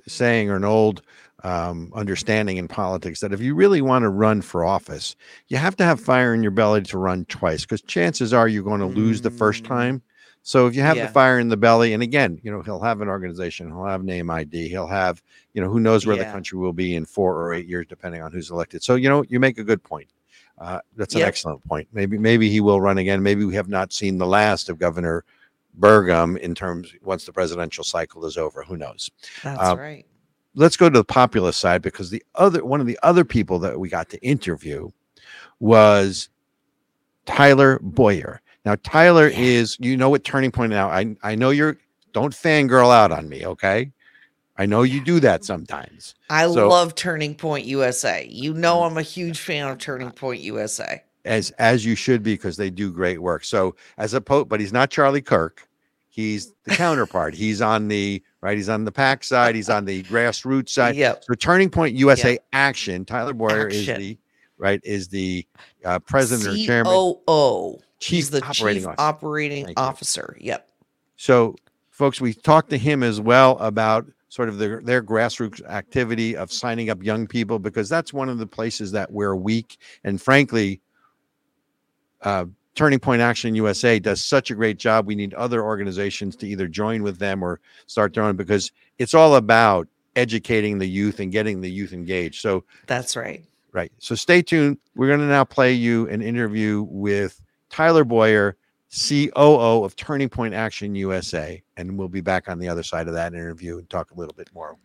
saying 0.07 0.51
or 0.51 0.57
an 0.57 0.65
old 0.65 1.01
um, 1.45 1.91
understanding 1.95 2.57
in 2.57 2.69
politics 2.69 3.21
that 3.21 3.33
if 3.33 3.41
you 3.41 3.55
really 3.55 3.81
want 3.83 4.03
to 4.03 4.09
run 4.09 4.43
for 4.43 4.65
office, 4.65 5.17
you 5.49 5.57
have 5.57 5.77
to 5.77 5.85
have 5.85 6.01
fire 6.01 6.35
in 6.35 6.43
your 6.43 6.51
belly 6.53 6.83
to 6.83 6.99
run 6.99 7.25
twice 7.27 7.63
because 7.63 7.83
chances 7.83 8.33
are 8.33 8.49
you're 8.49 8.63
going 8.63 8.81
to 8.81 8.87
lose 8.87 9.21
the 9.21 9.31
first 9.31 9.63
Mm. 9.65 9.69
time. 9.69 10.03
So 10.43 10.67
if 10.67 10.75
you 10.75 10.81
have 10.83 10.97
Yeah. 10.97 11.07
the 11.07 11.13
fire 11.13 11.39
in 11.39 11.49
the 11.49 11.57
belly, 11.57 11.93
and 11.93 12.03
again, 12.03 12.41
you 12.43 12.51
know, 12.51 12.63
he'll 12.63 12.81
have 12.81 13.01
an 13.03 13.09
organization, 13.09 13.69
he'll 13.69 13.85
have 13.85 14.03
name 14.05 14.31
ID, 14.31 14.69
he'll 14.69 14.87
have, 14.87 15.23
you 15.53 15.61
know, 15.63 15.69
who 15.71 15.81
knows 15.81 16.07
where 16.07 16.17
the 16.17 16.25
country 16.25 16.59
will 16.59 16.73
be 16.73 16.95
in 16.95 17.05
four 17.05 17.37
or 17.43 17.53
eight 17.53 17.67
years, 17.67 17.87
depending 17.89 18.23
on 18.23 18.33
who's 18.33 18.51
elected. 18.51 18.83
So, 18.83 18.95
you 18.95 19.09
know, 19.11 19.23
you 19.29 19.39
make 19.39 19.59
a 19.59 19.65
good 19.65 19.83
point. 19.83 20.09
Uh, 20.59 20.81
that's 20.97 21.15
an 21.15 21.21
Yep. 21.21 21.29
excellent 21.29 21.65
point. 21.69 21.89
Maybe, 21.93 22.17
maybe 22.19 22.49
he 22.51 22.61
will 22.61 22.81
run 22.81 22.99
again. 22.99 23.23
Maybe 23.23 23.45
we 23.45 23.55
have 23.55 23.69
not 23.69 23.93
seen 23.93 24.19
the 24.19 24.27
last 24.27 24.69
of 24.69 24.79
Governor 24.79 25.25
Burgum 25.79 26.37
in 26.39 26.55
terms 26.55 26.93
once 27.03 27.25
the 27.25 27.33
presidential 27.33 27.85
cycle 27.85 28.25
is 28.27 28.37
over. 28.37 28.63
Who 28.63 28.77
knows? 28.77 29.11
That's 29.45 29.61
Uh, 29.61 29.77
right. 29.77 30.07
Let's 30.55 30.77
go 30.77 30.91
to 30.91 30.99
the 30.99 31.05
populist 31.05 31.61
side 31.61 31.83
because 31.83 32.11
the 32.11 32.25
other 32.35 32.65
one 32.65 32.81
of 32.81 32.87
the 32.87 32.99
other 33.03 33.25
people 33.25 33.59
that 33.61 33.79
we 33.79 33.89
got 33.89 34.09
to 34.11 34.19
interview 34.21 34.91
was 35.61 36.29
Tyler 37.27 37.79
Bowyer. 37.83 38.41
Now 38.65 38.77
Tyler 38.83 39.29
is 39.29 39.77
you 39.81 39.97
know 39.97 40.11
what 40.11 40.25
turning 40.25 40.51
point 40.51 40.71
now. 40.71 40.89
I 40.89 41.17
I 41.23 41.35
know 41.35 41.51
you're 41.51 41.77
don't 42.13 42.35
fangirl 42.35 42.93
out 42.93 43.13
on 43.13 43.29
me, 43.29 43.47
okay? 43.47 43.93
I 44.61 44.67
know 44.67 44.83
you 44.83 45.03
do 45.03 45.21
that 45.21 45.45
sometimes. 45.45 46.15
I 46.29 46.47
so- 46.47 46.69
love 46.69 46.95
Turning 46.95 47.35
Point 47.35 47.65
USA. 47.65 48.27
You 48.29 48.53
know, 48.53 48.81
mm. 48.81 48.91
I'm 48.91 48.99
a 48.99 49.03
huge 49.03 49.41
fan 49.41 49.67
of 49.69 49.79
Turning 49.79 50.11
Point 50.11 50.43
USA. 50.43 51.03
As 51.25 51.51
as 51.53 51.85
you 51.85 51.95
should 51.95 52.23
be 52.23 52.35
because 52.35 52.57
they 52.57 52.71
do 52.71 52.93
great 52.93 53.23
work. 53.23 53.45
So 53.45 53.75
as 53.99 54.15
a 54.15 54.21
pope, 54.21 54.49
but 54.49 54.61
he's 54.61 54.73
not 54.73 54.91
Charlie 54.91 55.23
Kirk. 55.23 55.67
He's 56.13 56.53
the 56.65 56.75
counterpart. 56.75 57.35
He's 57.35 57.63
on 57.63 57.87
the 57.89 58.23
right, 58.41 58.57
he's 58.57 58.69
on 58.69 58.85
the 58.85 58.91
pack 58.93 59.23
side, 59.25 59.55
he's 59.55 59.71
on 59.71 59.85
the 59.85 60.03
grassroots 60.05 60.69
side. 60.71 60.97
Yep. 60.97 61.25
So 61.25 61.35
Turning 61.35 61.71
Point 61.71 61.95
USA 61.95 62.39
Action, 62.53 63.05
Tyler 63.05 63.33
Bowyer 63.33 63.69
is 63.69 63.89
Action. 63.89 64.03
the 64.03 64.19
right 64.59 64.81
is 64.85 65.09
the 65.09 65.47
uh, 65.85 66.01
president 66.01 66.49
or 66.49 66.67
chairman, 66.67 66.93
COO. 66.93 67.79
chief 68.01 68.17
He's 68.17 68.31
the 68.31 68.45
operating 68.45 68.83
chief 68.83 68.89
officer. 68.89 69.01
operating 69.01 69.65
Thank 69.67 69.79
you. 69.79 69.85
officer. 69.85 70.37
Yep. 70.41 70.69
So, 71.17 71.55
folks, 71.91 72.21
we 72.21 72.35
talked 72.35 72.71
to 72.71 72.79
him 72.79 73.03
as 73.03 73.21
well 73.21 73.57
about 73.59 74.07
sort 74.31 74.49
of 74.49 74.59
their, 74.59 74.81
their 74.81 75.03
grassroots 75.03 75.65
activity 75.67 76.37
of 76.37 76.53
signing 76.53 76.91
up 76.91 77.03
young 77.03 77.27
people 77.27 77.59
because 77.59 77.89
that's 77.89 78.13
one 78.13 78.29
of 78.29 78.39
the 78.39 78.47
places 78.47 78.91
that 78.93 79.11
we're 79.13 79.35
weak. 79.35 79.77
And 80.05 80.21
frankly, 80.21 80.81
uh, 82.23 82.47
Turning 82.75 82.99
Point 82.99 83.21
Action 83.21 83.55
USA 83.55 83.99
does 83.99 84.25
such 84.25 84.51
a 84.51 84.55
great 84.55 84.79
job. 84.79 85.07
We 85.07 85.15
need 85.15 85.35
other 85.35 85.63
organizations 85.63 86.37
to 86.37 86.47
either 86.47 86.69
join 86.69 87.03
with 87.03 87.19
them 87.19 87.43
or 87.43 87.61
start 87.87 88.15
their 88.15 88.23
own 88.23 88.37
because 88.37 88.71
it's 88.99 89.15
all 89.15 89.37
about 89.37 89.89
educating 90.17 90.79
the 90.79 90.87
youth 90.87 91.21
and 91.21 91.33
getting 91.33 91.61
the 91.61 91.71
youth 91.71 91.93
engaged. 91.93 92.41
So, 92.41 92.65
That's 92.87 93.17
right. 93.17 93.45
Right. 93.73 93.93
So 93.99 94.15
stay 94.15 94.43
tuned. 94.43 94.79
We're 94.97 95.07
going 95.07 95.21
to 95.21 95.27
now 95.27 95.45
play 95.45 95.73
you 95.73 96.09
an 96.09 96.23
interview 96.23 96.87
with 96.89 97.41
Tyler 97.69 98.05
Bowyer, 98.05 98.57
COO 98.91 99.85
of 99.85 99.95
Turning 99.95 100.29
Point 100.29 100.55
Action 100.55 100.95
USA. 100.97 101.63
And 101.77 101.97
we'll 101.97 102.09
be 102.09 102.21
back 102.21 102.49
on 102.49 102.59
the 102.59 102.69
other 102.69 102.83
side 102.83 103.07
of 103.07 103.15
that 103.15 103.33
interview 103.33 103.79
and 103.79 103.89
talk 103.89 104.11
a 104.11 104.15
little 104.15 104.35
bit 104.35 104.53
more. 104.53 104.77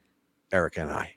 Erica 0.51 0.81
and 0.81 0.91
I. 0.91 1.15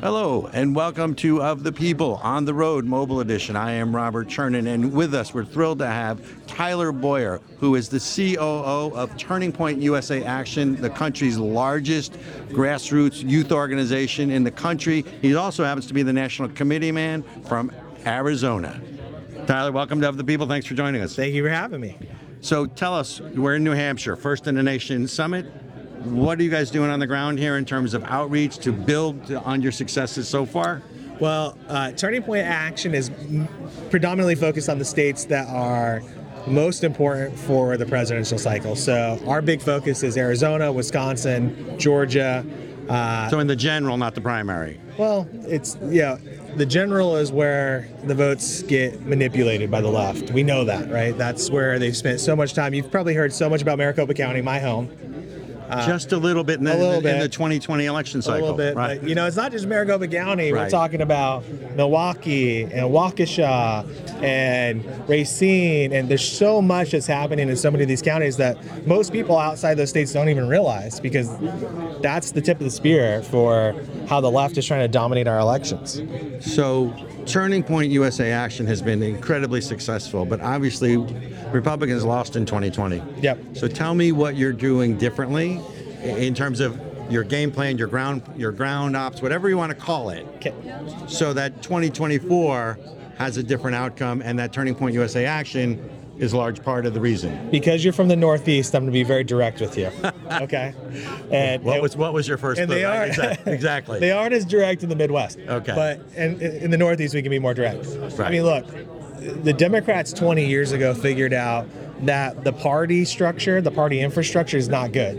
Hello, 0.00 0.48
and 0.52 0.76
welcome 0.76 1.12
to 1.16 1.42
Of 1.42 1.64
the 1.64 1.72
People 1.72 2.20
on 2.22 2.44
the 2.44 2.54
Road 2.54 2.84
Mobile 2.84 3.18
Edition. 3.18 3.56
I 3.56 3.72
am 3.72 3.94
Robert 3.94 4.28
Chernin, 4.28 4.72
and 4.72 4.92
with 4.92 5.12
us, 5.12 5.34
we're 5.34 5.44
thrilled 5.44 5.80
to 5.80 5.88
have 5.88 6.20
Tyler 6.46 6.92
Bowyer, 6.92 7.40
who 7.58 7.74
is 7.74 7.88
the 7.88 7.98
COO 7.98 8.94
of 8.94 9.16
Turning 9.16 9.50
Point 9.50 9.82
USA 9.82 10.22
Action, 10.22 10.80
the 10.80 10.88
country's 10.88 11.36
largest 11.36 12.12
grassroots 12.50 13.28
youth 13.28 13.50
organization 13.50 14.30
in 14.30 14.44
the 14.44 14.52
country. 14.52 15.04
He 15.20 15.34
also 15.34 15.64
happens 15.64 15.88
to 15.88 15.94
be 15.94 16.04
the 16.04 16.12
national 16.12 16.50
committee 16.50 16.92
man 16.92 17.24
from 17.46 17.72
Arizona. 18.06 18.80
Tyler, 19.48 19.72
welcome 19.72 20.00
to 20.00 20.08
Of 20.08 20.16
the 20.16 20.22
People. 20.22 20.46
Thanks 20.46 20.68
for 20.68 20.74
joining 20.74 21.02
us. 21.02 21.16
Thank 21.16 21.34
you 21.34 21.42
for 21.42 21.50
having 21.50 21.80
me. 21.80 21.98
So 22.40 22.66
tell 22.66 22.94
us, 22.94 23.20
we're 23.20 23.56
in 23.56 23.64
New 23.64 23.72
Hampshire, 23.72 24.14
first 24.14 24.46
in 24.46 24.54
the 24.54 24.62
nation 24.62 25.08
summit. 25.08 25.46
What 26.04 26.38
are 26.38 26.42
you 26.42 26.50
guys 26.50 26.70
doing 26.70 26.90
on 26.90 27.00
the 27.00 27.06
ground 27.06 27.38
here 27.38 27.56
in 27.56 27.64
terms 27.64 27.92
of 27.94 28.04
outreach 28.04 28.58
to 28.58 28.72
build 28.72 29.32
on 29.32 29.62
your 29.62 29.72
successes 29.72 30.28
so 30.28 30.46
far? 30.46 30.82
Well, 31.20 31.58
uh, 31.68 31.90
Turning 31.92 32.22
Point 32.22 32.46
Action 32.46 32.94
is 32.94 33.10
predominantly 33.90 34.36
focused 34.36 34.68
on 34.68 34.78
the 34.78 34.84
states 34.84 35.24
that 35.26 35.48
are 35.48 36.02
most 36.46 36.84
important 36.84 37.36
for 37.38 37.76
the 37.76 37.84
presidential 37.84 38.38
cycle. 38.38 38.76
So 38.76 39.20
our 39.26 39.42
big 39.42 39.60
focus 39.60 40.02
is 40.02 40.16
Arizona, 40.16 40.72
Wisconsin, 40.72 41.74
Georgia. 41.78 42.44
Uh, 42.88 43.28
So 43.28 43.40
in 43.40 43.46
the 43.48 43.56
general, 43.56 43.96
not 43.98 44.14
the 44.14 44.20
primary. 44.20 44.80
well, 44.96 45.28
it's 45.46 45.76
yeah. 45.88 46.16
The 46.56 46.64
general 46.64 47.16
is 47.16 47.30
where 47.30 47.86
the 48.04 48.14
votes 48.14 48.62
get 48.62 49.02
manipulated 49.02 49.70
by 49.70 49.80
the 49.82 49.88
left. 49.88 50.30
We 50.30 50.42
know 50.42 50.64
that, 50.64 50.90
right? 50.90 51.16
That's 51.16 51.50
where 51.50 51.78
they've 51.78 51.96
spent 51.96 52.18
so 52.20 52.34
much 52.34 52.54
time. 52.54 52.72
You've 52.74 52.90
probably 52.90 53.14
heard 53.14 53.32
so 53.32 53.50
much 53.50 53.60
about 53.60 53.76
Maricopa 53.78 54.14
County, 54.14 54.40
my 54.40 54.58
home. 54.58 54.88
Just 55.86 56.12
a 56.12 56.16
little 56.16 56.44
bit 56.44 56.58
in 56.58 56.64
the, 56.64 56.72
Uh, 56.72 56.76
a 56.76 56.78
little 56.78 56.94
in 56.96 57.02
the 57.18 57.24
bit. 57.24 57.32
2020 57.32 57.84
election 57.86 58.20
a 58.20 58.22
cycle. 58.22 58.40
little 58.40 58.56
bit, 58.56 58.74
right? 58.74 59.00
but 59.00 59.08
you 59.08 59.14
know, 59.14 59.26
it's 59.26 59.36
not 59.36 59.52
just 59.52 59.66
Maricopa 59.66 60.08
County. 60.08 60.52
Right. 60.52 60.64
We're 60.64 60.70
talking 60.70 61.00
about 61.02 61.44
Milwaukee 61.76 62.62
and 62.62 62.90
Waukesha 62.90 63.86
and 64.22 64.84
Racine, 65.08 65.92
and 65.92 66.08
there's 66.08 66.26
so 66.26 66.60
much 66.62 66.92
that's 66.92 67.06
happening 67.06 67.48
in 67.48 67.56
so 67.56 67.70
many 67.70 67.82
of 67.82 67.88
these 67.88 68.02
counties 68.02 68.36
that 68.38 68.56
most 68.86 69.12
people 69.12 69.36
outside 69.38 69.74
those 69.74 69.90
states 69.90 70.12
don't 70.12 70.28
even 70.28 70.48
realize 70.48 71.00
because 71.00 71.30
that's 72.00 72.32
the 72.32 72.40
tip 72.40 72.58
of 72.58 72.64
the 72.64 72.70
spear 72.70 73.22
for 73.22 73.74
how 74.08 74.20
the 74.20 74.30
left 74.30 74.56
is 74.58 74.66
trying 74.66 74.80
to 74.80 74.88
dominate 74.88 75.26
our 75.28 75.38
elections. 75.38 76.00
So, 76.40 76.92
Turning 77.28 77.62
Point 77.62 77.92
USA 77.92 78.32
Action 78.32 78.66
has 78.66 78.80
been 78.80 79.02
incredibly 79.02 79.60
successful, 79.60 80.24
but 80.24 80.40
obviously, 80.40 80.96
Republicans 81.52 82.02
lost 82.04 82.36
in 82.36 82.46
2020. 82.46 83.02
Yep. 83.20 83.38
So, 83.56 83.68
tell 83.68 83.94
me 83.94 84.12
what 84.12 84.36
you're 84.36 84.52
doing 84.52 84.96
differently 84.96 85.60
in 86.02 86.34
terms 86.34 86.60
of 86.60 86.80
your 87.10 87.24
game 87.24 87.50
plan, 87.50 87.76
your 87.76 87.86
ground, 87.88 88.22
your 88.36 88.52
ground 88.52 88.96
ops, 88.96 89.20
whatever 89.20 89.48
you 89.48 89.56
want 89.58 89.70
to 89.70 89.76
call 89.76 90.10
it, 90.10 90.26
Okay. 90.36 90.54
so 91.06 91.32
that 91.34 91.62
2024 91.62 92.78
has 93.18 93.36
a 93.36 93.42
different 93.42 93.74
outcome, 93.74 94.22
and 94.22 94.38
that 94.38 94.52
Turning 94.52 94.74
Point 94.74 94.94
USA 94.94 95.26
Action 95.26 95.88
is 96.18 96.32
a 96.32 96.36
large 96.36 96.62
part 96.62 96.84
of 96.86 96.94
the 96.94 97.00
reason. 97.00 97.48
Because 97.50 97.84
you're 97.84 97.92
from 97.92 98.08
the 98.08 98.16
Northeast, 98.16 98.74
I'm 98.74 98.82
going 98.82 98.92
to 98.92 98.98
be 98.98 99.04
very 99.04 99.24
direct 99.24 99.60
with 99.60 99.76
you. 99.78 99.90
Okay. 100.30 100.74
And 101.32 101.62
What 101.64 101.74
and- 101.74 101.82
was 101.82 101.96
what 101.96 102.12
was 102.12 102.28
your 102.28 102.36
first? 102.38 102.60
and 102.60 102.70
they 102.70 102.84
are 102.84 103.04
exactly. 103.06 103.52
exactly. 103.54 103.98
They 103.98 104.10
aren't 104.12 104.32
as 104.34 104.44
direct 104.44 104.82
in 104.82 104.88
the 104.88 104.94
Midwest. 104.96 105.38
Okay. 105.38 105.72
But 105.74 106.00
in, 106.16 106.40
in 106.40 106.70
the 106.70 106.76
Northeast, 106.76 107.14
we 107.14 107.22
can 107.22 107.30
be 107.30 107.38
more 107.38 107.54
direct. 107.54 107.86
Right. 107.86 108.20
I 108.20 108.30
mean, 108.30 108.42
look, 108.44 108.66
the 109.42 109.52
Democrats 109.52 110.12
20 110.12 110.44
years 110.46 110.72
ago 110.72 110.94
figured 110.94 111.32
out 111.32 111.66
that 112.04 112.44
the 112.44 112.52
party 112.52 113.04
structure, 113.04 113.60
the 113.60 113.70
party 113.70 114.00
infrastructure 114.00 114.56
is 114.58 114.68
not 114.68 114.92
good. 114.92 115.16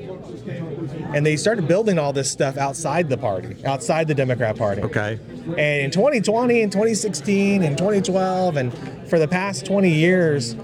And 1.13 1.25
they 1.25 1.35
started 1.37 1.67
building 1.67 1.97
all 1.99 2.13
this 2.13 2.29
stuff 2.31 2.55
outside 2.55 3.09
the 3.09 3.17
party, 3.17 3.55
outside 3.65 4.07
the 4.07 4.15
Democrat 4.15 4.57
Party. 4.57 4.81
Okay. 4.83 5.19
And 5.47 5.59
in 5.59 5.91
2020 5.91 6.61
and 6.61 6.71
2016 6.71 7.63
and 7.63 7.77
2012 7.77 8.57
and 8.57 9.09
for 9.09 9.17
the 9.19 9.27
past 9.27 9.65
20 9.65 9.89
years, 9.91 10.55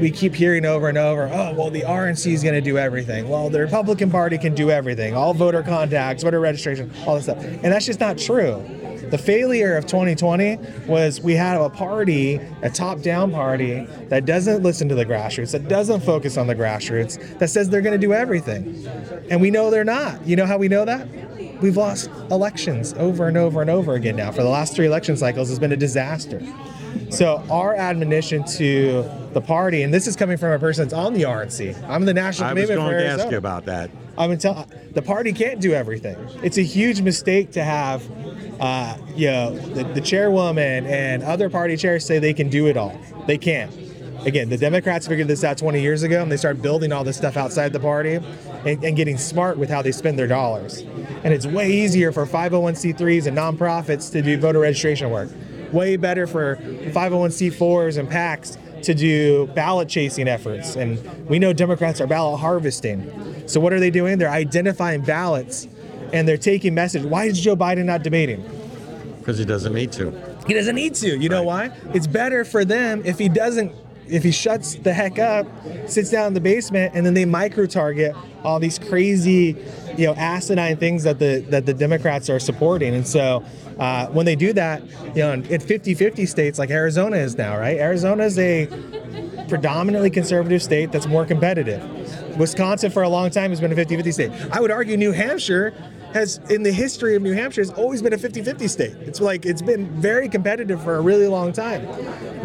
we 0.00 0.10
keep 0.10 0.34
hearing 0.34 0.64
over 0.64 0.88
and 0.88 0.98
over, 0.98 1.28
oh, 1.32 1.54
well, 1.54 1.70
the 1.70 1.82
RNC 1.82 2.32
is 2.32 2.42
going 2.42 2.54
to 2.54 2.60
do 2.60 2.78
everything. 2.78 3.28
Well, 3.28 3.50
the 3.50 3.60
Republican 3.60 4.10
Party 4.10 4.38
can 4.38 4.54
do 4.54 4.70
everything. 4.70 5.14
All 5.14 5.34
voter 5.34 5.62
contacts, 5.62 6.22
voter 6.22 6.40
registration, 6.40 6.90
all 7.06 7.14
this 7.16 7.24
stuff. 7.24 7.42
And 7.42 7.64
that's 7.64 7.86
just 7.86 8.00
not 8.00 8.18
true. 8.18 8.64
The 9.10 9.18
failure 9.18 9.76
of 9.76 9.84
2020 9.86 10.56
was 10.86 11.20
we 11.20 11.34
had 11.34 11.60
a 11.60 11.68
party, 11.68 12.36
a 12.62 12.70
top 12.70 13.02
down 13.02 13.30
party, 13.30 13.84
that 14.08 14.24
doesn't 14.24 14.62
listen 14.62 14.88
to 14.88 14.94
the 14.94 15.04
grassroots, 15.04 15.52
that 15.52 15.68
doesn't 15.68 16.00
focus 16.00 16.38
on 16.38 16.46
the 16.46 16.54
grassroots, 16.54 17.38
that 17.38 17.48
says 17.48 17.68
they're 17.68 17.82
going 17.82 17.98
to 18.00 18.06
do 18.06 18.14
everything. 18.14 18.86
And 19.30 19.40
we 19.40 19.50
know 19.50 19.70
they're 19.70 19.84
not. 19.84 20.26
You 20.26 20.36
know 20.36 20.46
how 20.46 20.56
we 20.56 20.68
know 20.68 20.86
that? 20.86 21.06
We've 21.60 21.76
lost 21.76 22.08
elections 22.30 22.94
over 22.94 23.28
and 23.28 23.36
over 23.36 23.60
and 23.60 23.70
over 23.70 23.94
again 23.94 24.16
now. 24.16 24.32
For 24.32 24.42
the 24.42 24.48
last 24.48 24.74
three 24.74 24.86
election 24.86 25.16
cycles, 25.16 25.50
it's 25.50 25.58
been 25.58 25.72
a 25.72 25.76
disaster. 25.76 26.40
So 27.12 27.44
our 27.50 27.74
admonition 27.74 28.42
to 28.56 29.04
the 29.34 29.40
party, 29.40 29.82
and 29.82 29.92
this 29.92 30.06
is 30.06 30.16
coming 30.16 30.38
from 30.38 30.52
a 30.52 30.58
person 30.58 30.84
that's 30.84 30.94
on 30.94 31.12
the 31.12 31.22
RNC. 31.22 31.86
I'm 31.86 32.06
the 32.06 32.14
national 32.14 32.48
I 32.48 32.54
was 32.54 32.68
going 32.68 32.90
to 32.92 33.06
ask 33.06 33.30
you 33.30 33.36
about 33.36 33.66
that. 33.66 33.90
I'm 34.16 34.28
gonna 34.28 34.36
tell 34.36 34.68
the 34.92 35.02
party 35.02 35.32
can't 35.32 35.60
do 35.60 35.72
everything. 35.72 36.16
It's 36.42 36.58
a 36.58 36.62
huge 36.62 37.00
mistake 37.00 37.52
to 37.52 37.64
have, 37.64 38.02
uh, 38.60 38.96
you 39.14 39.28
know, 39.28 39.56
the, 39.56 39.84
the 39.84 40.00
chairwoman 40.02 40.86
and 40.86 41.22
other 41.22 41.48
party 41.48 41.76
chairs 41.78 42.04
say 42.04 42.18
they 42.18 42.34
can 42.34 42.50
do 42.50 42.66
it 42.66 42.76
all. 42.76 42.98
They 43.26 43.38
can't. 43.38 43.72
Again, 44.26 44.48
the 44.50 44.58
Democrats 44.58 45.08
figured 45.08 45.28
this 45.28 45.44
out 45.44 45.58
20 45.58 45.80
years 45.80 46.02
ago, 46.02 46.22
and 46.22 46.30
they 46.30 46.36
started 46.36 46.62
building 46.62 46.92
all 46.92 47.04
this 47.04 47.16
stuff 47.16 47.36
outside 47.36 47.72
the 47.72 47.80
party 47.80 48.20
and, 48.64 48.84
and 48.84 48.96
getting 48.96 49.18
smart 49.18 49.58
with 49.58 49.68
how 49.68 49.82
they 49.82 49.92
spend 49.92 50.18
their 50.18 50.28
dollars. 50.28 50.82
And 51.24 51.34
it's 51.34 51.46
way 51.46 51.72
easier 51.72 52.12
for 52.12 52.24
501c3s 52.24 53.26
and 53.26 53.36
nonprofits 53.36 54.12
to 54.12 54.22
do 54.22 54.38
voter 54.38 54.60
registration 54.60 55.10
work. 55.10 55.30
Way 55.72 55.96
better 55.96 56.26
for 56.26 56.56
501c4s 56.56 57.98
and 57.98 58.08
PACs 58.08 58.58
to 58.82 58.94
do 58.94 59.46
ballot 59.48 59.88
chasing 59.88 60.28
efforts. 60.28 60.76
And 60.76 61.00
we 61.28 61.38
know 61.38 61.52
Democrats 61.52 62.00
are 62.00 62.06
ballot 62.06 62.40
harvesting. 62.40 63.48
So 63.48 63.60
what 63.60 63.72
are 63.72 63.80
they 63.80 63.90
doing? 63.90 64.18
They're 64.18 64.28
identifying 64.28 65.02
ballots 65.02 65.66
and 66.12 66.28
they're 66.28 66.36
taking 66.36 66.74
message. 66.74 67.04
Why 67.04 67.24
is 67.24 67.40
Joe 67.40 67.56
Biden 67.56 67.84
not 67.84 68.02
debating? 68.02 68.44
Because 69.18 69.38
he 69.38 69.44
doesn't 69.44 69.72
need 69.72 69.92
to. 69.92 70.10
He 70.46 70.54
doesn't 70.54 70.74
need 70.74 70.94
to. 70.96 71.16
You 71.16 71.28
know 71.28 71.44
why? 71.44 71.70
It's 71.94 72.06
better 72.06 72.44
for 72.44 72.64
them 72.64 73.02
if 73.04 73.18
he 73.18 73.28
doesn't 73.28 73.72
if 74.08 74.22
he 74.24 74.32
shuts 74.32 74.74
the 74.74 74.92
heck 74.92 75.18
up, 75.18 75.46
sits 75.86 76.10
down 76.10 76.26
in 76.28 76.34
the 76.34 76.40
basement, 76.40 76.92
and 76.94 77.06
then 77.06 77.14
they 77.14 77.24
micro 77.24 77.66
target 77.66 78.14
all 78.44 78.58
these 78.58 78.78
crazy, 78.78 79.56
you 79.96 80.06
know, 80.06 80.14
asinine 80.14 80.76
things 80.76 81.04
that 81.04 81.18
the 81.18 81.40
that 81.50 81.66
the 81.66 81.74
Democrats 81.74 82.28
are 82.28 82.40
supporting. 82.40 82.94
And 82.94 83.06
so 83.06 83.44
uh, 83.78 84.06
when 84.08 84.26
they 84.26 84.36
do 84.36 84.52
that, 84.52 84.82
you 85.14 85.22
know, 85.22 85.32
in 85.32 85.42
50-50 85.42 86.28
states 86.28 86.58
like 86.58 86.70
Arizona 86.70 87.16
is 87.16 87.36
now, 87.36 87.56
right? 87.58 87.78
Arizona 87.78 88.24
is 88.24 88.38
a 88.38 88.66
predominantly 89.48 90.10
conservative 90.10 90.62
state 90.62 90.92
that's 90.92 91.06
more 91.06 91.26
competitive. 91.26 91.82
Wisconsin 92.38 92.90
for 92.90 93.02
a 93.02 93.08
long 93.08 93.30
time 93.30 93.50
has 93.50 93.60
been 93.60 93.72
a 93.72 93.74
50-50 93.74 94.12
state. 94.12 94.30
I 94.50 94.60
would 94.60 94.70
argue 94.70 94.96
New 94.96 95.12
Hampshire 95.12 95.74
has 96.14 96.38
in 96.50 96.62
the 96.62 96.72
history 96.72 97.16
of 97.16 97.22
New 97.22 97.32
Hampshire 97.32 97.60
has 97.60 97.70
always 97.70 98.02
been 98.02 98.12
a 98.12 98.18
50-50 98.18 98.68
state. 98.68 98.94
It's 99.00 99.20
like 99.20 99.46
it's 99.46 99.62
been 99.62 99.86
very 100.00 100.28
competitive 100.28 100.82
for 100.82 100.96
a 100.96 101.00
really 101.00 101.26
long 101.26 101.52
time. 101.52 101.82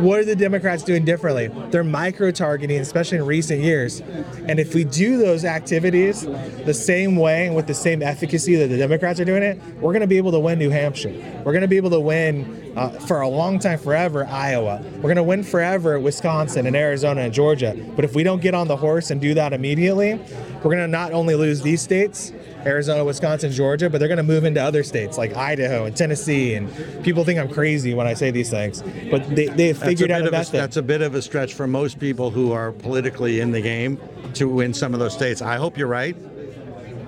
What 0.02 0.20
are 0.20 0.26
the 0.26 0.36
Democrats 0.36 0.84
doing 0.84 1.06
differently? 1.06 1.48
They're 1.70 1.84
micro-targeting, 1.84 2.80
especially 2.80 3.18
in 3.18 3.26
recent 3.26 3.62
years. 3.62 4.02
And 4.48 4.60
if 4.60 4.74
we 4.74 4.84
do 4.84 5.18
those 5.18 5.44
activities 5.46 6.22
the 6.22 6.74
same 6.74 7.16
way 7.16 7.48
and 7.48 7.56
with 7.56 7.68
the 7.68 7.74
same 7.74 8.02
efficacy 8.02 8.56
that 8.56 8.68
the 8.68 8.78
Democrats 8.78 9.20
are 9.20 9.26
doing 9.26 9.44
it, 9.44 9.60
we're 9.82 9.94
going 9.94 10.02
to 10.02 10.08
be 10.08 10.18
able 10.18 10.32
to 10.32 10.40
win 10.40 10.60
New 10.60 10.70
Hampshire. 10.70 11.14
We're 11.44 11.54
going 11.54 11.62
to 11.62 11.68
be 11.68 11.78
able 11.78 11.90
to 11.92 12.00
win 12.00 12.74
uh, 12.78 12.90
for 12.90 13.22
a 13.22 13.28
long 13.28 13.60
time 13.60 13.80
forever 13.80 14.26
Iowa. 14.26 14.84
We're 14.96 15.02
going 15.02 15.16
to 15.16 15.24
win 15.24 15.44
forever 15.44 16.00
Wisconsin 16.00 16.68
and 16.68 16.76
Arizona 16.76 17.22
and 17.22 17.34
Georgia. 17.34 17.76
But 17.96 18.06
if 18.06 18.16
we 18.16 18.24
don't 18.24 18.42
get 18.42 18.54
on 18.54 18.68
the 18.68 18.78
horse 18.78 19.10
and 19.10 19.20
do 19.20 19.34
that 19.34 19.52
immediately, 19.52 20.20
we're 20.58 20.72
going 20.72 20.78
to 20.78 20.88
not 20.88 21.12
only 21.12 21.36
lose 21.36 21.62
these 21.62 21.82
states, 21.82 22.32
Arizona, 22.68 23.04
Wisconsin, 23.04 23.52
Georgia, 23.52 23.90
but 23.90 24.00
they're 24.00 24.08
going 24.08 24.18
to 24.18 24.24
move 24.24 24.44
into 24.44 24.62
other 24.62 24.84
states 24.84 25.18
like 25.18 25.36
Idaho 25.36 25.86
and 25.86 25.96
Tennessee. 25.96 26.56
And 26.56 26.70
people 27.04 27.24
think 27.24 27.40
I'm 27.40 27.50
crazy 27.50 27.94
when 27.94 28.06
I 28.06 28.14
say 28.14 28.30
these 28.32 28.50
things, 28.50 28.84
but 29.10 29.28
they, 29.36 29.48
they 29.48 29.68
have 29.68 29.80
That's 29.80 29.82
a, 29.82 29.86
figured 29.86 30.12
out 30.12 30.22
a 30.22 30.28
of 30.28 30.34
a, 30.34 30.52
that's 30.52 30.78
a 30.78 30.82
bit 30.82 31.02
of 31.02 31.16
a 31.16 31.22
stretch 31.22 31.54
for 31.54 31.68
most 31.68 32.00
people 32.00 32.30
who 32.30 32.52
are 32.52 32.72
politically 32.72 33.40
in 33.40 33.52
the 33.52 33.62
game 33.62 34.00
to 34.36 34.48
win 34.48 34.74
some 34.74 34.94
of 34.94 35.00
those 35.00 35.14
states. 35.14 35.42
I 35.42 35.56
hope 35.56 35.78
you're 35.78 35.88
right. 35.88 36.16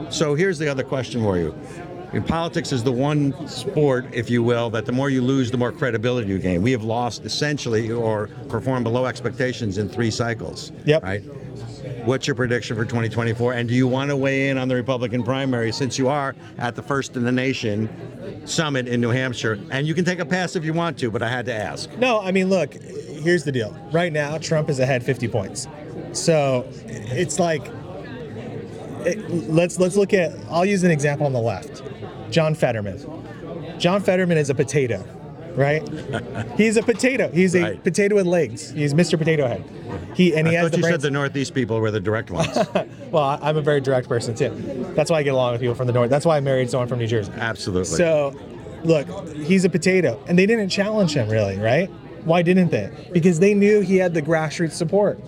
So 0.09 0.33
here's 0.33 0.57
the 0.57 0.69
other 0.69 0.83
question 0.83 1.21
for 1.21 1.37
you. 1.37 1.53
In 2.11 2.23
politics 2.23 2.71
is 2.71 2.83
the 2.83 2.91
one 2.91 3.47
sport, 3.47 4.05
if 4.11 4.31
you 4.31 4.41
will, 4.41 4.71
that 4.71 4.87
the 4.87 4.91
more 4.91 5.11
you 5.11 5.21
lose, 5.21 5.51
the 5.51 5.59
more 5.59 5.71
credibility 5.71 6.27
you 6.27 6.39
gain. 6.39 6.63
We 6.63 6.71
have 6.71 6.83
lost 6.83 7.23
essentially 7.23 7.91
or 7.91 8.29
performed 8.47 8.83
below 8.83 9.05
expectations 9.05 9.77
in 9.77 9.89
three 9.89 10.09
cycles. 10.09 10.71
Yep. 10.85 11.03
Right. 11.03 11.21
What's 12.05 12.27
your 12.27 12.35
prediction 12.35 12.75
for 12.75 12.85
2024? 12.85 13.53
And 13.53 13.67
do 13.67 13.75
you 13.75 13.87
want 13.87 14.09
to 14.09 14.15
weigh 14.17 14.49
in 14.49 14.57
on 14.57 14.67
the 14.67 14.75
Republican 14.75 15.23
primary 15.23 15.71
since 15.71 15.97
you 15.97 16.09
are 16.09 16.35
at 16.57 16.75
the 16.75 16.81
first 16.81 17.15
in 17.15 17.23
the 17.23 17.31
nation 17.31 17.89
summit 18.45 18.87
in 18.87 19.01
New 19.01 19.09
Hampshire? 19.09 19.59
And 19.71 19.87
you 19.87 19.93
can 19.93 20.05
take 20.05 20.19
a 20.19 20.25
pass 20.25 20.55
if 20.55 20.63
you 20.63 20.73
want 20.73 20.97
to, 20.99 21.11
but 21.11 21.21
I 21.21 21.29
had 21.29 21.45
to 21.45 21.53
ask. 21.53 21.95
No, 21.97 22.19
I 22.21 22.31
mean, 22.31 22.49
look, 22.49 22.73
here's 22.73 23.43
the 23.43 23.51
deal. 23.51 23.77
Right 23.91 24.11
now, 24.11 24.37
Trump 24.37 24.69
is 24.69 24.79
ahead 24.79 25.03
50 25.03 25.27
points. 25.27 25.67
So 26.13 26.67
it's 26.85 27.39
like, 27.39 27.65
it, 29.05 29.29
let's 29.49 29.79
let's 29.79 29.95
look 29.95 30.13
at. 30.13 30.33
I'll 30.49 30.65
use 30.65 30.83
an 30.83 30.91
example 30.91 31.25
on 31.25 31.33
the 31.33 31.39
left. 31.39 31.83
John 32.31 32.53
Fetterman. 32.53 32.99
John 33.79 34.01
Fetterman 34.01 34.37
is 34.37 34.49
a 34.49 34.55
potato, 34.55 35.03
right? 35.55 35.81
He's 36.57 36.77
a 36.77 36.83
potato. 36.83 37.29
He's 37.31 37.55
a 37.55 37.61
Right. 37.61 37.83
potato 37.83 38.15
with 38.15 38.25
legs. 38.25 38.71
He's 38.71 38.93
Mr. 38.93 39.17
Potato 39.17 39.47
Head. 39.47 39.63
He 40.15 40.35
and 40.35 40.47
he 40.47 40.55
I 40.55 40.59
has 40.61 40.65
thought 40.65 40.71
the 40.71 40.77
you 40.87 40.91
said 40.91 41.01
the 41.01 41.11
Northeast 41.11 41.53
people 41.53 41.79
were 41.79 41.91
the 41.91 41.99
direct 41.99 42.31
ones. 42.31 42.49
well, 43.11 43.23
I- 43.23 43.39
I'm 43.41 43.57
a 43.57 43.61
very 43.61 43.81
direct 43.81 44.07
person 44.07 44.35
too. 44.35 44.49
That's 44.95 45.09
why 45.11 45.17
I 45.19 45.23
get 45.23 45.33
along 45.33 45.53
with 45.53 45.61
people 45.61 45.75
from 45.75 45.87
the 45.87 45.93
north. 45.93 46.09
That's 46.09 46.25
why 46.25 46.37
I 46.37 46.39
married 46.39 46.69
someone 46.69 46.87
from 46.87 46.99
New 46.99 47.07
Jersey. 47.07 47.31
Absolutely. 47.37 47.85
So, 47.97 48.35
look, 48.83 49.07
he's 49.35 49.65
a 49.65 49.69
potato, 49.69 50.21
and 50.27 50.37
they 50.37 50.45
didn't 50.45 50.69
challenge 50.69 51.13
him 51.13 51.29
really, 51.29 51.57
right? 51.57 51.89
Why 52.25 52.41
didn't 52.41 52.69
they? 52.71 52.89
Because 53.11 53.39
they 53.39 53.53
knew 53.53 53.79
he 53.81 53.97
had 53.97 54.13
the 54.13 54.21
grassroots 54.21 54.73
support. 54.73 55.19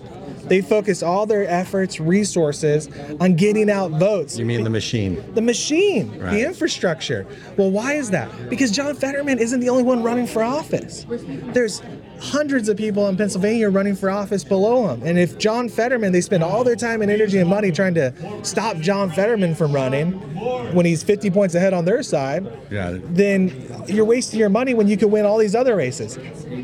They 0.46 0.60
focused 0.60 1.02
all 1.02 1.26
their 1.26 1.48
efforts, 1.48 2.00
resources 2.00 2.88
on 3.20 3.34
getting 3.34 3.70
out 3.70 3.90
votes. 3.92 4.38
you 4.38 4.44
mean 4.44 4.64
the 4.64 4.70
machine? 4.70 5.22
The 5.34 5.42
machine, 5.42 6.12
Right. 6.18 6.32
the 6.34 6.44
infrastructure. 6.46 7.26
Well, 7.56 7.70
why 7.70 7.94
is 7.94 8.10
that? 8.10 8.28
Because 8.50 8.70
John 8.70 8.94
Fetterman 8.94 9.38
isn't 9.38 9.60
the 9.60 9.68
only 9.68 9.82
one 9.82 10.02
running 10.02 10.26
for 10.26 10.42
office. 10.42 11.06
There's 11.52 11.82
hundreds 12.20 12.68
of 12.68 12.76
people 12.76 13.08
in 13.08 13.16
Pennsylvania 13.16 13.68
running 13.68 13.96
for 13.96 14.08
office 14.10 14.44
below 14.44 14.88
him. 14.88 15.02
And 15.04 15.18
if 15.18 15.38
John 15.38 15.68
Fetterman, 15.68 16.12
they 16.12 16.20
spend 16.20 16.42
all 16.44 16.62
their 16.64 16.76
time 16.76 17.02
and 17.02 17.10
energy 17.10 17.38
and 17.38 17.48
money 17.50 17.72
trying 17.72 17.94
to 17.94 18.12
stop 18.42 18.76
John 18.78 19.10
Fetterman 19.10 19.54
from 19.54 19.72
running 19.72 20.12
when 20.72 20.86
he's 20.86 21.02
50 21.02 21.30
points 21.30 21.54
ahead 21.54 21.72
on 21.74 21.84
their 21.84 22.02
side, 22.02 22.46
then 22.70 23.52
you're 23.88 24.04
wasting 24.04 24.38
your 24.38 24.48
money 24.50 24.74
when 24.74 24.86
you 24.88 24.96
could 24.96 25.10
win 25.10 25.24
all 25.26 25.38
these 25.38 25.54
other 25.54 25.74
races. 25.76 26.18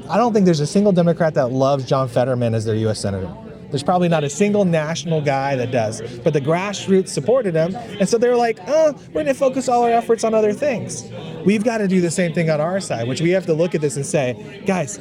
I 0.09 0.17
don't 0.17 0.33
think 0.33 0.45
there's 0.45 0.61
a 0.61 0.67
single 0.67 0.93
Democrat 0.93 1.35
that 1.35 1.49
loves 1.53 1.85
John 1.85 2.09
Fetterman 2.09 2.55
as 2.55 2.65
their 2.65 2.77
U.S. 2.77 3.01
Senator. 3.01 3.29
There's 3.71 3.83
probably 3.83 4.09
not 4.09 4.25
a 4.25 4.31
single 4.31 4.65
national 4.65 5.21
guy 5.21 5.57
that 5.57 5.71
does, 5.71 6.01
but 6.21 6.33
the 6.33 6.41
grassroots 6.41 7.09
supported 7.09 7.55
him. 7.55 7.75
And 8.01 8.09
so 8.09 8.17
they're 8.19 8.37
like, 8.37 8.59
oh, 8.67 8.93
we're 9.09 9.25
going 9.25 9.27
to 9.27 9.35
focus 9.35 9.69
all 9.69 9.83
our 9.85 9.91
efforts 9.91 10.25
on 10.25 10.33
other 10.35 10.53
things. 10.53 11.05
We've 11.45 11.63
got 11.65 11.79
to 11.79 11.89
do 11.89 12.01
the 12.01 12.11
same 12.11 12.33
thing 12.33 12.49
on 12.51 12.61
our 12.61 12.81
side, 12.81 13.07
which 13.09 13.21
we 13.21 13.31
have 13.31 13.47
to 13.47 13.55
look 13.55 13.75
at 13.75 13.81
this 13.81 13.97
and 13.97 14.07
say, 14.07 14.63
guys, 14.67 14.99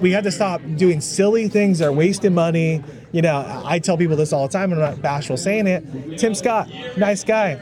we 0.00 0.10
have 0.12 0.24
to 0.24 0.30
stop 0.32 0.60
doing 0.76 1.00
silly 1.00 1.48
things 1.48 1.78
that 1.80 1.88
are 1.88 1.92
wasting 1.92 2.34
money. 2.34 2.82
You 3.12 3.22
know, 3.22 3.62
I 3.64 3.78
tell 3.78 3.96
people 3.96 4.16
this 4.16 4.32
all 4.32 4.48
the 4.48 4.52
time, 4.52 4.72
and 4.72 4.82
I'm 4.82 4.90
not 4.92 5.02
bashful 5.02 5.36
saying 5.36 5.66
it. 5.66 6.18
Tim 6.18 6.34
Scott, 6.34 6.68
nice 6.96 7.22
guy 7.22 7.52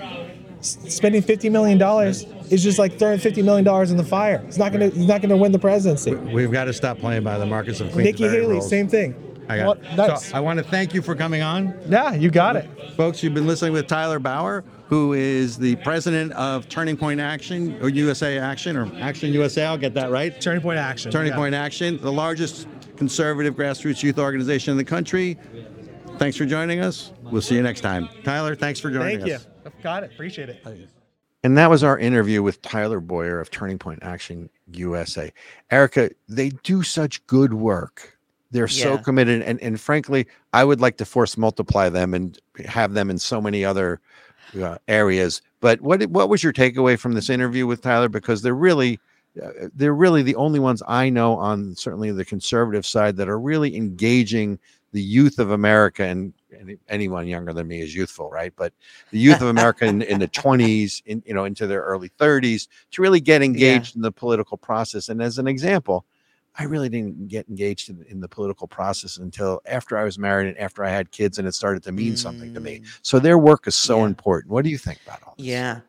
s- 0.60 0.78
spending 0.88 1.20
fifty 1.20 1.50
million 1.50 1.76
dollars 1.76 2.24
is 2.50 2.62
just 2.62 2.78
like 2.78 2.98
throwing 2.98 3.18
fifty 3.18 3.42
million 3.42 3.64
dollars 3.64 3.90
in 3.90 3.98
the 3.98 4.04
fire. 4.04 4.38
He's 4.46 4.56
not 4.56 4.72
gonna 4.72 4.88
he's 4.88 5.06
not 5.06 5.20
gonna 5.20 5.36
win 5.36 5.52
the 5.52 5.58
presidency. 5.58 6.14
We've 6.14 6.50
got 6.50 6.64
to 6.64 6.72
stop 6.72 6.98
playing 6.98 7.24
by 7.24 7.36
the 7.38 7.44
Marquess 7.46 7.80
of 7.80 7.92
Queensberry 7.92 8.04
Nikki 8.04 8.24
Haley, 8.28 8.54
rules. 8.54 8.70
same 8.70 8.88
thing. 8.88 9.14
I 9.48 9.58
got 9.58 9.66
What- 9.66 9.78
it. 10.10 10.18
So 10.20 10.36
I 10.36 10.40
want 10.40 10.58
to 10.58 10.64
thank 10.64 10.94
you 10.94 11.02
for 11.02 11.14
coming 11.14 11.42
on. 11.42 11.74
yeah, 11.88 12.14
you 12.14 12.30
got 12.30 12.56
it. 12.56 12.68
Folks, 12.96 13.22
you've 13.22 13.34
been 13.34 13.46
listening 13.46 13.72
with 13.72 13.86
Tyler 13.86 14.18
Bauer, 14.18 14.64
who 14.88 15.12
is 15.14 15.56
the 15.58 15.76
president 15.76 16.32
of 16.32 16.68
Turning 16.68 16.96
Point 16.96 17.20
Action, 17.20 17.76
or 17.80 17.88
USA 17.88 18.38
Action, 18.38 18.76
or 18.76 18.90
Action 19.00 19.32
USA, 19.32 19.64
I'll 19.64 19.78
get 19.78 19.94
that 19.94 20.10
right. 20.10 20.38
Turning 20.40 20.62
point 20.62 20.78
action. 20.78 21.10
Turning 21.10 21.32
Yeah. 21.32 21.36
Point 21.38 21.54
Action, 21.54 21.98
the 22.00 22.12
largest 22.12 22.66
conservative 22.96 23.54
grassroots 23.56 24.02
youth 24.02 24.18
organization 24.18 24.70
in 24.72 24.76
the 24.76 24.84
country. 24.84 25.38
Thanks 26.18 26.36
for 26.36 26.44
joining 26.44 26.80
us. 26.80 27.10
We'll 27.22 27.42
see 27.42 27.56
you 27.56 27.62
next 27.62 27.80
time. 27.80 28.08
Tyler, 28.22 28.54
thanks 28.54 28.78
for 28.78 28.90
joining 28.90 29.22
us. 29.22 29.28
Thank 29.42 29.42
you. 29.66 29.72
Got 29.82 30.04
it. 30.04 30.12
Appreciate 30.12 30.50
it. 30.50 30.64
And 31.44 31.58
that 31.58 31.68
was 31.68 31.82
our 31.82 31.98
interview 31.98 32.42
with 32.42 32.62
Tyler 32.62 33.00
Bowyer 33.00 33.40
of 33.40 33.50
Turning 33.50 33.78
Point 33.78 33.98
Action 34.02 34.48
USA. 34.72 35.32
Erica, 35.70 36.10
they 36.28 36.50
do 36.50 36.82
such 36.84 37.26
good 37.26 37.52
work. 37.54 38.11
They're 38.52 38.68
so 38.68 38.98
committed. 38.98 39.42
And, 39.42 39.60
and 39.60 39.80
frankly, 39.80 40.26
I 40.52 40.64
would 40.64 40.80
like 40.80 40.98
to 40.98 41.04
force 41.04 41.36
multiply 41.36 41.88
them 41.88 42.14
and 42.14 42.38
have 42.66 42.92
them 42.92 43.10
in 43.10 43.18
so 43.18 43.40
many 43.40 43.64
other 43.64 44.00
uh, 44.60 44.76
areas. 44.88 45.42
But 45.60 45.80
what 45.80 46.04
what 46.06 46.28
was 46.28 46.44
your 46.44 46.52
takeaway 46.52 46.98
from 46.98 47.14
this 47.14 47.30
interview 47.30 47.66
with 47.66 47.80
Tyler? 47.80 48.08
Because 48.08 48.42
they're 48.42 48.54
really 48.54 49.00
uh, 49.42 49.68
they're 49.74 49.94
really 49.94 50.22
the 50.22 50.36
only 50.36 50.60
ones 50.60 50.82
I 50.86 51.08
know 51.08 51.36
on 51.36 51.74
certainly 51.74 52.12
the 52.12 52.24
conservative 52.24 52.84
side 52.84 53.16
that 53.16 53.28
are 53.28 53.40
really 53.40 53.76
engaging 53.76 54.58
the 54.92 55.02
youth 55.02 55.38
of 55.38 55.52
America 55.52 56.04
and, 56.04 56.34
and 56.58 56.76
anyone 56.88 57.26
younger 57.26 57.54
than 57.54 57.66
me 57.66 57.80
is 57.80 57.94
youthful, 57.94 58.28
right? 58.28 58.52
But 58.54 58.74
the 59.10 59.18
youth 59.18 59.40
of 59.40 59.48
America 59.48 59.86
in, 59.86 60.02
in 60.02 60.18
the 60.18 60.28
20s, 60.42 61.02
in 61.06 61.22
you 61.26 61.32
know, 61.32 61.44
into 61.44 61.66
their 61.66 61.80
early 61.80 62.10
30s, 62.20 62.68
to 62.90 63.02
really 63.02 63.20
get 63.20 63.42
engaged 63.42 63.96
in 63.96 64.02
the 64.02 64.12
political 64.12 64.58
process. 64.58 65.08
And 65.08 65.22
as 65.22 65.38
an 65.38 65.48
example, 65.48 66.04
I 66.58 66.64
really 66.64 66.88
didn't 66.88 67.28
get 67.28 67.48
engaged 67.48 67.88
in, 67.88 68.04
in 68.08 68.20
the 68.20 68.28
political 68.28 68.66
process 68.66 69.16
until 69.16 69.60
after 69.66 69.96
I 69.96 70.04
was 70.04 70.18
married 70.18 70.48
and 70.48 70.58
after 70.58 70.84
I 70.84 70.90
had 70.90 71.10
kids, 71.10 71.38
and 71.38 71.48
it 71.48 71.52
started 71.54 71.82
to 71.84 71.92
mean 71.92 72.16
something 72.16 72.52
to 72.54 72.60
me. 72.60 72.80
Mm. 72.80 72.98
So 73.02 73.18
their 73.18 73.38
work 73.38 73.66
is 73.66 73.74
so 73.74 74.00
Yeah. 74.00 74.06
important. 74.06 74.52
What 74.52 74.64
do 74.64 74.70
you 74.70 74.78
think 74.78 75.00
about 75.06 75.22
all 75.26 75.34
this? 75.38 75.46
Yeah. 75.46 75.80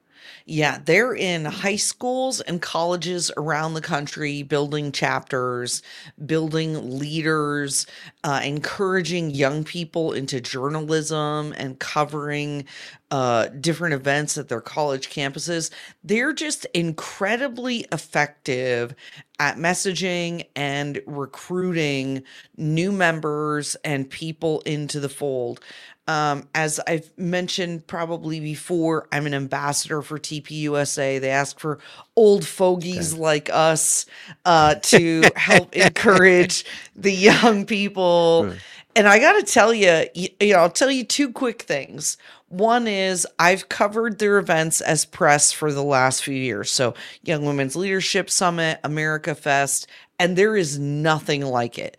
Yeah, 0.46 0.80
they're 0.84 1.14
in 1.16 1.46
high 1.46 1.78
schools 1.78 2.42
and 2.42 2.62
colleges 2.62 3.32
around 3.38 3.74
the 3.74 3.82
country, 3.82 4.44
building 4.44 4.92
chapters, 4.92 5.82
building 6.26 7.00
leaders, 7.00 7.86
uh, 8.24 8.42
encouraging 8.44 9.32
young 9.32 9.64
people 9.64 10.14
into 10.14 10.42
journalism 10.42 11.54
and 11.58 11.80
covering 11.80 12.66
uh, 13.12 13.48
different 13.62 13.94
events 13.94 14.38
at 14.38 14.50
their 14.50 14.62
college 14.62 15.10
campuses. 15.10 15.70
They're 16.04 16.34
just 16.34 16.66
incredibly 16.74 17.86
effective 17.92 18.96
at 19.40 19.58
messaging 19.58 20.46
and 20.56 21.02
recruiting 21.06 22.24
new 22.58 22.92
members 22.92 23.76
and 23.84 24.10
people 24.10 24.62
into 24.62 25.00
the 25.00 25.10
fold. 25.10 25.60
Um, 26.08 26.50
as 26.54 26.82
I've 26.86 27.10
mentioned 27.18 27.88
probably 27.88 28.40
before, 28.42 29.08
I'm 29.12 29.26
an 29.26 29.34
ambassador 29.34 30.02
for 30.02 30.20
TPUSA. 30.20 31.22
They 31.22 31.30
ask 31.30 31.60
for 31.60 31.80
old 32.16 32.46
fogies 32.46 33.14
like 33.14 33.50
us 33.52 34.06
uh, 34.44 34.76
to 34.76 35.24
help 35.36 35.74
encourage 35.76 36.66
the 36.96 37.12
young 37.12 37.66
people. 37.66 38.44
Good. 38.44 38.62
And 38.96 39.08
I 39.08 39.18
got 39.18 39.34
to 39.34 39.52
tell 39.52 39.74
you, 39.74 40.06
you, 40.14 40.28
you 40.40 40.54
know, 40.54 40.60
I'll 40.60 40.70
tell 40.70 40.92
you 40.92 41.04
two 41.04 41.32
quick 41.32 41.64
things. 41.64 42.18
One 42.50 42.86
is 42.86 43.26
I've 43.40 43.70
covered 43.70 44.20
their 44.20 44.38
events 44.38 44.82
as 44.82 45.06
press 45.06 45.52
for 45.52 45.72
the 45.72 45.84
last 45.84 46.24
few 46.24 46.36
years. 46.36 46.70
So, 46.70 46.94
Young 47.24 47.46
Women's 47.46 47.76
Leadership 47.76 48.30
Summit, 48.30 48.80
America 48.84 49.34
Fest, 49.34 49.88
and 50.20 50.38
there 50.38 50.56
is 50.56 50.78
nothing 50.78 51.42
like 51.44 51.80
it 51.80 51.98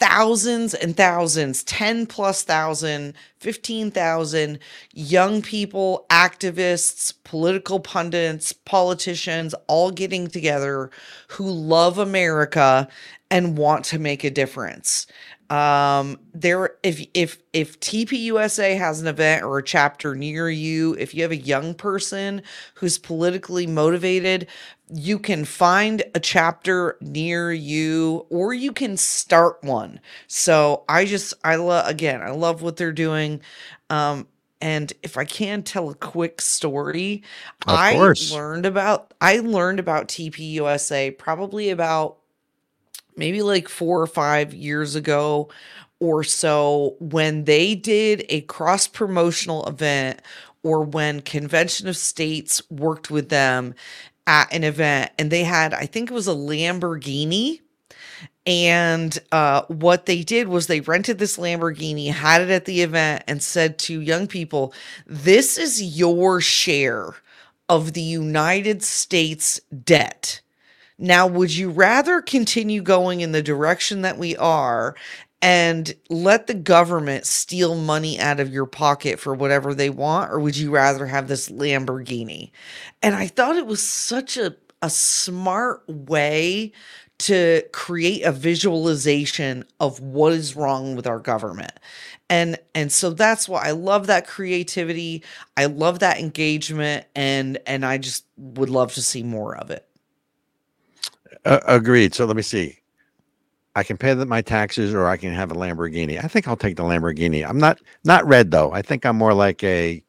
thousands 0.00 0.72
and 0.72 0.96
thousands 0.96 1.62
10 1.64 2.06
plus 2.06 2.42
thousand 2.42 3.14
15,000 3.40 4.58
young 4.94 5.42
people 5.42 6.06
activists 6.10 7.12
political 7.24 7.80
pundits 7.80 8.52
politicians 8.52 9.54
all 9.66 9.90
getting 9.90 10.26
together 10.28 10.90
who 11.28 11.50
love 11.50 11.98
america 11.98 12.88
and 13.30 13.56
want 13.56 13.84
to 13.86 13.98
make 13.98 14.24
a 14.24 14.30
difference. 14.30 15.06
Um 15.50 16.18
there 16.32 16.76
if 16.84 17.04
if 17.14 17.38
if 17.52 17.80
TPUSA 17.80 18.78
has 18.78 19.00
an 19.00 19.08
event 19.08 19.42
or 19.44 19.58
a 19.58 19.62
chapter 19.64 20.14
near 20.14 20.48
you 20.48 20.94
if 20.98 21.12
you 21.14 21.22
have 21.22 21.32
a 21.32 21.36
young 21.36 21.74
person 21.74 22.42
who's 22.74 22.98
politically 22.98 23.66
motivated 23.66 24.46
you 24.92 25.18
can 25.20 25.44
find 25.44 26.02
a 26.16 26.20
chapter 26.20 26.96
near 27.00 27.52
you 27.52 28.26
or 28.30 28.52
you 28.54 28.72
can 28.72 28.96
start 28.96 29.62
one. 29.62 30.00
So 30.28 30.84
i 30.88 31.04
just 31.04 31.34
i 31.44 31.56
love 31.56 31.86
again 31.88 32.22
i 32.22 32.30
love 32.30 32.62
what 32.62 32.76
they're 32.76 32.92
doing 32.92 33.29
um 33.90 34.26
and 34.60 34.92
if 35.02 35.16
i 35.16 35.24
can 35.24 35.62
tell 35.62 35.90
a 35.90 35.94
quick 35.94 36.40
story 36.40 37.22
Of 37.66 37.74
i 37.74 37.92
course. 37.94 38.32
learned 38.32 38.66
about 38.66 39.14
i 39.20 39.38
learned 39.38 39.78
about 39.80 40.08
TPUSA 40.08 41.16
probably 41.18 41.70
about 41.70 42.18
maybe 43.16 43.42
like 43.42 43.68
four 43.68 44.00
or 44.00 44.06
five 44.06 44.54
years 44.54 44.94
ago 44.94 45.48
or 46.00 46.24
so 46.24 46.96
when 47.00 47.44
they 47.44 47.74
did 47.74 48.24
a 48.30 48.40
cross 48.42 48.86
promotional 48.86 49.66
event 49.66 50.20
or 50.62 50.82
when 50.82 51.20
convention 51.20 51.88
of 51.88 51.96
states 51.96 52.62
worked 52.70 53.10
with 53.10 53.28
them 53.28 53.74
at 54.26 54.52
an 54.52 54.64
event 54.64 55.10
and 55.18 55.30
they 55.30 55.44
had 55.44 55.74
i 55.74 55.86
think 55.86 56.10
it 56.10 56.14
was 56.14 56.28
a 56.28 56.34
lamborghini 56.34 57.60
and 58.46 59.18
uh, 59.32 59.62
what 59.68 60.06
they 60.06 60.22
did 60.22 60.48
was 60.48 60.66
they 60.66 60.80
rented 60.80 61.18
this 61.18 61.36
Lamborghini, 61.36 62.10
had 62.10 62.40
it 62.40 62.50
at 62.50 62.64
the 62.64 62.80
event, 62.82 63.24
and 63.26 63.42
said 63.42 63.78
to 63.80 64.00
young 64.00 64.26
people, 64.26 64.72
This 65.06 65.58
is 65.58 65.82
your 65.98 66.40
share 66.40 67.14
of 67.68 67.92
the 67.92 68.02
United 68.02 68.82
States 68.82 69.60
debt. 69.84 70.40
Now, 70.98 71.26
would 71.26 71.54
you 71.54 71.70
rather 71.70 72.20
continue 72.20 72.82
going 72.82 73.20
in 73.20 73.32
the 73.32 73.42
direction 73.42 74.02
that 74.02 74.18
we 74.18 74.36
are 74.36 74.94
and 75.42 75.94
let 76.10 76.46
the 76.46 76.54
government 76.54 77.26
steal 77.26 77.74
money 77.74 78.18
out 78.18 78.40
of 78.40 78.52
your 78.52 78.66
pocket 78.66 79.18
for 79.18 79.34
whatever 79.34 79.74
they 79.74 79.88
want, 79.88 80.30
or 80.30 80.40
would 80.40 80.56
you 80.56 80.70
rather 80.70 81.06
have 81.06 81.28
this 81.28 81.48
Lamborghini? 81.48 82.50
And 83.02 83.14
I 83.14 83.26
thought 83.26 83.56
it 83.56 83.66
was 83.66 83.86
such 83.86 84.36
a, 84.36 84.56
a 84.82 84.90
smart 84.90 85.82
way 85.88 86.72
to 87.20 87.62
create 87.72 88.22
a 88.22 88.32
visualization 88.32 89.64
of 89.78 90.00
what 90.00 90.32
is 90.32 90.56
wrong 90.56 90.96
with 90.96 91.06
our 91.06 91.18
government. 91.18 91.72
And 92.28 92.58
and 92.74 92.90
so 92.90 93.10
that's 93.10 93.48
why 93.48 93.66
I 93.66 93.72
love 93.72 94.06
that 94.06 94.26
creativity. 94.26 95.22
I 95.56 95.66
love 95.66 95.98
that 95.98 96.18
engagement 96.18 97.06
and 97.14 97.58
and 97.66 97.84
I 97.84 97.98
just 97.98 98.24
would 98.36 98.70
love 98.70 98.94
to 98.94 99.02
see 99.02 99.22
more 99.22 99.56
of 99.56 99.70
it. 99.70 99.86
Uh, 101.44 101.60
agreed. 101.66 102.14
So 102.14 102.24
let 102.24 102.36
me 102.36 102.42
see. 102.42 102.78
I 103.76 103.82
can 103.84 103.96
pay 103.96 104.14
the, 104.14 104.26
my 104.26 104.42
taxes, 104.42 104.92
or 104.92 105.06
I 105.06 105.16
can 105.16 105.32
have 105.32 105.52
a 105.52 105.54
Lamborghini. 105.54 106.22
I 106.22 106.26
think 106.26 106.48
I'll 106.48 106.56
take 106.56 106.76
the 106.76 106.82
Lamborghini. 106.82 107.48
I'm 107.48 107.58
not 107.58 107.80
not 108.04 108.26
red 108.26 108.50
though. 108.50 108.72
I 108.72 108.82
think 108.82 109.04
I'm 109.04 109.16
more 109.16 109.34
like 109.34 109.62
a 109.62 110.02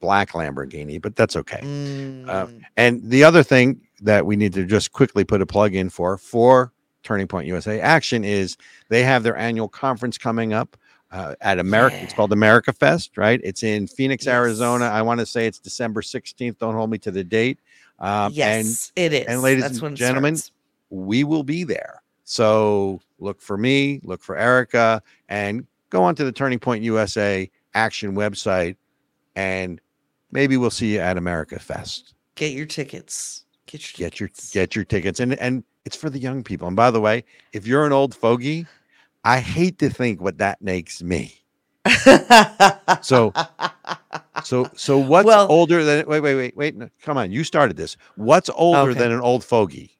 black 0.00 0.32
Lamborghini, 0.32 1.00
but 1.00 1.16
that's 1.16 1.36
okay. 1.36 1.60
Mm. 1.62 2.62
And 2.76 3.00
the 3.02 3.24
other 3.24 3.42
thing 3.42 3.80
that 4.02 4.24
we 4.26 4.36
need 4.36 4.52
to 4.54 4.64
just 4.64 4.92
quickly 4.92 5.24
put 5.24 5.40
a 5.42 5.46
plug 5.46 5.74
in 5.74 5.90
for 5.90 6.16
for 6.18 6.72
Turning 7.02 7.26
Point 7.26 7.46
USA 7.46 7.80
Action 7.80 8.24
is 8.24 8.56
they 8.88 9.02
have 9.02 9.22
their 9.22 9.36
annual 9.36 9.68
conference 9.68 10.18
coming 10.18 10.52
up 10.52 10.76
uh, 11.10 11.34
at 11.40 11.58
America. 11.58 11.96
It's 12.02 12.12
called 12.12 12.32
America 12.32 12.72
Fest, 12.72 13.16
right? 13.16 13.40
It's 13.42 13.62
in 13.62 13.86
Phoenix, 13.86 14.26
Yes. 14.26 14.34
Arizona. 14.34 14.86
I 14.86 15.00
want 15.02 15.20
to 15.20 15.26
say 15.26 15.46
it's 15.46 15.58
December 15.58 16.02
16th. 16.02 16.58
Don't 16.58 16.74
hold 16.74 16.90
me 16.90 16.98
to 16.98 17.10
the 17.10 17.24
date. 17.24 17.58
Um, 17.98 18.26
And 18.26 18.34
yes, 18.34 18.92
it 18.94 19.12
is. 19.12 19.26
and 19.26 19.40
ladies 19.42 19.62
That's 19.64 19.78
and 19.80 19.96
gentlemen, 19.96 20.36
starts. 20.36 20.52
we 20.90 21.24
will 21.24 21.42
be 21.44 21.64
there. 21.64 22.02
So 22.24 23.00
look 23.18 23.40
for 23.40 23.56
me, 23.56 24.00
look 24.04 24.22
for 24.22 24.36
Erica, 24.36 25.02
and 25.30 25.66
go 25.88 26.02
onto 26.04 26.24
the 26.24 26.32
Turning 26.32 26.58
Point 26.58 26.82
USA 26.84 27.50
Action 27.74 28.14
website, 28.14 28.76
and 29.34 29.80
maybe 30.30 30.56
we'll 30.58 30.70
see 30.70 30.92
you 30.94 31.00
at 31.00 31.16
America 31.16 31.58
Fest. 31.58 32.12
get 32.34 32.52
your 32.52 32.66
tickets. 32.66 33.44
Get 33.68 33.98
your 33.98 34.08
Get 34.08 34.20
your 34.20 34.28
tickets. 34.28 34.50
get 34.52 34.74
your 34.74 34.84
tickets, 34.84 35.20
and 35.20 35.34
and 35.34 35.62
it's 35.84 35.96
for 35.96 36.10
the 36.10 36.18
young 36.18 36.42
people. 36.42 36.66
And 36.66 36.76
by 36.76 36.90
the 36.90 37.00
way, 37.00 37.24
if 37.52 37.66
you're 37.66 37.86
an 37.86 37.92
old 37.92 38.14
fogey, 38.14 38.66
I 39.24 39.38
hate 39.40 39.78
to 39.78 39.90
think 39.90 40.20
what 40.20 40.38
that 40.38 40.60
makes 40.60 41.02
me. 41.02 41.34
So 43.02 43.32
so 44.44 44.70
so 44.74 44.98
what's 45.12 45.26
Well- 45.26 45.46
older 45.50 45.84
than 45.84 46.06
wait 46.06 46.20
wait 46.20 46.34
wait 46.34 46.56
wait 46.56 46.76
no, 46.76 46.88
come 47.02 47.16
on 47.18 47.30
you 47.30 47.44
started 47.44 47.76
this. 47.76 47.96
What's 48.16 48.50
older 48.50 48.90
Okay. 48.90 48.98
than 48.98 49.12
an 49.12 49.20
old 49.20 49.44
fogey? 49.44 49.94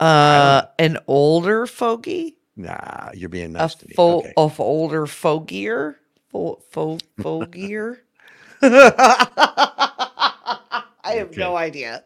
uh 0.00 0.62
an 0.78 0.98
older 1.06 1.66
fogey? 1.66 2.36
Nah, 2.56 3.10
you're 3.14 3.28
being 3.28 3.46
A 3.56 3.60
nice 3.60 3.74
to 3.76 3.86
me. 3.88 3.94
fo- 3.94 4.18
Okay. 4.20 4.32
of 4.36 4.58
older 4.60 5.06
fogier? 5.06 5.96
Fo- 6.30 6.60
fo- 6.70 6.98
fogier? 7.20 8.02
I 8.62 10.04
have 11.16 11.36
no 11.36 11.56
idea. 11.56 12.04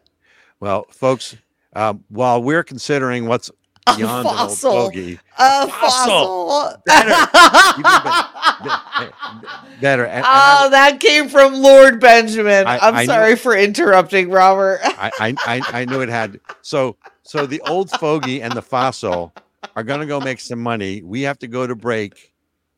Well, 0.65 0.87
folks, 0.89 1.37
um, 1.75 2.03
while 2.09 2.41
we're 2.41 2.63
considering 2.63 3.27
what's 3.27 3.51
A 3.85 3.97
beyond 3.97 4.25
an 4.27 4.31
old 4.35 4.49
fossil. 4.49 4.71
fogey, 4.71 5.19
A 5.37 5.67
Fossil. 5.67 6.49
fossil. 6.49 6.81
Better. 6.87 7.11
Better. 9.79 10.05
And, 10.07 10.25
and 10.25 10.25
oh, 10.27 10.69
that 10.71 10.97
came 10.99 11.29
from 11.29 11.53
Lord 11.53 11.99
Benjamin. 12.01 12.65
I- 12.65 12.79
I'm 12.79 12.95
I 12.95 13.01
knew- 13.01 13.05
sorry 13.05 13.35
for 13.35 13.55
interrupting, 13.55 14.31
Robert. 14.31 14.79
I, 14.83 15.11
I, 15.19 15.35
I, 15.45 15.81
I 15.81 15.85
knew 15.85 16.01
it 16.01 16.09
had. 16.09 16.39
So, 16.63 16.95
so 17.21 17.45
the 17.45 17.61
old 17.67 17.91
fogey 17.91 18.41
and 18.41 18.51
the 18.53 18.63
fossil 18.63 19.35
are 19.75 19.83
going 19.83 19.99
to 19.99 20.07
go 20.07 20.19
make 20.19 20.39
some 20.39 20.59
money. 20.59 21.03
We 21.03 21.21
have 21.21 21.37
to 21.39 21.47
go 21.47 21.67
to 21.67 21.75
break, 21.75 22.33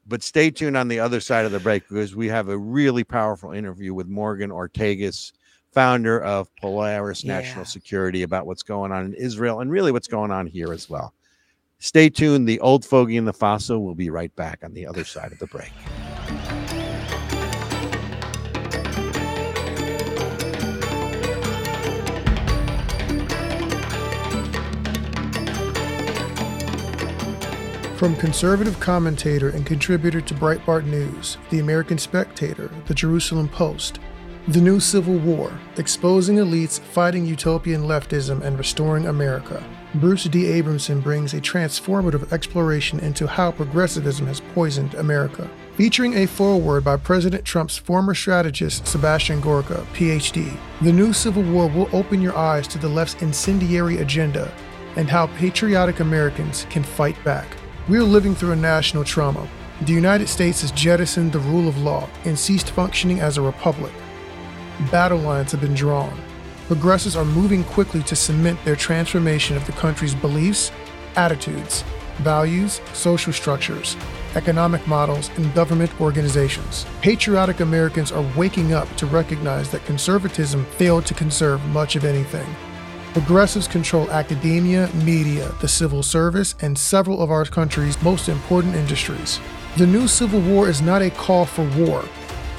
but 0.06 0.24
stay 0.24 0.52
tuned 0.52 0.76
on 0.76 0.90
the 0.90 1.00
other 1.00 1.22
side 1.22 1.46
of 1.46 1.54
the 1.54 1.60
break 1.62 1.88
because 1.88 2.18
we 2.18 2.28
have 2.28 2.50
a 2.50 2.58
really 2.58 3.06
powerful 3.06 3.54
interview 3.54 3.94
with 3.94 4.08
Morgan 4.08 4.50
Ortagus, 4.50 5.32
founder 5.78 6.20
of 6.24 6.50
Polaris 6.56 7.24
Yeah. 7.24 7.38
National 7.38 7.64
Security, 7.64 8.24
about 8.24 8.48
what's 8.48 8.64
going 8.64 8.92
on 8.92 9.06
in 9.06 9.14
Israel 9.14 9.60
and 9.60 9.70
really 9.70 9.92
what's 9.92 10.08
going 10.08 10.32
on 10.32 10.48
here 10.48 10.74
as 10.74 10.90
well. 10.90 11.14
Stay 11.78 12.10
tuned. 12.10 12.50
The 12.50 12.60
old 12.62 12.84
fogey 12.84 13.16
and 13.16 13.28
the 13.28 13.34
fossil 13.34 13.84
will 13.84 13.94
be 13.94 14.10
right 14.10 14.36
back 14.36 14.64
on 14.64 14.74
the 14.74 14.88
other 14.88 15.04
side 15.04 15.32
of 15.32 15.38
the 15.38 15.46
break. 15.46 15.72
From 27.98 28.16
conservative 28.16 28.80
commentator 28.80 29.50
and 29.50 29.64
contributor 29.64 30.22
to 30.22 30.34
Breitbart 30.34 30.86
News, 30.86 31.38
The 31.52 31.60
American 31.60 32.00
Spectator, 32.00 32.72
The 32.88 32.96
Jerusalem 32.96 33.48
Post, 33.48 34.00
The 34.50 34.62
New 34.62 34.80
Civil 34.80 35.18
War, 35.18 35.52
Exposing 35.76 36.38
Elites 36.38 36.80
Fighting 36.80 37.26
Utopian 37.26 37.82
Leftism 37.82 38.42
and 38.44 38.58
Restoring 38.58 39.08
America, 39.08 39.62
Bruce 39.96 40.24
D. 40.24 40.44
Abramson 40.44 41.04
brings 41.04 41.34
a 41.34 41.42
transformative 41.42 42.32
exploration 42.32 43.02
into 43.02 43.28
how 43.28 43.52
progressivism 43.52 44.26
has 44.28 44.40
poisoned 44.56 44.94
America. 44.94 45.50
Featuring 45.76 46.14
a 46.14 46.26
foreword 46.26 46.86
by 46.86 46.96
President 46.96 47.44
Trump's 47.44 47.76
former 47.76 48.16
strategist 48.16 48.88
Sebastian 48.88 49.42
Gorka, 49.42 49.86
PhD, 49.94 50.58
The 50.82 50.94
New 50.94 51.12
Civil 51.12 51.44
War 51.44 51.68
will 51.68 51.90
open 51.92 52.22
your 52.22 52.38
eyes 52.38 52.70
to 52.70 52.78
the 52.78 52.88
left's 52.88 53.22
incendiary 53.22 53.98
agenda 53.98 54.50
and 54.96 55.10
how 55.10 55.28
patriotic 55.36 56.00
Americans 56.00 56.66
can 56.70 56.84
fight 56.84 57.22
back. 57.26 57.58
We 57.90 57.98
are 57.98 58.04
living 58.04 58.34
through 58.34 58.54
a 58.54 58.56
national 58.56 59.04
trauma. 59.04 59.46
The 59.82 59.92
United 59.92 60.30
States 60.30 60.62
has 60.62 60.72
jettisoned 60.72 61.34
the 61.34 61.40
rule 61.40 61.68
of 61.68 61.78
law 61.80 62.08
and 62.24 62.40
ceased 62.40 62.70
functioning 62.70 63.20
as 63.20 63.38
a 63.38 63.42
republic. 63.42 63.92
Battle 64.92 65.18
lines 65.18 65.52
have 65.52 65.62
been 65.62 65.74
drawn. 65.74 66.16
Progressives 66.68 67.16
are 67.16 67.26
moving 67.26 67.64
quickly 67.64 68.04
to 68.04 68.16
cement 68.16 68.64
their 68.64 68.76
transformation 68.76 69.58
of 69.58 69.66
the 69.66 69.72
country's 69.72 70.14
beliefs, 70.14 70.72
attitudes, 71.16 71.84
values, 72.18 72.80
social 72.94 73.34
structures, 73.34 73.96
economic 74.36 74.86
models, 74.88 75.30
and 75.38 75.54
government 75.56 75.92
organizations. 76.00 76.86
Patriotic 77.02 77.60
Americans 77.60 78.12
are 78.12 78.26
waking 78.38 78.74
up 78.74 78.94
to 78.98 79.06
recognize 79.08 79.72
that 79.72 79.86
conservatism 79.86 80.66
failed 80.78 81.06
to 81.08 81.14
conserve 81.14 81.64
much 81.68 81.96
of 81.96 82.06
anything. 82.06 82.48
Progressives 83.14 83.68
control 83.68 84.12
academia, 84.12 84.90
media, 85.04 85.52
the 85.60 85.68
civil 85.68 86.04
service, 86.04 86.54
and 86.62 86.78
several 86.78 87.24
of 87.24 87.32
our 87.32 87.46
country's 87.46 88.00
most 88.04 88.30
important 88.30 88.76
industries. 88.76 89.40
The 89.78 89.88
new 89.88 90.08
Civil 90.08 90.42
War 90.42 90.70
is 90.70 90.82
not 90.82 91.02
a 91.02 91.10
call 91.10 91.46
for 91.46 91.64
war, 91.80 92.04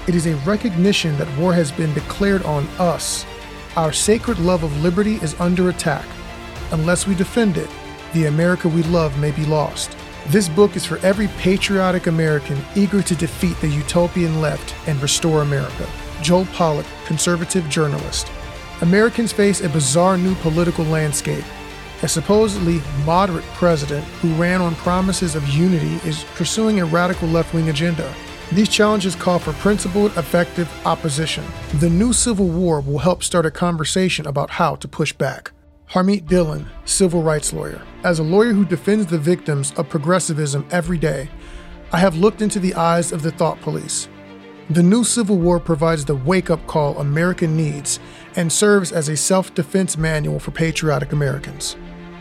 It 0.08 0.14
is 0.14 0.26
a 0.26 0.36
recognition 0.36 1.18
that 1.18 1.36
war 1.36 1.52
has 1.52 1.70
been 1.70 1.92
declared 1.92 2.42
on 2.44 2.66
us. 2.78 3.26
Our 3.76 3.92
sacred 3.92 4.38
love 4.38 4.62
of 4.62 4.82
liberty 4.82 5.16
is 5.16 5.38
under 5.38 5.68
attack. 5.68 6.06
Unless 6.72 7.06
we 7.06 7.14
defend 7.14 7.58
it, 7.58 7.68
the 8.14 8.24
America 8.24 8.70
we 8.70 8.82
love 8.84 9.18
may 9.18 9.32
be 9.32 9.44
lost. 9.44 9.94
This 10.28 10.48
book 10.48 10.76
is 10.76 10.86
for 10.86 10.96
every 11.00 11.28
patriotic 11.36 12.06
American 12.06 12.58
eager 12.74 13.02
to 13.02 13.14
defeat 13.14 13.60
the 13.60 13.68
utopian 13.68 14.40
left 14.40 14.74
and 14.88 14.98
restore 15.02 15.42
America. 15.42 15.86
Joel 16.22 16.46
Pollak, 16.46 16.86
conservative 17.04 17.68
journalist. 17.68 18.32
Americans 18.80 19.30
face 19.30 19.60
a 19.60 19.68
bizarre 19.68 20.16
new 20.16 20.34
political 20.36 20.86
landscape. 20.86 21.44
A 22.02 22.08
supposedly 22.08 22.80
moderate 23.04 23.44
president 23.56 24.06
who 24.22 24.32
ran 24.36 24.62
on 24.62 24.74
promises 24.76 25.34
of 25.34 25.46
unity 25.50 25.96
is 26.08 26.24
pursuing 26.34 26.80
a 26.80 26.86
radical 26.86 27.28
left 27.28 27.52
wing 27.52 27.68
agenda. 27.68 28.14
These 28.52 28.70
challenges 28.70 29.14
call 29.14 29.38
for 29.38 29.52
principled, 29.54 30.16
effective 30.16 30.70
opposition. 30.86 31.44
The 31.74 31.90
new 31.90 32.14
Civil 32.14 32.48
War 32.48 32.80
will 32.80 32.98
help 32.98 33.22
start 33.22 33.44
a 33.44 33.50
conversation 33.50 34.26
about 34.26 34.48
how 34.48 34.76
to 34.76 34.88
push 34.88 35.12
back. 35.12 35.52
Harmeet 35.90 36.24
Dhillon, 36.24 36.66
civil 36.86 37.22
rights 37.22 37.52
lawyer. 37.52 37.82
As 38.04 38.18
a 38.18 38.22
lawyer 38.22 38.52
who 38.52 38.64
defends 38.64 39.06
the 39.06 39.18
victims 39.18 39.72
of 39.76 39.90
progressivism 39.90 40.66
every 40.70 40.96
day, 40.96 41.28
I 41.92 41.98
have 41.98 42.16
looked 42.16 42.40
into 42.40 42.58
the 42.58 42.74
eyes 42.74 43.12
of 43.12 43.22
the 43.22 43.30
thought 43.30 43.60
police. 43.60 44.08
The 44.70 44.82
new 44.82 45.04
Civil 45.04 45.38
War 45.38 45.60
provides 45.60 46.06
the 46.06 46.16
wake 46.16 46.48
up 46.48 46.66
call 46.66 46.98
America 46.98 47.46
needs 47.46 48.00
and 48.36 48.50
serves 48.50 48.92
as 48.92 49.08
a 49.08 49.16
self 49.16 49.54
defense 49.54 49.98
manual 49.98 50.38
for 50.38 50.52
patriotic 50.52 51.12
Americans. 51.12 51.76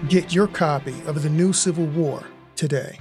Get 0.09 0.34
your 0.34 0.47
copy 0.47 0.95
of 1.05 1.23
The 1.23 1.30
New 1.30 1.53
Civil 1.53 1.88
War 1.88 2.23
today. 2.55 2.99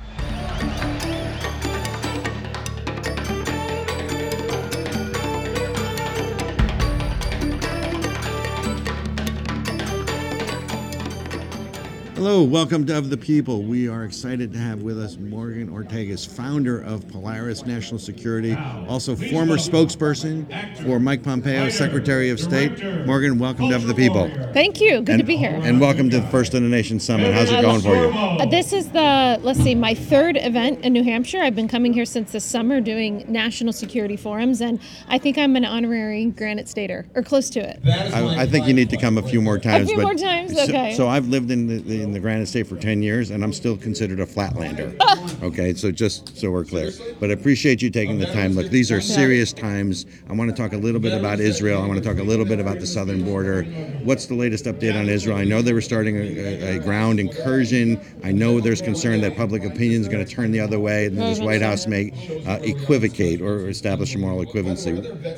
Hello, 12.27 12.43
welcome 12.43 12.85
to 12.87 12.99
Of 12.99 13.09
the 13.09 13.17
People. 13.17 13.63
We 13.63 13.89
are 13.89 14.03
excited 14.03 14.53
to 14.53 14.59
have 14.59 14.83
with 14.83 15.01
us 15.01 15.17
Morgan 15.17 15.69
Ortagus, 15.69 16.27
founder 16.27 16.83
of 16.83 17.07
Polaris 17.07 17.65
National 17.65 18.01
Security, 18.01 18.57
also 18.89 19.15
former 19.15 19.55
spokesperson 19.55 20.45
for 20.83 20.99
Mike 20.99 21.23
Pompeo, 21.23 21.69
Secretary 21.69 22.31
of 22.31 22.41
State. 22.41 22.83
Morgan, 23.07 23.39
welcome 23.39 23.69
to 23.69 23.77
Of 23.77 23.87
the 23.87 23.95
People. 23.95 24.29
Thank 24.53 24.81
you. 24.81 25.03
Good 25.03 25.11
and, 25.11 25.19
to 25.21 25.25
be 25.25 25.37
here. 25.37 25.57
And 25.63 25.81
welcome 25.81 26.11
to 26.11 26.19
the 26.19 26.27
First 26.27 26.55
in 26.55 26.65
the 26.65 26.69
Nation 26.69 26.99
Summit. 26.99 27.33
How's 27.33 27.49
it 27.49 27.63
going 27.63 27.81
for 27.81 27.95
you? 27.95 28.09
Uh, 28.09 28.45
this 28.47 28.73
is 28.73 28.91
the, 28.91 29.39
let's 29.43 29.61
see, 29.61 29.77
my 29.77 29.95
third 29.95 30.37
event 30.37 30.85
in 30.85 30.95
New 30.95 31.05
Hampshire. 31.05 31.41
I've 31.41 31.55
been 31.55 31.69
coming 31.69 31.93
here 31.93 32.05
since 32.05 32.33
the 32.33 32.41
summer 32.41 32.81
doing 32.81 33.25
national 33.29 33.73
security 33.73 34.17
forums, 34.17 34.61
and 34.61 34.81
I 35.07 35.19
think 35.19 35.39
I'm 35.39 35.55
an 35.55 35.65
honorary 35.65 36.25
Granite 36.25 36.69
Stater, 36.69 37.07
or 37.15 37.23
close 37.23 37.51
to 37.51 37.61
it. 37.61 37.79
I, 37.87 38.43
I 38.43 38.47
think 38.47 38.67
you 38.67 38.75
need 38.75 38.91
to 38.91 38.97
come 38.97 39.17
a 39.17 39.23
few 39.23 39.41
more 39.41 39.61
times. 39.61 39.85
A 39.85 39.87
few 39.87 39.97
but 39.99 40.03
more 40.03 40.15
times? 40.15 40.53
so- 40.57 40.65
Okay. 40.65 40.95
So, 40.97 41.07
I've 41.07 41.29
lived 41.29 41.53
in 41.53 41.69
the, 41.69 42.03
in 42.03 42.16
the 42.17 42.21
Granite 42.21 42.47
State 42.47 42.67
for 42.67 42.77
10 42.77 43.03
years, 43.03 43.31
and 43.31 43.45
I'm 43.45 43.53
still 43.53 43.77
considered 43.77 44.21
a 44.21 44.27
flatlander. 44.27 44.97
okay, 45.43 45.75
so 45.75 45.91
just 45.91 46.37
so 46.39 46.51
we're 46.51 46.65
clear. 46.65 46.91
But 47.21 47.29
I 47.29 47.35
appreciate 47.35 47.83
you 47.83 47.91
taking 47.91 48.19
the 48.19 48.27
time. 48.27 48.53
Look, 48.53 48.71
these 48.71 48.91
are 48.91 49.03
serious 49.03 49.53
times. 49.53 50.07
I 50.31 50.33
want 50.33 50.49
to 50.51 50.57
talk 50.57 50.73
a 50.73 50.79
little 50.79 51.01
bit 51.01 51.13
about 51.13 51.41
Israel. 51.41 51.83
I 51.83 51.87
want 51.87 52.03
to 52.03 52.05
talk 52.09 52.19
a 52.19 52.23
little 52.23 52.47
bit 52.47 52.59
about 52.59 52.81
the 52.81 52.87
southern 52.87 53.23
border. 53.23 53.65
What's 54.03 54.27
the 54.27 54.35
latest 54.35 54.65
update 54.65 54.99
on 54.99 55.11
Israel? 55.11 55.37
I 55.37 55.45
know 55.45 55.61
they 55.61 55.75
were 55.75 55.83
starting 55.83 56.17
a, 56.17 56.21
a, 56.21 56.77
a 56.77 56.79
ground 56.79 57.21
incursion. 57.21 58.01
I 58.25 58.33
know 58.33 58.61
there's 58.61 58.81
concern 58.81 59.21
that 59.21 59.37
public 59.37 59.63
opinion 59.65 60.01
is 60.01 60.09
going 60.09 60.25
to 60.25 60.31
turn 60.31 60.53
the 60.53 60.61
other 60.61 60.81
way, 60.81 61.07
and 61.07 61.19
this 61.19 61.39
White 61.39 61.61
House 61.61 61.87
may 61.87 62.13
uh, 62.47 62.59
equivocate 62.63 63.43
or 63.43 63.69
establish 63.69 64.15
a 64.15 64.19
moral 64.19 64.43
equivalency. 64.43 64.97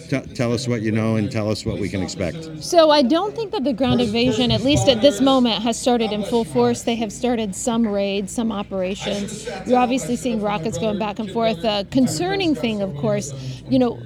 T- 0.09 0.35
tell 0.35 0.53
us 0.53 0.69
what 0.69 0.83
you 0.83 0.93
know 0.93 1.17
and 1.17 1.31
tell 1.31 1.51
us 1.51 1.67
what 1.67 1.79
we 1.79 1.89
can 1.89 2.03
expect. 2.03 2.63
So 2.63 2.91
I 2.91 3.03
don't 3.03 3.35
think 3.35 3.51
that 3.51 3.65
the 3.65 3.73
ground 3.73 4.01
invasion, 4.01 4.53
at 4.53 4.63
least 4.63 4.89
at 4.89 5.01
this 5.01 5.21
moment, 5.21 5.61
has 5.63 5.77
started 5.77 6.13
in 6.13 6.23
full 6.23 6.45
force. 6.45 6.58
Of 6.59 6.63
course, 6.65 6.83
they 6.83 6.97
have 6.97 7.13
started 7.13 7.55
some 7.55 7.87
raids, 7.87 8.33
some 8.33 8.51
operations. 8.51 9.49
You're 9.65 9.79
obviously 9.79 10.17
seeing 10.17 10.43
rockets 10.43 10.77
going 10.77 10.99
back 10.99 11.21
and 11.21 11.31
forth. 11.31 11.63
The 11.63 11.87
concerning 11.93 12.57
thing, 12.57 12.83
of 12.83 12.97
course, 12.97 13.33
you 13.69 13.79
know, 13.79 14.03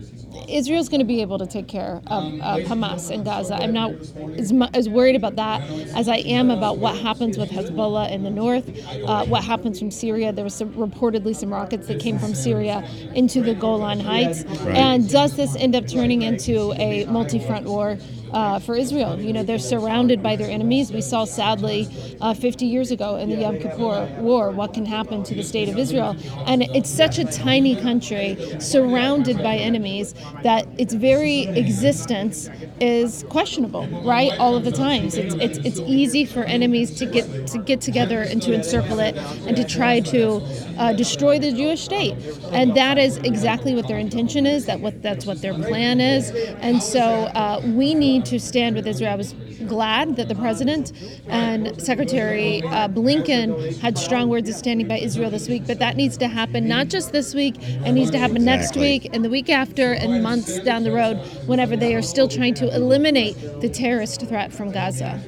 Israel's 0.49 0.91
going 0.91 1.01
to 1.01 1.07
be 1.07 1.23
able 1.23 1.39
to 1.39 1.47
take 1.47 1.67
care 1.67 2.03
of, 2.09 2.25
of 2.35 2.61
Hamas 2.69 3.11
in 3.11 3.25
Gaza. 3.25 3.55
I'm 3.55 3.73
not 3.73 3.93
as, 4.37 4.53
mu- 4.53 4.69
as 4.75 4.87
worried 4.87 5.17
about 5.17 5.37
that 5.37 5.63
as 5.97 6.09
I 6.09 6.17
am 6.17 6.51
about 6.51 6.77
what 6.77 6.95
happens 6.99 7.39
with 7.39 7.49
Hezbollah 7.49 8.11
in 8.11 8.23
the 8.23 8.31
north, 8.31 8.69
uh, 9.07 9.25
what 9.25 9.43
happens 9.43 9.79
from 9.79 9.91
Syria. 9.91 10.31
There 10.31 10.45
was 10.45 10.55
some, 10.55 10.75
reportedly 10.75 11.35
some 11.35 11.51
rockets 11.51 11.87
that 11.87 12.01
came 12.01 12.19
from 12.19 12.35
Syria 12.35 12.87
into 13.15 13.41
the 13.41 13.55
Golan 13.55 13.99
Heights. 14.01 14.45
And 14.67 15.09
does 15.09 15.37
this 15.37 15.57
end 15.57 15.75
up 15.75 15.87
turning 15.89 16.21
into 16.21 16.75
a 16.75 17.07
multi 17.07 17.39
front 17.39 17.65
war? 17.65 17.97
Uh, 18.33 18.59
for 18.59 18.75
Israel. 18.77 19.21
You 19.21 19.33
know, 19.33 19.43
they're 19.43 19.59
surrounded 19.59 20.23
by 20.23 20.37
their 20.37 20.51
enemies. 20.51 20.93
We 20.93 21.01
saw, 21.01 21.25
sadly, 21.25 21.89
uh, 22.21 22.35
50 22.35 22.67
years 22.67 22.91
ago 22.91 23.17
in 23.17 23.31
the 23.31 23.37
Yom 23.37 23.59
Kippur 23.59 24.09
War, 24.19 24.51
what 24.51 24.75
can 24.75 24.87
happen 24.87 25.23
to 25.25 25.35
the 25.35 25.43
state 25.43 25.69
of 25.69 25.79
Israel. 25.79 26.17
And 26.47 26.63
it's 26.63 26.91
such 26.91 27.19
a 27.19 27.25
tiny 27.25 27.77
country 27.77 28.37
surrounded 28.59 29.39
by 29.39 29.57
enemies 29.57 30.15
that 30.43 30.67
its 30.79 30.95
very 30.95 31.43
existence 31.47 32.49
is 32.81 33.25
questionable, 33.29 33.87
right? 34.03 34.33
All 34.39 34.57
of 34.57 34.65
the 34.65 34.73
times. 34.73 35.17
It's, 35.17 35.35
it's, 35.35 35.59
it's 35.59 35.81
easy 35.81 36.25
for 36.25 36.45
enemies 36.45 36.97
to 36.99 37.07
get, 37.07 37.47
to 37.49 37.59
get 37.59 37.81
together 37.81 38.23
and 38.23 38.43
to 38.43 38.55
encircle 38.55 38.99
it 39.01 39.17
and 39.47 39.57
to 39.57 39.65
try 39.65 40.01
to 40.01 40.41
uh, 40.79 40.93
destroy 40.93 41.39
the 41.39 41.53
Jewish 41.53 41.83
state. 41.83 42.15
And 42.53 42.75
that 42.77 42.99
is 42.99 43.19
exactly 43.19 43.75
what 43.75 43.89
their 43.89 43.99
intention 43.99 44.47
is, 44.47 44.67
that 44.67 44.81
what, 44.81 45.03
that's 45.03 45.27
what 45.27 45.41
their 45.43 45.55
plan 45.55 46.01
is. 46.01 46.31
And 46.61 46.83
so 46.83 47.03
uh, 47.03 47.61
we 47.65 47.95
need 47.95 48.22
to 48.27 48.39
stand 48.39 48.77
with 48.77 48.87
Israel. 48.87 49.13
I 49.13 49.17
was 49.17 49.35
glad 49.67 50.17
that 50.17 50.29
the 50.29 50.35
president 50.35 50.93
and 51.29 51.81
Secretary 51.81 52.63
uh, 52.63 52.89
Blinken 52.89 53.79
had 53.79 53.99
strong 53.99 54.29
words 54.29 54.49
of 54.49 54.55
standing 54.55 54.89
by 54.89 54.99
Israel 54.99 55.31
this 55.31 55.49
week, 55.49 55.67
but 55.67 55.79
that 55.79 55.97
needs 55.97 56.17
to 56.19 56.29
happen 56.29 56.69
not 56.69 56.89
just 56.89 57.13
this 57.13 57.35
week, 57.35 57.57
it 57.59 57.93
needs 57.93 58.11
to 58.11 58.19
happen 58.19 58.45
next 58.45 58.77
week 58.77 59.09
and 59.13 59.25
the 59.25 59.31
week 59.31 59.49
after 59.49 59.93
and 59.93 60.23
months 60.23 60.59
down 60.61 60.83
the 60.83 60.93
road 60.93 61.17
whenever 61.47 61.77
they 61.77 61.95
are 61.95 62.03
still 62.03 62.29
trying 62.29 62.55
to 62.55 62.75
eliminate 62.75 63.37
the 63.61 63.69
terrorist 63.69 64.27
threat 64.27 64.53
from 64.53 64.71
Gaza. 64.71 65.21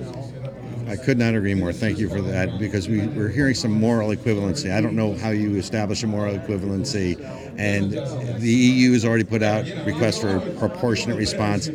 I 0.89 0.97
could 0.97 1.18
not 1.18 1.35
agree 1.35 1.55
more. 1.55 1.72
Thank 1.72 1.99
you 1.99 2.09
for 2.09 2.20
that 2.22 2.59
because 2.59 2.89
we, 2.89 3.07
we're 3.07 3.28
hearing 3.28 3.55
some 3.55 3.72
moral 3.72 4.11
equivalency. 4.11 4.72
I 4.72 4.80
don't 4.80 4.95
know 4.97 5.14
how 5.14 5.30
you 5.30 5.57
establish 5.57 6.03
a 6.03 6.07
moral 6.07 6.37
equivalency, 6.37 7.18
and 7.59 7.93
the 8.41 8.51
EU 8.51 8.93
has 8.93 9.05
already 9.05 9.24
put 9.24 9.43
out 9.43 9.64
requests 9.87 10.20
for 10.20 10.37
a 10.37 10.41
proportionate 10.59 11.16
response. 11.16 11.68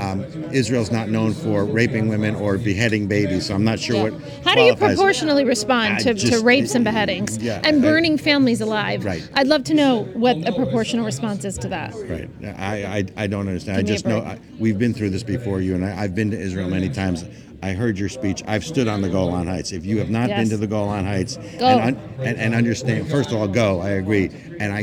Um, 0.00 0.24
Israel's 0.52 0.90
not 0.90 1.08
known 1.08 1.32
for 1.32 1.64
raping 1.64 2.08
women 2.08 2.34
or 2.34 2.58
beheading 2.58 3.06
babies, 3.06 3.46
so 3.46 3.54
I'm 3.54 3.64
not 3.64 3.78
sure 3.78 4.10
what. 4.10 4.22
How 4.44 4.54
do 4.54 4.62
you 4.62 4.74
proportionally 4.76 5.44
respond 5.44 5.94
I 5.94 5.98
to, 6.00 6.14
to 6.14 6.40
rapes 6.40 6.74
and 6.74 6.84
beheadings 6.84 7.38
Yeah, 7.38 7.60
and 7.64 7.78
I- 7.78 7.88
burning 7.88 8.18
families 8.18 8.60
alive? 8.60 9.04
Right. 9.04 9.28
I'd 9.34 9.46
love 9.46 9.64
to 9.64 9.74
know 9.74 10.04
what 10.14 10.36
a 10.46 10.52
proportional 10.52 11.04
response 11.04 11.44
is 11.44 11.56
to 11.58 11.68
that. 11.68 11.94
Right. 11.94 12.28
I, 12.58 12.84
I, 12.84 13.04
I 13.24 13.26
don't 13.26 13.46
understand. 13.48 13.78
Give 13.78 13.86
I 13.86 13.92
just 13.94 14.06
know. 14.06 14.18
I, 14.20 14.38
we've 14.58 14.78
been 14.78 14.92
through 14.94 15.10
this 15.10 15.22
before, 15.22 15.60
you 15.60 15.74
and 15.74 15.84
I. 15.84 16.02
I've 16.02 16.14
been 16.14 16.30
to 16.30 16.38
Israel 16.38 16.68
many 16.68 16.88
times. 16.88 17.24
I 17.62 17.72
heard 17.72 17.98
your 17.98 18.08
speech. 18.08 18.42
I've 18.46 18.64
stood 18.64 18.88
on 18.88 19.02
the 19.02 19.08
Golan 19.08 19.46
Heights. 19.46 19.72
If 19.72 19.84
you 19.84 19.98
have 19.98 20.10
not 20.10 20.28
been 20.28 20.48
to 20.50 20.56
the 20.56 20.66
Golan 20.66 21.04
Heights 21.04 21.36
Go. 21.58 21.66
and, 21.66 21.96
un, 21.96 22.10
and 22.20 22.38
and 22.38 22.54
understand, 22.54 23.10
first 23.10 23.30
of 23.30 23.36
all, 23.36 23.48
go. 23.48 23.80
I 23.80 23.90
agree. 23.90 24.30
And 24.58 24.72
I 24.72 24.80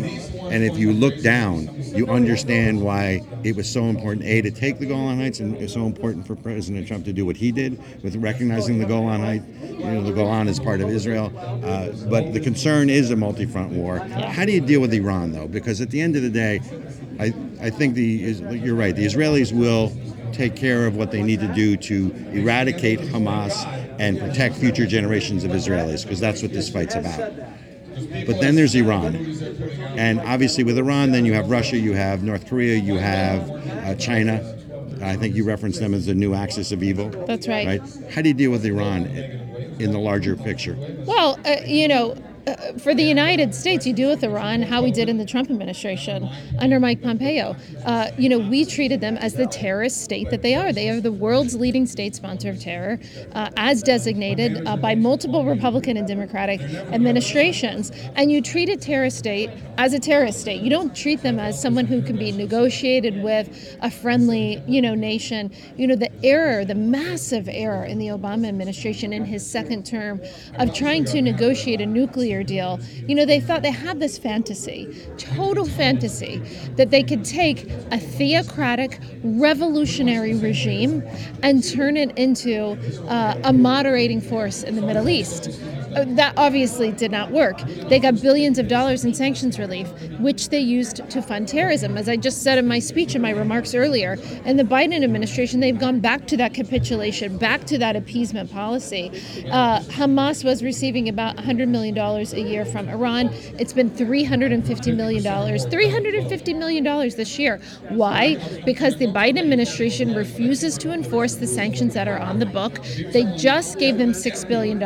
and 0.52 0.64
if 0.64 0.78
you 0.78 0.94
look 0.94 1.22
down, 1.22 1.70
you 1.96 2.08
understand 2.08 2.82
why 2.82 3.22
it 3.44 3.56
was 3.56 3.70
so 3.70 3.84
important. 3.86 4.26
A 4.26 4.42
to 4.42 4.52
take 4.52 4.80
the 4.80 4.86
Golan 4.86 5.20
Heights, 5.20 5.40
and 5.40 5.56
it's 5.58 5.74
so 5.74 5.86
important 5.86 6.28
for 6.28 6.36
President 6.36 6.88
Trump 6.88 7.06
to 7.06 7.14
do 7.14 7.26
what 7.26 7.38
he 7.38 7.52
did 7.52 7.80
with 8.04 8.16
recognizing 8.18 8.80
the 8.80 8.86
Golan 8.86 9.22
Heights. 9.22 9.46
You 9.64 9.80
know, 9.80 10.04
the 10.04 10.14
Golan 10.14 10.48
is 10.48 10.60
part 10.60 10.82
of 10.82 10.90
Israel. 10.90 11.32
Uh, 11.38 11.90
but 12.10 12.34
the 12.34 12.40
concern 12.40 12.90
is 12.90 13.12
a 13.12 13.16
multi-front 13.16 13.72
war. 13.72 14.00
How 14.00 14.46
do 14.46 14.52
you 14.52 14.62
deal 14.62 14.82
with 14.82 14.94
Iran, 14.94 15.32
though? 15.32 15.48
Because 15.48 15.82
at 15.82 15.90
the 15.90 16.02
end 16.02 16.16
of 16.16 16.22
the 16.22 16.30
day, 16.30 16.62
I, 17.20 17.34
I 17.62 17.70
think 17.70 17.96
the 17.96 18.04
you're 18.04 18.76
right. 18.76 18.96
The 18.96 19.06
Israelis 19.06 19.54
will 19.54 19.92
take 20.34 20.56
care 20.56 20.86
of 20.86 20.96
what 20.96 21.12
they 21.12 21.22
need 21.22 21.40
to 21.40 21.48
do 21.54 21.78
to 21.78 22.14
eradicate 22.32 23.00
Hamas 23.00 23.54
and 24.00 24.20
protect 24.20 24.56
future 24.56 24.86
generations 24.86 25.44
of 25.44 25.52
Israelis, 25.52 26.04
because 26.04 26.20
that's 26.20 26.42
what 26.42 26.52
this 26.52 26.70
fight's 26.70 26.96
about. 26.96 27.34
But 28.26 28.42
then 28.42 28.56
there's 28.56 28.76
Iran, 28.76 29.16
and 29.98 30.20
obviously 30.22 30.64
with 30.64 30.78
Iran, 30.78 31.12
then 31.12 31.26
you 31.26 31.34
have 31.34 31.50
Russia, 31.50 31.78
you 31.78 31.94
have 31.94 32.24
North 32.24 32.48
Korea, 32.48 32.76
you 32.76 32.96
have 32.96 33.50
uh, 33.50 33.96
China. 33.96 34.58
I 35.02 35.16
think 35.16 35.36
you 35.36 35.44
referenced 35.44 35.80
them 35.80 35.94
as 35.94 36.06
the 36.06 36.14
new 36.16 36.34
axis 36.34 36.72
of 36.72 36.82
evil. 36.82 37.10
That's 37.28 37.48
right. 37.48 37.68
Right. 37.68 37.82
How 38.12 38.22
do 38.22 38.30
you 38.30 38.34
deal 38.34 38.52
with 38.52 38.66
Iran 38.66 39.06
in 39.80 39.92
the 39.92 40.00
larger 40.00 40.36
picture? 40.36 40.78
Well, 41.06 41.40
uh, 41.46 41.58
you 41.66 41.88
know, 41.88 42.16
for 42.80 42.94
the 42.94 43.04
United 43.04 43.56
States, 43.56 43.86
you 43.88 43.94
deal 43.94 44.10
with 44.10 44.24
Iran 44.24 44.62
how 44.62 44.84
we 44.84 44.92
did 44.92 45.08
in 45.08 45.18
the 45.18 45.26
Trump 45.26 45.50
administration 45.50 46.30
under 46.60 46.80
Mike 46.80 47.02
Pompeo. 47.02 47.56
Uh, 47.86 48.12
you 48.18 48.28
know, 48.28 48.40
we 48.40 48.66
treated 48.66 49.00
them 49.00 49.18
as 49.18 49.36
the 49.36 49.48
terrorist 49.48 50.02
state 50.02 50.30
that 50.30 50.42
they 50.42 50.54
are. 50.56 50.74
They 50.74 50.90
are 50.90 51.00
the 51.00 51.12
world's 51.12 51.56
leading 51.56 51.86
state 51.86 52.16
sponsor 52.16 52.50
of 52.50 52.60
terror, 52.60 53.00
uh, 53.34 53.50
as 53.56 53.82
designated 53.82 54.68
uh, 54.68 54.76
by 54.76 54.96
multiple 54.96 55.46
Republican 55.46 55.96
and 55.96 56.08
Democratic 56.08 56.60
administrations. 56.62 57.92
And 58.16 58.32
you 58.32 58.42
treat 58.42 58.70
a 58.70 58.78
terrorist 58.78 59.18
state 59.18 59.50
as 59.78 59.94
a 59.94 60.00
terrorist 60.00 60.42
state. 60.42 60.62
You 60.62 60.70
don't 60.70 60.96
treat 60.96 61.22
them 61.22 61.40
as 61.40 61.62
someone 61.62 61.86
who 61.86 62.02
can 62.02 62.18
be 62.18 62.32
negotiated 62.32 63.24
with 63.24 63.78
a 63.82 63.90
friendly, 63.90 64.62
you 64.68 64.82
know, 64.82 64.96
nation. 64.96 65.52
You 65.78 65.88
know, 65.88 65.96
the 65.96 66.12
error, 66.26 66.66
the 66.66 66.76
massive 66.76 67.48
error 67.50 67.86
in 67.86 68.00
the 68.00 68.08
Obama 68.08 68.48
administration 68.48 69.14
in 69.14 69.24
his 69.26 69.50
second 69.50 69.86
term 69.86 70.22
of 70.56 70.74
trying 70.74 71.06
to 71.06 71.22
negotiate 71.22 71.80
a 71.80 71.86
nuclear 71.86 72.33
deal. 72.42 72.80
You 73.06 73.14
know, 73.14 73.26
they 73.26 73.40
thought 73.40 73.62
they 73.62 73.72
had 73.72 74.00
this 74.00 74.18
fantasy, 74.18 74.90
total 75.18 75.66
fantasy, 75.66 76.42
that 76.78 76.90
they 76.90 77.04
could 77.04 77.24
take 77.26 77.70
a 77.92 78.00
theocratic, 78.00 79.00
revolutionary 79.24 80.34
regime 80.34 81.04
and 81.44 81.64
turn 81.64 81.98
it 81.98 82.18
into 82.18 82.78
uh, 83.08 83.40
a 83.44 83.54
moderating 83.54 84.22
force 84.22 84.64
in 84.64 84.76
the 84.76 84.82
Middle 84.82 85.10
East. 85.10 85.60
Uh, 85.96 86.06
that 86.16 86.34
obviously 86.38 86.92
did 86.92 87.12
not 87.12 87.32
work. 87.32 87.60
They 87.90 88.00
got 88.00 88.22
billions 88.22 88.60
of 88.60 88.68
dollars 88.68 89.06
in 89.06 89.14
sanctions 89.14 89.60
relief, 89.60 89.88
which 90.20 90.50
they 90.50 90.60
used 90.60 91.08
to 91.10 91.22
fund 91.22 91.48
terrorism. 91.48 91.98
As 91.98 92.10
I 92.10 92.16
just 92.16 92.42
said 92.44 92.58
in 92.58 92.68
my 92.68 92.80
speech 92.80 93.16
and 93.16 93.22
my 93.22 93.32
remarks 93.32 93.74
earlier, 93.74 94.18
in 94.46 94.58
the 94.58 94.64
Biden 94.64 95.04
administration, 95.04 95.60
they've 95.60 95.78
gone 95.78 96.00
back 96.00 96.28
to 96.28 96.38
that 96.38 96.54
capitulation, 96.54 97.38
back 97.38 97.66
to 97.66 97.78
that 97.78 97.96
appeasement 97.96 98.52
policy. 98.52 99.10
Uh, 99.52 99.80
Hamas 99.82 100.44
was 100.44 100.64
receiving 100.64 101.10
about 101.10 101.38
$100 101.38 101.68
million 101.68 101.98
a 101.98 102.50
year 102.50 102.66
from 102.66 102.90
Iran. 102.90 103.30
It's 103.60 103.74
been 103.74 103.90
$350 103.90 104.96
million. 104.96 105.24
$350 105.24 106.58
million 106.58 106.84
this 106.84 107.40
year. 107.40 107.62
Why? 107.90 108.36
Because 108.66 108.98
the 108.98 109.08
Biden 109.08 109.40
administration 109.40 110.16
refuses 110.16 110.78
to 110.80 110.92
enforce 110.92 111.36
the 111.36 111.48
sanctions 111.48 111.94
that 111.94 112.08
are 112.08 112.20
on 112.20 112.40
the 112.40 112.46
book. 112.46 112.80
They 113.12 113.24
just 113.38 113.78
gave 113.78 113.98
them 113.98 114.12
$6 114.12 114.48
billion. 114.48 114.82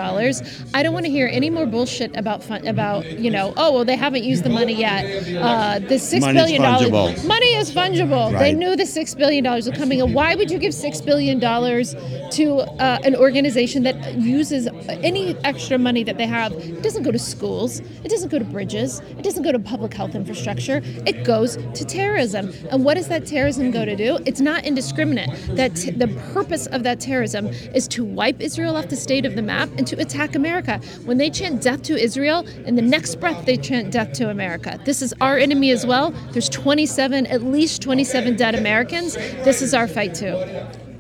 I 0.73 0.83
don't 0.83 0.96
want 0.97 1.05
to 1.05 1.11
hear 1.11 1.29
any 1.31 1.51
more 1.51 1.67
bullshit 1.67 2.15
about 2.17 2.43
fun, 2.43 2.65
about 2.65 3.05
you 3.19 3.29
know 3.29 3.53
oh 3.55 3.71
well 3.71 3.85
they 3.85 3.95
haven't 3.95 4.23
used 4.23 4.43
the 4.43 4.49
money 4.49 4.73
yet. 4.73 5.03
Uh, 5.37 5.77
the 5.77 5.99
six 5.99 6.21
Money's 6.25 6.41
billion 6.41 6.61
dollars 6.63 6.89
fungible. 6.89 7.27
money 7.27 7.51
is 7.61 7.71
fungible. 7.71 8.39
They 8.39 8.51
knew 8.53 8.75
the 8.75 8.87
six 8.87 9.13
billion 9.13 9.43
dollars 9.43 9.67
was 9.69 9.77
coming. 9.77 10.01
And 10.01 10.15
why 10.15 10.33
would 10.33 10.49
you 10.49 10.57
give 10.57 10.73
six 10.73 10.99
billion 10.99 11.37
dollars 11.37 11.95
to 12.31 12.45
uh, 12.81 12.97
an 13.03 13.15
organization 13.15 13.83
that 13.83 14.15
uses 14.15 14.67
any 15.09 15.37
extra 15.43 15.77
money 15.77 16.03
that 16.03 16.17
they 16.17 16.25
have? 16.25 16.51
It 16.53 16.81
doesn't 16.81 17.03
go 17.03 17.11
to 17.11 17.19
schools. 17.19 17.79
It 18.03 18.09
doesn't 18.09 18.29
go 18.29 18.39
to 18.39 18.45
bridges. 18.45 18.99
It 19.19 19.23
doesn't 19.23 19.43
go 19.43 19.51
to 19.51 19.59
public 19.59 19.93
health 19.93 20.15
infrastructure. 20.15 20.81
It 21.05 21.23
goes 21.23 21.57
to 21.57 21.85
terrorism. 21.85 22.51
And 22.71 22.83
what 22.83 22.95
does 22.95 23.07
that 23.09 23.27
terrorism 23.27 23.69
go 23.69 23.85
to 23.85 23.95
do? 23.95 24.17
It's 24.25 24.41
not 24.41 24.65
indiscriminate. 24.65 25.29
That 25.55 25.75
t- 25.75 25.91
the 25.91 26.07
purpose 26.33 26.65
of 26.67 26.81
that 26.83 26.99
terrorism 26.99 27.47
is 27.79 27.87
to 27.89 28.03
wipe 28.03 28.41
Israel 28.41 28.75
off 28.75 28.87
the 28.87 28.95
state 28.95 29.25
of 29.27 29.35
the 29.35 29.43
map 29.43 29.69
and 29.77 29.85
to 29.85 29.95
attack 30.01 30.33
America. 30.33 30.81
When 31.05 31.17
they 31.17 31.29
chant 31.29 31.61
death 31.61 31.83
to 31.83 31.97
Israel, 31.97 32.47
in 32.65 32.75
the 32.75 32.81
next 32.81 33.15
breath 33.19 33.45
they 33.45 33.57
chant 33.57 33.91
death 33.91 34.13
to 34.13 34.29
America. 34.29 34.79
This 34.85 35.01
is 35.01 35.13
our 35.21 35.37
enemy 35.37 35.71
as 35.71 35.85
well. 35.85 36.11
There's 36.31 36.49
27, 36.49 37.27
at 37.27 37.43
least 37.43 37.81
27 37.81 38.35
dead 38.35 38.55
Americans. 38.55 39.15
This 39.15 39.61
is 39.61 39.73
our 39.73 39.87
fight 39.87 40.15
too. 40.15 40.35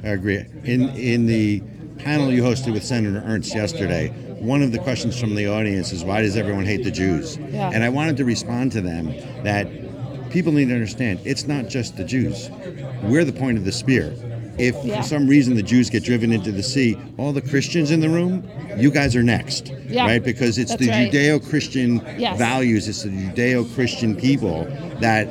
I 0.03 0.09
agree. 0.09 0.45
In 0.63 0.89
in 0.89 1.25
the 1.25 1.61
panel 1.97 2.31
you 2.31 2.43
hosted 2.43 2.73
with 2.73 2.83
Senator 2.83 3.23
Ernst 3.25 3.53
yesterday, 3.55 4.09
one 4.39 4.61
of 4.61 4.71
the 4.71 4.79
questions 4.79 5.19
from 5.19 5.35
the 5.35 5.47
audience 5.47 5.91
is 5.91 6.03
why 6.03 6.21
does 6.21 6.37
everyone 6.37 6.65
hate 6.65 6.83
the 6.83 6.91
Jews? 6.91 7.37
Yeah. 7.37 7.71
And 7.73 7.83
I 7.83 7.89
wanted 7.89 8.17
to 8.17 8.25
respond 8.25 8.71
to 8.73 8.81
them 8.81 9.07
that 9.43 9.67
people 10.29 10.51
need 10.51 10.67
to 10.67 10.73
understand 10.73 11.19
it's 11.25 11.47
not 11.47 11.67
just 11.67 11.97
the 11.97 12.03
Jews. 12.03 12.49
We're 13.03 13.25
the 13.25 13.33
point 13.33 13.57
of 13.57 13.65
the 13.65 13.71
spear. 13.71 14.15
If 14.57 14.75
Yeah. 14.83 15.01
for 15.01 15.07
some 15.07 15.27
reason 15.27 15.55
the 15.55 15.63
Jews 15.63 15.89
get 15.89 16.03
driven 16.03 16.31
into 16.31 16.51
the 16.51 16.63
sea, 16.63 16.97
all 17.17 17.31
the 17.31 17.41
Christians 17.41 17.91
in 17.91 17.99
the 17.99 18.09
room, 18.09 18.43
you 18.77 18.89
guys 18.91 19.15
are 19.15 19.23
next, 19.23 19.71
Yeah. 19.89 20.05
right? 20.05 20.23
Because 20.23 20.57
it's 20.57 20.71
That's 20.71 20.83
the 20.85 20.89
right. 20.89 21.11
Judeo-Christian 21.11 22.01
Yes. 22.17 22.37
values, 22.37 22.87
it's 22.87 23.03
the 23.03 23.09
Judeo-Christian 23.09 24.15
people 24.15 24.67
that 24.99 25.27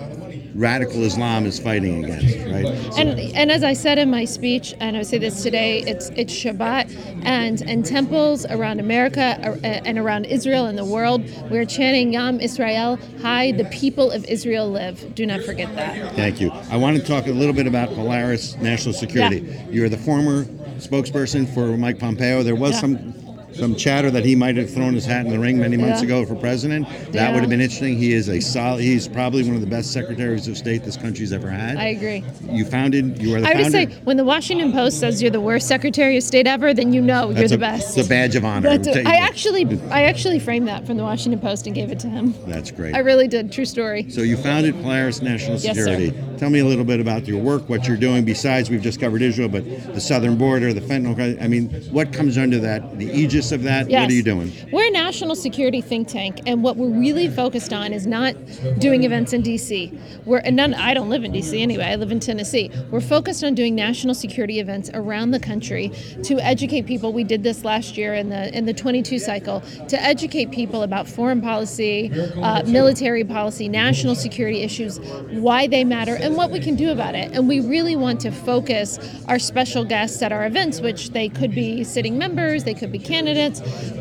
radical 0.57 1.03
Islam 1.03 1.47
is 1.47 1.59
fighting 1.59 2.05
against, 2.05 2.37
right? 2.47 2.65
And 2.99 3.19
and 3.21 3.51
as 3.51 3.63
I 3.63 3.73
said 3.73 3.99
in 3.99 4.11
my 4.11 4.25
speech, 4.25 4.75
and 4.81 4.97
I 4.97 5.03
say 5.03 5.19
this 5.19 5.43
today, 5.43 5.83
it's 5.83 6.11
it's 6.11 6.33
Shabbat, 6.33 7.25
and 7.25 7.63
and 7.63 7.85
temples 7.85 8.47
around 8.47 8.81
America 8.81 9.39
uh, 9.43 9.67
and 9.67 9.99
around 9.99 10.25
Israel 10.27 10.67
and 10.67 10.79
the 10.79 10.85
world, 10.85 11.23
we're 11.51 11.65
chanting 11.67 12.17
Am 12.17 12.39
Yisrael, 12.39 12.99
Chai, 13.23 13.53
the 13.53 13.65
people 13.67 14.11
of 14.11 14.25
Israel 14.25 14.71
live. 14.71 15.15
Do 15.15 15.27
not 15.27 15.43
forget 15.43 15.75
that. 15.77 16.15
Thank 16.15 16.41
you. 16.41 16.51
I 16.71 16.77
want 16.77 16.97
to 16.97 17.03
talk 17.05 17.27
a 17.27 17.33
little 17.33 17.55
bit 17.55 17.67
about 17.67 17.89
Polaris 17.91 18.57
National 18.57 18.95
Security. 18.95 19.47
You're 19.71 19.89
the 19.89 19.99
former 19.99 20.45
spokesperson 20.79 21.53
for 21.53 21.77
Mike 21.77 21.99
Pompeo. 21.99 22.43
There 22.43 22.55
was 22.55 22.73
Yeah. 22.73 22.81
some 22.81 23.15
some 23.57 23.75
chatter 23.75 24.11
that 24.11 24.25
he 24.25 24.35
might 24.37 24.57
have 24.57 24.73
thrown 24.73 24.95
his 24.95 25.05
hat 25.07 25.25
in 25.27 25.33
the 25.33 25.39
ring 25.39 25.59
many 25.59 25.77
months 25.77 26.01
Yeah. 26.01 26.07
ago 26.07 26.27
for 26.27 26.35
president. 26.35 26.87
That 27.13 27.15
Yeah. 27.15 27.33
would 27.33 27.41
have 27.41 27.51
been 27.51 27.61
interesting. 27.61 27.97
He 27.97 28.13
is 28.13 28.29
a 28.29 28.41
solid. 28.41 28.83
He's 28.83 29.09
probably 29.09 29.43
one 29.45 29.55
of 29.55 29.61
the 29.61 29.67
best 29.67 29.93
secretaries 29.93 30.47
of 30.49 30.57
state 30.57 30.85
this 30.85 30.97
country's 30.97 31.33
ever 31.33 31.49
had. 31.51 31.77
I 31.77 31.89
agree. 31.89 32.23
you 32.51 32.65
founded. 32.65 33.21
You 33.21 33.35
are 33.35 33.41
the 33.41 33.47
I 33.49 33.55
would 33.55 33.63
founder. 33.65 33.71
say 33.71 33.89
when 34.05 34.17
the 34.17 34.25
Washington 34.25 34.73
Post 34.73 35.01
says 35.01 35.21
you're 35.23 35.31
the 35.31 35.41
worst 35.41 35.67
Secretary 35.67 36.17
of 36.17 36.23
State 36.23 36.47
ever, 36.47 36.73
then 36.75 36.93
you 36.93 37.01
know 37.01 37.27
you're 37.27 37.35
That's 37.35 37.51
the 37.51 37.59
best. 37.59 37.97
It's 37.99 38.07
a 38.07 38.09
badge 38.09 38.37
of 38.37 38.45
honor. 38.45 38.77
That's 38.77 38.89
a- 38.89 39.07
I 39.09 39.17
actually 39.17 39.67
I 39.91 40.05
actually 40.05 40.39
framed 40.39 40.69
that 40.69 40.87
from 40.87 40.97
the 40.97 41.03
Washington 41.03 41.41
Post 41.41 41.67
and 41.67 41.75
gave 41.75 41.91
it 41.91 41.99
to 42.01 42.09
him. 42.09 42.35
That's 42.47 42.71
great. 42.71 42.95
I 42.95 42.99
really 43.01 43.29
did. 43.29 43.51
True 43.53 43.65
story. 43.65 44.07
So 44.09 44.23
you 44.23 44.37
founded 44.37 44.75
Polaris 44.83 45.23
National 45.23 45.59
Security. 45.59 45.67
Yes, 45.81 45.87
sir. 45.87 46.07
Security. 46.13 46.39
Tell 46.39 46.51
me 46.51 46.59
a 46.59 46.65
little 46.65 46.85
bit 46.85 47.01
about 47.01 47.27
your 47.27 47.39
work, 47.41 47.69
what 47.69 47.89
you're 47.89 47.97
doing 47.97 48.25
besides 48.25 48.69
we've 48.71 48.83
just 48.83 49.01
covered 49.01 49.23
Israel, 49.23 49.49
but 49.49 49.65
the 49.95 50.01
southern 50.01 50.37
border, 50.37 50.73
the 50.75 50.81
fentanyl. 50.83 51.17
I 51.43 51.49
mean, 51.49 51.69
what 51.91 52.13
comes 52.13 52.37
under 52.37 52.59
that? 52.59 52.99
The 52.99 53.11
aegis 53.11 53.46
of 53.53 53.63
that? 53.63 53.89
What 53.89 54.11
are 54.11 54.13
you 54.13 54.23
doing? 54.23 54.53
We're 54.73 54.89
a 54.89 54.91
national 54.91 55.37
security 55.37 55.81
think 55.81 56.09
tank, 56.09 56.41
and 56.47 56.63
what 56.63 56.77
we're 56.77 56.89
really 56.89 57.29
focused 57.29 57.73
on 57.73 57.93
is 57.93 58.07
not 58.07 58.35
doing 58.79 59.05
events 59.05 59.33
in 59.33 59.43
D.C. 59.43 59.99
We're 60.25 60.39
and 60.39 60.57
none. 60.57 60.75
I 60.75 60.95
don't 60.95 61.09
live 61.09 61.25
in 61.25 61.33
D.C. 61.33 61.61
anyway. 61.61 61.85
I 61.85 61.97
live 61.97 62.13
in 62.13 62.21
Tennessee. 62.21 62.71
We're 62.91 63.01
focused 63.01 63.45
on 63.45 63.55
doing 63.55 63.75
national 63.75 64.15
security 64.15 64.61
events 64.61 64.91
around 64.95 65.31
the 65.31 65.41
country 65.41 65.91
to 66.25 66.39
educate 66.41 66.87
people. 66.87 67.13
We 67.13 67.25
did 67.25 67.43
this 67.43 67.65
last 67.65 67.97
year 67.97 68.15
in 68.15 68.29
the 68.29 68.57
in 68.57 68.67
the 68.67 68.75
22 68.75 69.19
cycle 69.19 69.61
to 69.89 70.03
educate 70.03 70.51
people 70.51 70.83
about 70.83 71.09
foreign 71.09 71.41
policy, 71.41 72.11
uh, 72.43 72.63
military 72.67 73.25
policy, 73.25 73.69
national 73.69 74.15
security 74.15 74.63
issues, 74.63 74.99
why 75.31 75.67
they 75.67 75.85
matter, 75.85 76.17
and 76.17 76.37
what 76.37 76.51
we 76.51 76.61
can 76.61 76.77
do 76.77 76.91
about 76.91 77.15
it. 77.15 77.33
And 77.33 77.49
we 77.49 77.61
really 77.61 77.97
want 77.97 78.21
to 78.21 78.31
focus 78.31 78.99
our 79.29 79.39
special 79.39 79.85
guests 79.85 80.23
at 80.23 80.33
our 80.33 80.47
events, 80.47 80.81
which 80.81 81.11
they 81.11 81.29
could 81.29 81.55
be 81.55 81.85
sitting 81.85 82.19
members, 82.19 82.65
they 82.65 82.75
could 82.75 82.93
be 82.93 82.99
candidates, 82.99 83.36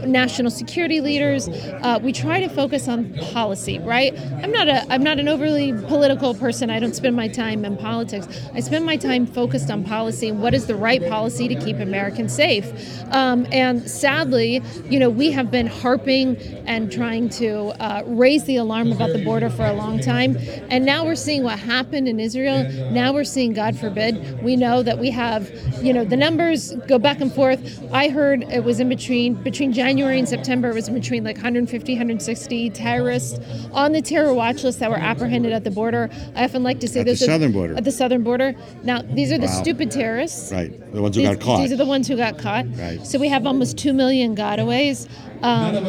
national 0.06 0.52
security 0.52 1.02
leaders. 1.02 1.48
Uh, 1.50 2.00
we 2.02 2.12
try 2.12 2.40
to 2.40 2.50
focus 2.50 2.88
on 2.88 3.14
policy, 3.32 3.80
right? 3.80 4.18
I'm 4.44 4.52
not 4.52 4.68
a 4.68 4.86
I'm 4.92 5.04
not 5.04 5.20
an 5.20 5.28
overly 5.28 5.74
political 5.74 6.34
person. 6.34 6.70
I 6.70 6.80
don't 6.80 6.96
spend 6.96 7.16
my 7.16 7.28
time 7.28 7.66
in 7.66 7.78
politics. 7.78 8.28
I 8.54 8.60
spend 8.60 8.86
my 8.86 8.98
time 8.98 9.26
focused 9.26 9.70
on 9.70 9.84
policy 9.84 10.30
and 10.30 10.42
what 10.42 10.54
is 10.54 10.68
the 10.68 10.76
right 10.76 11.02
policy 11.08 11.48
to 11.48 11.56
keep 11.56 11.78
Americans 11.78 12.34
safe. 12.34 12.66
Um, 13.12 13.48
and 13.52 13.90
sadly, 13.90 14.62
you 14.90 15.00
know, 15.00 15.10
we 15.10 15.32
have 15.32 15.52
been 15.52 15.68
harping 15.68 16.38
and 16.66 16.92
trying 16.92 17.30
to 17.30 17.68
uh, 17.82 18.04
raise 18.06 18.44
the 18.46 18.58
alarm 18.58 18.92
about 18.92 19.12
the 19.12 19.24
border 19.24 19.50
for 19.50 19.66
a 19.66 19.74
long 19.74 20.00
time. 20.00 20.38
And 20.70 20.86
now 20.86 21.06
we're 21.06 21.16
seeing 21.16 21.44
what 21.44 21.60
happened 21.60 22.08
in 22.08 22.20
Israel. 22.20 22.64
Now 22.92 23.14
we're 23.14 23.24
seeing, 23.24 23.54
God 23.54 23.78
forbid, 23.78 24.44
we 24.44 24.56
know 24.56 24.84
that 24.84 25.00
we 25.00 25.10
have, 25.12 25.50
you 25.84 25.94
know, 25.94 26.06
the 26.06 26.18
numbers 26.18 26.74
go 26.88 27.00
back 27.00 27.22
and 27.22 27.34
forth. 27.34 27.60
I 27.92 28.10
heard 28.10 28.44
it 28.44 28.64
was 28.64 28.80
in 28.80 28.90
between 28.90 29.15
between 29.16 29.72
January 29.72 30.20
and 30.20 30.28
September. 30.28 30.70
It 30.70 30.76
was 30.76 30.88
in 30.88 30.94
between 30.94 31.24
like 31.24 31.38
150, 31.38 31.94
160 31.94 32.70
terrorists 32.72 33.40
on 33.72 33.92
the 33.94 34.02
terror 34.02 34.34
watch 34.34 34.64
list 34.64 34.80
that 34.80 34.90
were 34.90 34.98
apprehended 34.98 35.54
at 35.54 35.64
the 35.64 35.72
border. 35.72 36.10
I 36.36 36.44
often 36.44 36.64
like 36.64 36.80
to 36.82 36.88
say 36.88 37.00
At 37.00 37.06
the 37.06 37.12
those 37.14 37.22
are- 37.24 37.26
southern 37.26 37.52
border. 37.52 37.76
At 37.76 37.84
the 37.86 37.92
southern 37.92 38.24
border. 38.24 38.56
Now 38.84 39.02
these 39.02 39.32
are 39.32 39.38
the 39.38 39.48
Wow. 39.48 39.62
stupid 39.62 39.92
terrorists. 39.92 40.52
Right. 40.52 40.72
The 40.94 41.02
ones 41.02 41.16
who 41.16 41.22
These, 41.22 41.30
got 41.32 41.40
caught. 41.40 41.60
these 41.62 41.72
are 41.72 41.78
the 41.78 41.86
ones 41.86 42.08
who 42.08 42.18
got 42.18 42.38
caught. 42.38 42.66
Right. 42.78 43.06
So 43.06 43.18
we 43.20 43.28
have 43.30 43.46
almost 43.48 43.78
two 43.78 43.94
million 43.94 44.36
gotaways. 44.36 45.08
Um, 45.42 45.86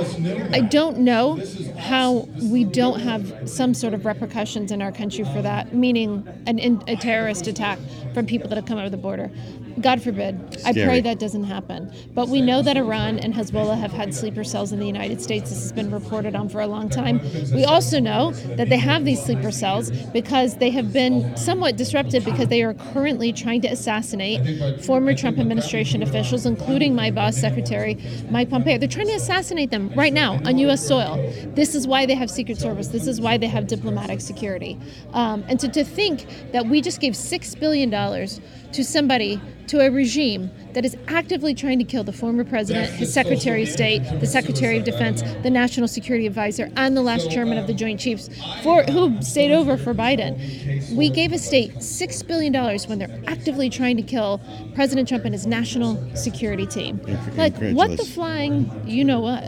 I 0.52 0.60
don't 0.60 0.98
know 0.98 1.40
how 1.78 2.28
we 2.50 2.64
don't 2.64 3.00
have 3.00 3.48
some 3.48 3.72
sort 3.74 3.94
of 3.94 4.04
repercussions 4.04 4.70
in 4.72 4.82
our 4.82 4.92
country 4.92 5.24
for 5.24 5.40
that, 5.42 5.72
meaning 5.74 6.26
an, 6.46 6.58
in, 6.58 6.82
a 6.88 6.96
terrorist 6.96 7.46
attack 7.46 7.78
from 8.12 8.26
people 8.26 8.48
that 8.48 8.56
have 8.56 8.66
come 8.66 8.78
over 8.78 8.90
the 8.90 8.96
border. 8.96 9.30
God 9.80 10.02
forbid. 10.02 10.58
I 10.64 10.72
pray 10.72 11.00
that 11.00 11.18
doesn't 11.18 11.44
happen. 11.44 11.92
But 12.14 12.28
we 12.28 12.40
know 12.40 12.62
that 12.62 12.76
Iran 12.76 13.18
and 13.18 13.34
Hezbollah 13.34 13.78
have 13.78 13.92
had 13.92 14.14
sleeper 14.14 14.44
cells 14.44 14.72
in 14.72 14.78
the 14.78 14.86
United 14.86 15.20
States. 15.20 15.50
This 15.50 15.60
has 15.60 15.72
been 15.72 15.90
reported 15.90 16.34
on 16.34 16.48
for 16.48 16.60
a 16.60 16.66
long 16.66 16.88
time. 16.88 17.20
We 17.52 17.64
also 17.64 18.00
know 18.00 18.32
that 18.56 18.68
they 18.68 18.78
have 18.78 19.04
these 19.04 19.22
sleeper 19.22 19.50
cells 19.50 19.90
because 20.12 20.56
they 20.56 20.70
have 20.70 20.92
been 20.92 21.36
somewhat 21.36 21.76
disrupted 21.76 22.24
because 22.24 22.48
they 22.48 22.62
are 22.62 22.74
currently 22.74 23.32
trying 23.32 23.60
to 23.62 23.68
assassinate 23.68 24.84
former 24.84 25.14
Trump 25.14 25.38
administration 25.38 26.02
officials, 26.02 26.46
including 26.46 26.94
my 26.94 27.10
boss, 27.10 27.36
Secretary 27.36 27.98
Mike 28.30 28.50
Pompeo. 28.50 28.78
They're 28.78 28.88
trying 28.88 29.08
to 29.08 29.14
assassinate 29.14 29.46
assassinate 29.46 29.70
them 29.70 29.88
right 29.94 30.12
now 30.12 30.34
on 30.44 30.58
U.S. 30.58 30.86
soil. 30.86 31.16
This 31.54 31.74
is 31.74 31.86
why 31.86 32.06
they 32.06 32.14
have 32.14 32.30
Secret 32.30 32.58
Service. 32.58 32.88
This 32.88 33.06
is 33.06 33.20
why 33.20 33.36
they 33.36 33.46
have 33.46 33.66
diplomatic 33.66 34.20
security. 34.20 34.78
Um, 35.12 35.44
and 35.48 35.60
so 35.60 35.68
to 35.70 35.84
think 35.84 36.26
that 36.52 36.66
we 36.66 36.80
just 36.80 37.00
gave 37.00 37.12
$6 37.12 37.60
billion 37.60 37.90
to 38.76 38.84
somebody, 38.84 39.40
to 39.68 39.80
a 39.80 39.90
regime 39.90 40.50
that 40.74 40.84
is 40.84 40.94
actively 41.08 41.54
trying 41.54 41.78
to 41.78 41.84
kill 41.84 42.04
the 42.04 42.12
former 42.12 42.44
president, 42.44 42.90
his 42.90 43.12
Secretary 43.12 43.62
of 43.62 43.68
State, 43.70 44.02
the 44.20 44.26
Secretary 44.26 44.76
of 44.76 44.84
Defense, 44.84 45.22
the 45.42 45.48
National 45.48 45.88
Security 45.88 46.26
Advisor, 46.26 46.70
and 46.76 46.94
the 46.94 47.00
last 47.00 47.30
chairman 47.30 47.56
of 47.56 47.66
the 47.66 47.72
Joint 47.72 47.98
Chiefs, 47.98 48.28
for 48.62 48.82
who 48.84 49.20
stayed 49.22 49.50
over 49.50 49.78
for 49.78 49.94
Biden. 49.94 50.94
We 50.94 51.08
gave 51.08 51.32
a 51.32 51.38
state 51.38 51.82
six 51.82 52.22
billion 52.22 52.52
dollars 52.52 52.86
when 52.86 52.98
they're 52.98 53.22
actively 53.26 53.70
trying 53.70 53.96
to 53.96 54.02
kill 54.02 54.42
President 54.74 55.08
Trump 55.08 55.24
and 55.24 55.34
his 55.34 55.46
national 55.46 55.96
security 56.14 56.66
team. 56.66 57.00
Like 57.36 57.56
what 57.72 57.96
the 57.96 58.04
flying, 58.04 58.70
you 58.86 59.04
know 59.04 59.20
what? 59.20 59.42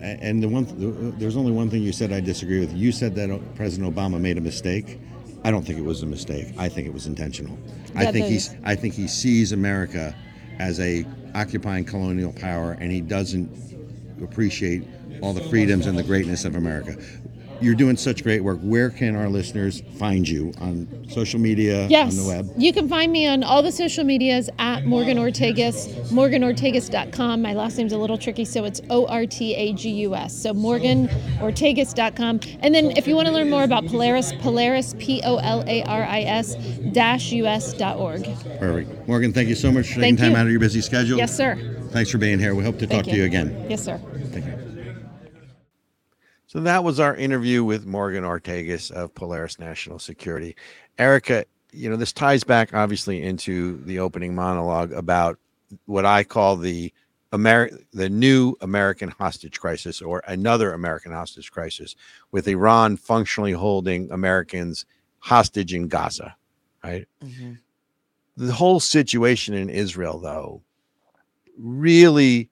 And 0.00 0.40
the 0.40 0.48
one, 0.48 1.14
there's 1.18 1.36
only 1.36 1.50
one 1.50 1.70
thing 1.70 1.82
you 1.82 1.92
said 1.92 2.12
I 2.12 2.20
disagree 2.20 2.60
with. 2.60 2.72
You 2.72 2.92
said 2.92 3.16
that 3.16 3.30
uh, 3.30 3.38
President 3.56 3.92
Obama 3.92 4.20
made 4.20 4.38
a 4.38 4.40
mistake. 4.40 5.00
I 5.48 5.50
don't 5.50 5.64
think 5.64 5.78
it 5.78 5.84
was 5.84 6.02
a 6.02 6.06
mistake. 6.06 6.52
I 6.58 6.68
think 6.68 6.86
it 6.86 6.92
was 6.92 7.06
intentional. 7.06 7.58
I 7.96 8.12
think 8.12 8.26
the- 8.26 8.32
he's, 8.32 8.54
I 8.64 8.74
think 8.74 8.92
he 8.92 9.08
sees 9.08 9.52
America 9.52 10.14
as 10.58 10.78
a 10.78 11.06
occupying 11.34 11.86
colonial 11.86 12.34
power, 12.34 12.72
and 12.72 12.92
he 12.92 13.00
doesn't 13.00 13.48
appreciate 14.22 14.84
all 15.22 15.32
the 15.32 15.40
freedoms 15.40 15.86
and 15.86 15.96
the 15.96 16.02
greatness 16.02 16.44
of 16.44 16.54
America. 16.54 16.98
You're 17.60 17.74
doing 17.74 17.96
such 17.96 18.22
great 18.22 18.42
work. 18.44 18.58
Where 18.62 18.88
can 18.90 19.16
our 19.16 19.28
listeners 19.28 19.82
find 19.98 20.28
you 20.28 20.52
on 20.60 20.86
social 21.08 21.40
media, 21.40 21.88
Yes. 21.88 22.16
on 22.16 22.24
the 22.24 22.28
web? 22.28 22.50
You 22.56 22.72
can 22.72 22.88
find 22.88 23.10
me 23.10 23.26
on 23.26 23.42
all 23.42 23.62
the 23.62 23.72
social 23.72 24.04
medias 24.04 24.48
at 24.58 24.84
Morgan 24.86 25.18
Ortagus, 25.18 25.88
morganortagus.com. 26.10 27.42
My 27.42 27.54
last 27.54 27.76
name's 27.78 27.92
a 27.92 27.98
little 27.98 28.16
tricky, 28.18 28.44
so 28.44 28.64
it's 28.64 28.80
O 28.90 29.06
R 29.06 29.26
T 29.26 29.54
A 29.54 29.72
G 29.72 29.90
U 29.90 30.14
S. 30.14 30.34
So 30.40 30.54
morganortagus.com. 30.54 32.40
And 32.60 32.74
then 32.74 32.92
if 32.96 33.06
you 33.08 33.16
want 33.16 33.26
to 33.28 33.32
learn 33.34 33.50
more 33.50 33.64
about 33.64 33.86
Polaris, 33.86 34.32
Polaris, 34.40 34.94
P 34.98 35.20
O 35.24 35.36
L 35.38 35.64
A 35.66 35.82
R 35.82 36.04
I 36.04 36.20
S 36.22 36.54
dash 36.92 37.32
US.org. 37.32 38.24
Perfect. 38.58 39.08
Morgan, 39.08 39.32
thank 39.32 39.48
you 39.48 39.54
so 39.54 39.72
much 39.72 39.86
for 39.88 39.94
taking 40.00 40.16
Thank 40.16 40.18
time 40.20 40.30
you. 40.32 40.36
out 40.36 40.46
of 40.46 40.50
your 40.52 40.60
busy 40.60 40.80
schedule. 40.80 41.18
Yes, 41.18 41.36
sir. 41.36 41.56
Thanks 41.90 42.10
for 42.10 42.18
being 42.18 42.38
here. 42.38 42.54
We 42.54 42.64
hope 42.64 42.78
to 42.80 42.86
talk 42.86 43.04
to 43.04 43.16
you 43.16 43.24
again. 43.24 43.66
Yes, 43.68 43.82
sir. 43.84 44.00
Thank 44.30 44.46
you. 44.46 44.67
So 46.48 46.60
that 46.60 46.82
was 46.82 46.98
our 46.98 47.14
interview 47.14 47.62
with 47.62 47.84
Morgan 47.84 48.24
Ortagus 48.24 48.90
of 48.90 49.14
Polaris 49.14 49.58
National 49.58 49.98
Security. 49.98 50.56
Erica, 50.98 51.44
you 51.72 51.90
know, 51.90 51.96
this 51.96 52.10
ties 52.12 52.42
back 52.42 52.72
obviously 52.72 53.22
into 53.22 53.82
the 53.84 53.98
opening 53.98 54.34
monologue 54.34 54.90
about 54.92 55.38
what 55.84 56.06
I 56.06 56.24
call 56.24 56.56
the 56.56 56.92
Ameri- 57.34 57.84
the 57.92 58.08
new 58.08 58.56
American 58.62 59.10
hostage 59.10 59.60
crisis 59.60 60.00
or 60.00 60.22
another 60.26 60.72
American 60.72 61.12
hostage 61.12 61.52
crisis 61.52 61.94
with 62.32 62.48
Iran 62.48 62.96
functionally 62.96 63.52
holding 63.52 64.10
Americans 64.10 64.86
hostage 65.18 65.74
in 65.74 65.88
Gaza, 65.88 66.34
right? 66.82 67.06
Mhm. 67.22 67.58
the 68.38 68.52
whole 68.54 68.80
situation 68.80 69.52
in 69.52 69.68
Israel, 69.68 70.18
though, 70.20 70.62
really 71.58 72.48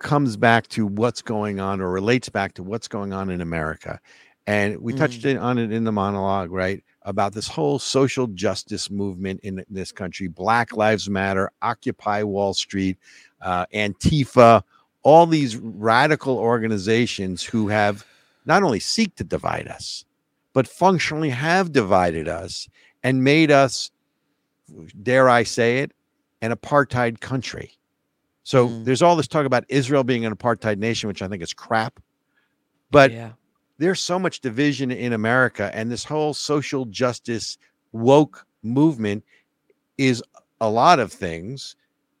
comes 0.00 0.36
back 0.36 0.66
to 0.68 0.86
what's 0.86 1.22
going 1.22 1.60
on 1.60 1.80
or 1.80 1.90
relates 1.90 2.28
back 2.28 2.54
to 2.54 2.62
what's 2.62 2.88
going 2.88 3.12
on 3.12 3.30
in 3.30 3.40
America. 3.40 4.00
And 4.46 4.78
we 4.80 4.92
touched 4.94 5.24
it 5.24 5.36
on 5.36 5.58
it 5.58 5.70
in 5.70 5.84
the 5.84 5.92
monologue, 5.92 6.50
right? 6.50 6.82
About 7.02 7.34
this 7.34 7.46
whole 7.46 7.78
social 7.78 8.26
justice 8.28 8.90
movement 8.90 9.40
in 9.42 9.64
this 9.70 9.92
country 9.92 10.26
Black 10.26 10.76
Lives 10.76 11.08
Matter, 11.08 11.52
Occupy 11.62 12.24
Wall 12.24 12.52
Street, 12.52 12.98
uh, 13.42 13.66
Antifa, 13.72 14.62
all 15.02 15.26
these 15.26 15.56
radical 15.56 16.36
organizations 16.38 17.44
who 17.44 17.68
have 17.68 18.04
not 18.44 18.62
only 18.62 18.80
seek 18.80 19.14
to 19.16 19.24
divide 19.24 19.68
us, 19.68 20.04
but 20.52 20.66
functionally 20.66 21.30
have 21.30 21.72
divided 21.72 22.26
us 22.26 22.68
and 23.02 23.22
made 23.22 23.50
us 23.50 23.90
dare 25.02 25.28
I 25.28 25.42
say 25.42 25.78
it, 25.78 25.92
an 26.42 26.52
apartheid 26.52 27.20
country. 27.20 27.72
So 28.42 28.68
Mm. 28.68 28.84
there's 28.84 29.02
all 29.02 29.16
this 29.16 29.28
talk 29.28 29.46
about 29.46 29.64
Israel 29.68 30.04
being 30.04 30.24
an 30.24 30.34
apartheid 30.34 30.78
nation, 30.78 31.08
which 31.08 31.22
I 31.22 31.28
think 31.28 31.42
is 31.42 31.52
crap. 31.52 32.00
But 32.90 33.12
yeah. 33.12 33.32
there's 33.78 34.00
so 34.00 34.18
much 34.18 34.40
division 34.40 34.90
in 34.90 35.12
America, 35.12 35.70
and 35.74 35.90
this 35.90 36.04
whole 36.04 36.34
social 36.34 36.86
justice 36.86 37.58
woke 37.92 38.46
movement 38.62 39.24
is 39.98 40.22
a 40.60 40.68
lot 40.68 40.98
of 40.98 41.12
things, 41.12 41.76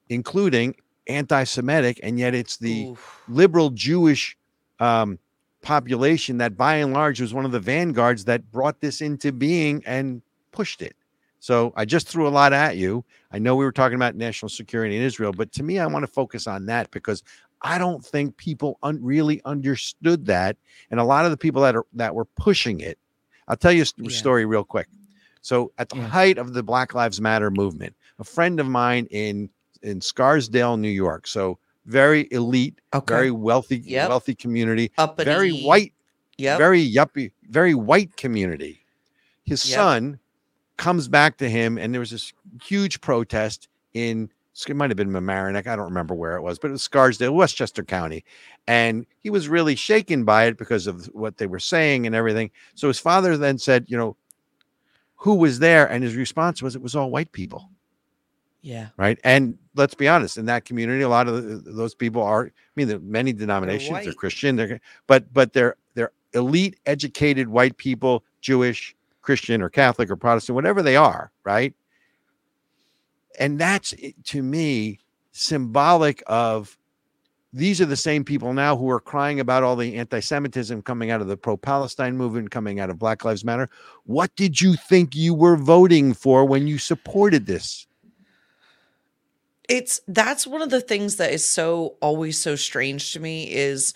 including 0.08 0.74
anti-Semitic, 1.06 2.00
and 2.02 2.18
yet 2.18 2.34
it's 2.34 2.56
the 2.58 2.88
Oof. 2.88 3.22
liberal 3.28 3.70
Jewish 3.70 4.36
um, 4.78 5.18
population 5.62 6.38
that, 6.38 6.56
by 6.56 6.76
and 6.76 6.92
large, 6.92 7.20
was 7.20 7.34
one 7.34 7.44
of 7.44 7.52
the 7.52 7.60
vanguards 7.60 8.24
that 8.26 8.50
brought 8.52 8.80
this 8.80 9.00
into 9.00 9.32
being 9.32 9.82
and 9.86 10.22
pushed 10.52 10.82
it. 10.82 10.94
So 11.40 11.72
I 11.74 11.84
just 11.86 12.06
threw 12.06 12.28
a 12.28 12.30
lot 12.30 12.52
at 12.52 12.76
you. 12.76 13.04
I 13.32 13.38
know 13.38 13.56
we 13.56 13.64
were 13.64 13.72
talking 13.72 13.96
about 13.96 14.14
national 14.14 14.50
security 14.50 14.96
in 14.96 15.02
Israel, 15.02 15.32
but 15.32 15.50
to 15.52 15.62
me, 15.62 15.78
I 15.78 15.86
want 15.86 16.02
to 16.04 16.06
focus 16.12 16.46
on 16.46 16.66
that 16.66 16.90
because 16.90 17.22
I 17.62 17.78
don't 17.78 18.04
think 18.04 18.36
people 18.36 18.78
un- 18.82 18.98
really 19.02 19.40
understood 19.44 20.26
that, 20.26 20.56
and 20.90 21.00
a 21.00 21.04
lot 21.04 21.24
of 21.24 21.30
the 21.30 21.36
people 21.36 21.62
that 21.62 21.74
are 21.76 21.84
that 21.94 22.14
were 22.14 22.24
pushing 22.26 22.80
it. 22.80 22.98
I'll 23.48 23.56
tell 23.56 23.72
you 23.72 23.82
a 23.82 23.86
st- 23.86 24.10
Yeah. 24.10 24.16
story 24.16 24.44
real 24.46 24.64
quick. 24.64 24.88
So 25.42 25.72
at 25.78 25.88
the 25.88 25.96
Yeah. 25.96 26.08
height 26.08 26.38
of 26.38 26.52
the 26.52 26.62
Black 26.62 26.94
Lives 26.94 27.20
Matter 27.20 27.50
movement, 27.50 27.94
a 28.18 28.24
friend 28.24 28.60
of 28.60 28.66
mine 28.68 29.06
in 29.10 29.48
in 29.82 29.98
Scarsdale, 30.02 30.76
New 30.76 30.90
York, 30.90 31.26
so 31.26 31.58
very 31.86 32.28
elite, 32.32 32.78
Okay. 32.92 33.14
very 33.14 33.30
wealthy, 33.30 33.78
Yep. 33.78 34.10
wealthy 34.10 34.34
community, 34.34 34.92
Uppity. 34.98 35.24
very 35.30 35.52
white, 35.64 35.94
Yep. 36.36 36.58
very 36.58 36.86
yuppie, 36.86 37.32
very 37.48 37.72
white 37.74 38.14
community. 38.18 38.84
His 39.44 39.64
Yep. 39.66 39.74
son 39.74 40.18
comes 40.80 41.06
back 41.06 41.36
to 41.36 41.48
him, 41.48 41.78
and 41.78 41.94
there 41.94 42.00
was 42.00 42.10
this 42.10 42.32
huge 42.62 43.00
protest 43.00 43.68
in 43.94 44.30
it 44.68 44.76
might 44.76 44.90
have 44.90 44.96
been 44.96 45.10
Mamaroneck, 45.10 45.66
I 45.66 45.76
don't 45.76 45.86
remember 45.86 46.14
where 46.14 46.36
it 46.36 46.42
was, 46.42 46.58
but 46.58 46.68
it 46.68 46.72
was 46.72 46.82
Scarsdale, 46.82 47.34
Westchester 47.34 47.82
County, 47.82 48.24
and 48.66 49.06
he 49.20 49.30
was 49.30 49.48
really 49.48 49.74
shaken 49.74 50.24
by 50.24 50.44
it 50.44 50.58
because 50.58 50.86
of 50.86 51.06
what 51.14 51.38
they 51.38 51.46
were 51.46 51.60
saying 51.60 52.04
and 52.04 52.14
everything. 52.14 52.50
So 52.74 52.88
his 52.88 52.98
father 52.98 53.38
then 53.38 53.56
said, 53.56 53.86
you 53.88 53.96
know, 53.96 54.16
who 55.16 55.36
was 55.36 55.60
there, 55.60 55.86
and 55.90 56.04
his 56.04 56.14
response 56.14 56.60
was, 56.60 56.76
it 56.76 56.82
was 56.82 56.94
all 56.94 57.10
white 57.10 57.32
people 57.32 57.70
yeah. 58.62 58.88
right? 58.96 59.18
And 59.24 59.58
let's 59.74 59.94
be 59.94 60.08
honest, 60.08 60.36
in 60.36 60.46
that 60.46 60.64
community, 60.64 61.02
a 61.02 61.08
lot 61.08 61.28
of 61.28 61.44
the, 61.44 61.70
those 61.70 61.94
people 61.94 62.22
are. 62.22 62.46
I 62.46 62.50
mean, 62.76 62.88
there 62.88 62.96
are 62.96 63.00
many 63.00 63.32
denominations. 63.32 63.90
They're, 63.90 64.06
white. 64.06 64.16
Christian, 64.16 64.56
they're 64.56 64.80
but 65.06 65.32
but 65.32 65.52
they're 65.52 65.76
they're 65.94 66.12
elite, 66.34 66.78
educated 66.86 67.48
white 67.48 67.76
people, 67.76 68.24
Jewish, 68.40 68.94
Christian, 69.30 69.62
or 69.62 69.70
Catholic, 69.70 70.10
or 70.10 70.16
Protestant, 70.16 70.56
whatever 70.56 70.82
they 70.82 70.96
are, 70.96 71.30
right? 71.44 71.72
And 73.38 73.60
that's 73.60 73.94
eh, 74.02 74.10
to 74.24 74.42
me 74.42 74.98
symbolic 75.30 76.20
of 76.26 76.76
these 77.52 77.80
are 77.80 77.86
the 77.86 77.94
same 77.94 78.24
people 78.24 78.52
now 78.52 78.76
who 78.76 78.90
are 78.90 78.98
crying 78.98 79.38
about 79.38 79.62
all 79.62 79.76
the 79.76 79.94
anti-Semitism 79.94 80.82
coming 80.82 81.12
out 81.12 81.20
of 81.20 81.28
the 81.28 81.36
pro-Palestine 81.36 82.16
movement, 82.16 82.50
coming 82.50 82.80
out 82.80 82.90
of 82.90 82.98
Black 82.98 83.24
Lives 83.24 83.44
Matter. 83.44 83.70
What 84.02 84.34
did 84.34 84.60
you 84.60 84.74
think 84.74 85.14
you 85.14 85.32
were 85.32 85.56
voting 85.56 86.12
for 86.12 86.44
when 86.44 86.66
you 86.66 86.78
supported 86.78 87.46
this? 87.46 87.86
it's 89.68 90.00
that's 90.08 90.48
one 90.48 90.62
of 90.62 90.70
the 90.70 90.80
things 90.80 91.14
that 91.14 91.30
is 91.30 91.44
so 91.44 91.94
always 92.02 92.36
so 92.36 92.56
strange 92.56 93.12
to 93.12 93.20
me 93.20 93.48
is 93.52 93.94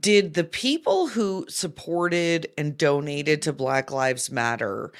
did 0.00 0.34
the 0.34 0.44
people 0.44 1.08
who 1.08 1.44
supported 1.48 2.50
and 2.56 2.78
donated 2.78 3.42
to 3.42 3.52
Black 3.52 3.90
Lives 3.90 4.30
Matter 4.30 4.92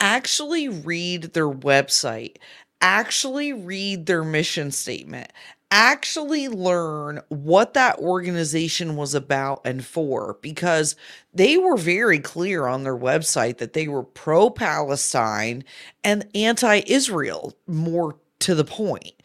actually 0.00 0.68
read 0.68 1.34
their 1.34 1.50
website, 1.50 2.36
actually 2.80 3.52
read 3.52 4.06
their 4.06 4.22
mission 4.22 4.70
statement, 4.70 5.32
actually 5.70 6.48
learn 6.48 7.20
what 7.28 7.74
that 7.74 7.98
organization 7.98 8.94
was 8.94 9.14
about 9.14 9.60
and 9.64 9.84
for? 9.84 10.38
Because 10.40 10.94
they 11.34 11.56
were 11.56 11.76
very 11.76 12.20
clear 12.20 12.66
on 12.66 12.84
their 12.84 12.96
website 12.96 13.58
that 13.58 13.72
they 13.72 13.88
were 13.88 14.04
pro 14.04 14.50
Palestine 14.50 15.64
and 16.04 16.26
anti 16.34 16.82
Israel, 16.86 17.56
more 17.66 18.16
to 18.38 18.54
the 18.54 18.64
point. 18.64 19.20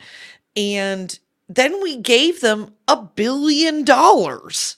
And 0.56 1.18
then 1.48 1.82
we 1.84 1.98
gave 1.98 2.42
them 2.42 2.74
a 2.88 2.98
billion 2.98 3.84
dollars 3.84 4.78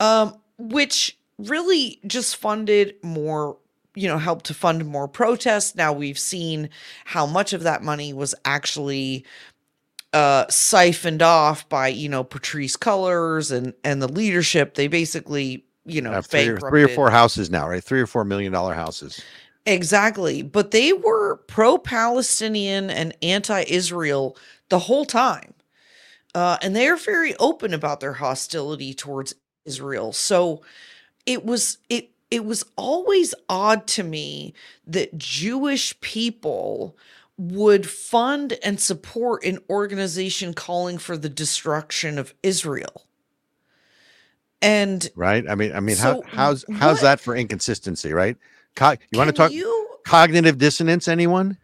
um, 0.00 0.36
which 0.58 1.18
really 1.38 2.00
just 2.06 2.36
funded 2.36 2.94
more, 3.02 3.56
you 3.94 4.08
know, 4.08 4.18
helped 4.18 4.46
to 4.46 4.54
fund 4.54 4.84
more 4.86 5.08
protests. 5.08 5.74
Now 5.74 5.92
we've 5.92 6.18
seen 6.18 6.70
how 7.04 7.26
much 7.26 7.52
of 7.52 7.62
that 7.64 7.82
money 7.82 8.12
was 8.12 8.34
actually 8.44 9.24
uh 10.14 10.46
siphoned 10.48 11.22
off 11.22 11.68
by 11.68 11.88
you 11.88 12.08
know 12.08 12.24
Patrisse 12.24 12.78
Cullors 12.78 13.52
and 13.52 13.74
and 13.84 14.00
the 14.00 14.08
leadership 14.08 14.74
they 14.74 14.88
basically 14.88 15.64
you 15.84 16.00
know 16.00 16.14
Uh, 16.14 16.22
three, 16.22 16.48
or, 16.48 16.58
three 16.58 16.82
or 16.82 16.88
four 16.88 17.10
houses 17.10 17.50
now, 17.50 17.68
right? 17.68 17.84
Three 17.84 18.00
or 18.00 18.06
four 18.06 18.24
million 18.24 18.52
dollar 18.52 18.74
houses. 18.74 19.26
Exactly. 19.66 20.42
But 20.42 20.70
they 20.70 20.92
were 20.94 21.36
pro 21.46 21.76
Palestinian 21.78 22.90
and 22.90 23.14
anti 23.22 23.64
Israel 23.68 24.36
the 24.70 24.78
whole 24.80 25.04
time. 25.04 25.52
uh, 26.34 26.56
and 26.62 26.74
they 26.76 26.88
are 26.88 26.96
very 26.96 27.34
open 27.36 27.74
about 27.74 28.00
their 28.00 28.14
hostility 28.14 28.94
towards 28.94 29.34
Israel. 29.68 30.12
So 30.12 30.62
it 31.26 31.44
was 31.44 31.78
it 31.88 32.10
it 32.30 32.44
was 32.44 32.64
always 32.76 33.34
odd 33.48 33.86
to 33.88 34.02
me 34.02 34.54
that 34.86 35.16
Jewish 35.18 35.98
people 36.00 36.96
would 37.38 37.88
fund 37.88 38.58
and 38.64 38.80
support 38.80 39.44
an 39.44 39.58
organization 39.70 40.52
calling 40.54 40.98
for 40.98 41.16
the 41.16 41.28
destruction 41.28 42.18
of 42.18 42.34
Israel. 42.42 43.04
And 44.60 45.08
right? 45.14 45.48
I 45.48 45.54
mean, 45.54 45.72
I 45.74 45.80
mean, 45.80 45.96
So 45.96 46.22
how 46.22 46.36
how's 46.36 46.64
how's 46.74 46.96
what- 46.96 47.02
that 47.02 47.20
for 47.20 47.36
inconsistency, 47.36 48.12
right? 48.12 48.36
Co- 48.74 48.96
you 49.10 49.18
want 49.18 49.28
to 49.28 49.32
talk 49.32 49.52
You, 49.52 49.88
cognitive 50.04 50.58
dissonance? 50.58 51.06
Anyone? 51.08 51.58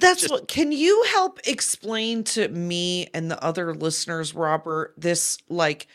that's 0.00 0.20
Just- 0.22 0.30
what. 0.30 0.48
Can 0.48 0.70
you 0.72 1.04
help 1.10 1.40
explain 1.44 2.22
to 2.24 2.48
me 2.48 3.08
and 3.14 3.30
the 3.30 3.42
other 3.42 3.74
listeners, 3.74 4.34
Robert, 4.34 4.94
this 4.96 5.38
like 5.48 5.88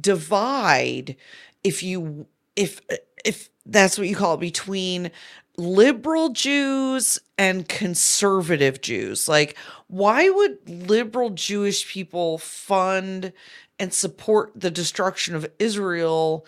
divide, 0.00 1.16
if 1.62 1.82
you 1.82 2.26
if 2.56 2.80
if 3.24 3.50
that's 3.66 3.98
what 3.98 4.08
you 4.08 4.16
call 4.16 4.34
it, 4.34 4.40
between 4.40 5.10
liberal 5.56 6.30
Jews 6.30 7.18
and 7.38 7.68
conservative 7.68 8.80
Jews. 8.80 9.28
Like, 9.28 9.56
why 9.86 10.28
would 10.28 10.58
liberal 10.68 11.30
Jewish 11.30 11.88
people 11.88 12.38
fund 12.38 13.32
and 13.78 13.92
support 13.92 14.52
the 14.54 14.70
destruction 14.70 15.34
of 15.34 15.46
Israel? 15.58 16.46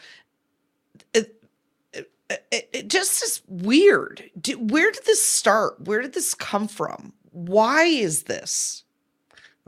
It, 1.14 1.42
it, 1.92 2.68
it, 2.72 2.88
just 2.88 3.22
is 3.22 3.42
weird. 3.46 4.30
Where 4.58 4.90
did 4.90 5.04
this 5.04 5.22
start? 5.22 5.80
Where 5.80 6.02
did 6.02 6.14
this 6.14 6.34
come 6.34 6.68
from? 6.68 7.12
Why 7.30 7.84
is 7.84 8.24
this? 8.24 8.84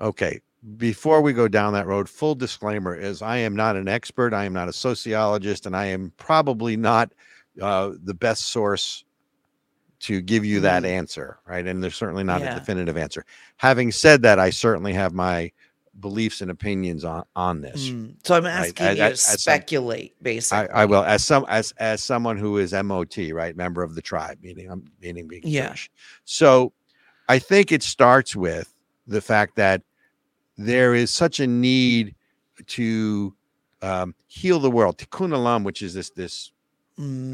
Okay. 0.01 0.41
Before 0.77 1.21
we 1.23 1.33
go 1.33 1.47
down 1.47 1.73
that 1.75 1.87
road, 1.87 2.09
full 2.09 2.35
disclaimer 2.35 2.95
is 2.97 3.23
I 3.23 3.37
am 3.39 3.55
not 3.55 3.77
an 3.77 3.87
expert. 3.87 4.35
I 4.35 4.45
am 4.45 4.53
not 4.53 4.69
a 4.69 4.73
sociologist, 4.73 5.67
and 5.67 5.77
I 5.77 5.87
am 5.87 6.13
probably 6.17 6.77
not 6.77 7.13
uh, 7.61 7.93
the 8.05 8.15
best 8.15 8.47
source 8.47 9.03
to 10.01 10.21
give 10.21 10.45
you 10.45 10.61
that 10.61 10.85
Mm. 10.85 10.89
answer, 10.91 11.39
right? 11.45 11.67
And 11.67 11.83
there's 11.83 11.97
certainly 11.97 12.23
not 12.23 12.41
Yeah. 12.41 12.55
a 12.55 12.59
definitive 12.61 12.97
answer. 12.97 13.25
Having 13.57 13.91
said 13.93 14.23
that, 14.23 14.39
I 14.39 14.51
certainly 14.51 14.93
have 14.93 15.13
my 15.13 15.51
beliefs 15.99 16.41
and 16.41 16.53
opinions 16.53 17.05
on 17.05 17.25
on 17.35 17.61
this. 17.61 17.89
Mm. 17.89 18.15
So 18.25 18.37
I'm 18.37 18.47
asking 18.47 18.87
I- 18.87 18.91
you 18.93 19.03
I- 19.03 19.07
to 19.09 19.13
as 19.15 19.21
some- 19.23 19.39
speculate, 19.39 20.13
I, 20.21 20.23
basically. 20.23 20.69
I 20.71 20.85
will 20.85 21.03
as 21.03 21.25
some 21.25 21.45
as 21.49 21.73
as 21.79 22.01
someone 22.03 22.37
who 22.37 22.59
is 22.59 22.73
MOT, 22.73 23.33
right, 23.33 23.57
member 23.57 23.83
of 23.83 23.97
the 23.97 24.03
tribe, 24.03 24.39
meaning 24.41 24.71
I'm 24.71 24.85
meaning 25.01 25.27
being 25.27 25.43
Yeah. 25.45 25.69
Jewish. 25.71 25.91
So 26.25 26.73
I 27.29 27.41
think 27.41 27.73
it 27.73 27.83
starts 27.83 28.37
with 28.37 28.73
the 29.09 29.21
fact 29.21 29.57
that 29.57 29.83
there 30.59 30.95
is 30.95 31.11
such 31.11 31.41
a 31.41 31.47
need 31.47 32.15
to 32.67 33.35
um, 33.81 34.15
heal 34.27 34.59
the 34.59 34.71
world, 34.71 34.99
tikkun 34.99 35.31
olam, 35.31 35.63
which 35.65 35.81
is 35.83 35.95
this 35.95 36.11
this 36.11 36.53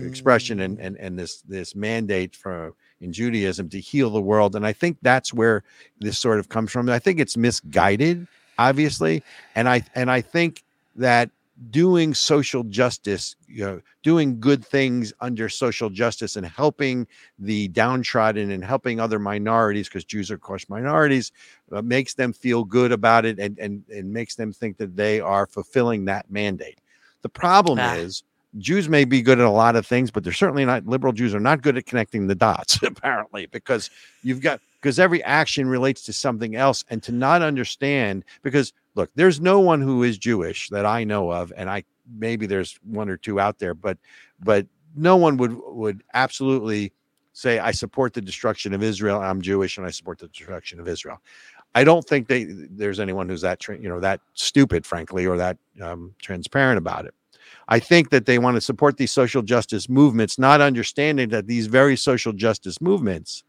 expression 0.03 0.61
and, 0.61 0.77
Mm. 0.77 0.85
and 0.87 0.97
and 0.99 1.19
this 1.19 1.41
this 1.41 1.75
mandate 1.75 2.37
for 2.37 2.75
in 3.01 3.13
Judaism 3.13 3.71
to 3.71 3.81
heal 3.81 4.11
the 4.11 4.21
world. 4.21 4.55
And 4.55 4.67
I 4.67 4.75
think 4.75 4.99
that's 5.01 5.33
where 5.33 5.63
this 6.01 6.19
sort 6.19 6.39
of 6.39 6.51
comes 6.51 6.71
from. 6.71 6.89
I 6.91 6.99
think 6.99 7.19
it's 7.19 7.37
misguided, 7.37 8.27
obviously, 8.59 9.23
and 9.55 9.69
I 9.69 9.83
and 9.95 10.11
I 10.11 10.21
think 10.21 10.63
that 10.97 11.31
doing 11.71 12.15
social 12.15 12.65
justice, 12.65 13.37
you 13.47 13.65
know, 13.65 13.81
doing 14.03 14.41
good 14.41 14.65
things 14.65 15.13
under 15.21 15.49
social 15.49 15.89
justice 15.89 16.37
and 16.37 16.45
helping 16.47 17.07
the 17.39 17.69
downtrodden 17.69 18.51
and 18.51 18.65
helping 18.65 18.99
other 19.01 19.19
minorities, 19.19 19.89
because 19.89 20.05
Jews 20.05 20.31
are, 20.31 20.35
of 20.35 20.41
course, 20.41 20.69
minorities, 20.69 21.31
uh, 21.73 21.81
makes 21.83 22.15
them 22.15 22.33
feel 22.33 22.65
good 22.65 22.93
about 22.93 23.25
it 23.25 23.39
and, 23.39 23.59
and, 23.59 23.85
and 23.89 24.13
makes 24.13 24.35
them 24.35 24.53
think 24.53 24.77
that 24.79 24.97
they 24.97 25.21
are 25.21 25.47
fulfilling 25.47 26.05
that 26.07 26.31
mandate. 26.31 26.81
The 27.23 27.29
problem 27.29 27.79
Ah. 27.79 27.95
is 27.97 28.25
Jews 28.59 28.89
may 28.89 29.05
be 29.05 29.21
good 29.21 29.41
at 29.41 29.45
a 29.45 29.51
lot 29.51 29.77
of 29.77 29.87
things, 29.87 30.11
but 30.11 30.23
they're 30.23 30.33
certainly 30.33 30.65
not 30.65 30.87
liberal 30.87 31.13
Jews 31.13 31.35
are 31.35 31.41
not 31.41 31.63
good 31.63 31.77
at 31.77 31.87
connecting 31.87 32.27
the 32.27 32.35
dots, 32.35 32.83
apparently, 32.83 33.47
because 33.47 33.91
you've 34.23 34.41
got 34.41 34.61
because 34.81 34.99
every 34.99 35.23
action 35.25 35.67
relates 35.67 36.03
to 36.03 36.13
something 36.13 36.57
else 36.57 36.85
and 36.91 37.03
to 37.03 37.13
not 37.13 37.41
understand 37.43 38.25
because 38.43 38.73
look, 38.95 39.11
there's 39.15 39.41
no 39.41 39.59
one 39.61 39.81
who 39.81 40.03
is 40.03 40.19
Jewish 40.19 40.69
that 40.71 40.87
I 40.87 41.05
know 41.05 41.33
of, 41.33 41.53
and 41.57 41.69
I 41.69 41.85
maybe 42.19 42.47
there's 42.47 42.79
one 42.85 43.09
or 43.09 43.17
two 43.17 43.41
out 43.41 43.59
there, 43.59 43.75
but 43.75 43.99
but 44.41 44.67
no 44.95 45.17
one 45.17 45.37
would 45.39 45.57
would 45.67 46.03
absolutely 46.15 46.93
say 47.33 47.59
I 47.59 47.73
support 47.73 48.15
the 48.15 48.21
destruction 48.21 48.73
of 48.73 48.83
Israel. 48.83 49.21
I'm 49.21 49.43
Jewish 49.43 49.77
and 49.79 49.87
I 49.87 49.91
support 49.91 50.19
the 50.19 50.29
destruction 50.29 50.79
of 50.79 50.87
Israel. 50.87 51.21
I 51.75 51.83
don't 51.83 52.07
think 52.07 52.29
they 52.29 52.45
there's 52.45 53.01
anyone 53.01 53.29
who's 53.29 53.41
that 53.41 53.67
you 53.67 53.89
know 53.89 54.01
that 54.01 54.21
stupid, 54.35 54.87
frankly, 54.87 55.27
or 55.27 55.37
that 55.37 55.59
um, 55.83 56.15
transparent 56.21 56.79
about 56.79 57.07
it. 57.07 57.15
I 57.69 57.79
think 57.81 58.11
that 58.11 58.27
they 58.27 58.39
want 58.39 58.57
to 58.57 58.61
support 58.61 58.97
these 58.97 59.13
social 59.13 59.43
justice 59.43 59.89
movements, 59.89 60.39
not 60.39 60.61
understanding 60.61 61.31
that 61.31 61.47
these 61.47 61.67
very 61.67 61.97
social 61.97 62.33
justice 62.33 62.81
movements, 62.81 63.45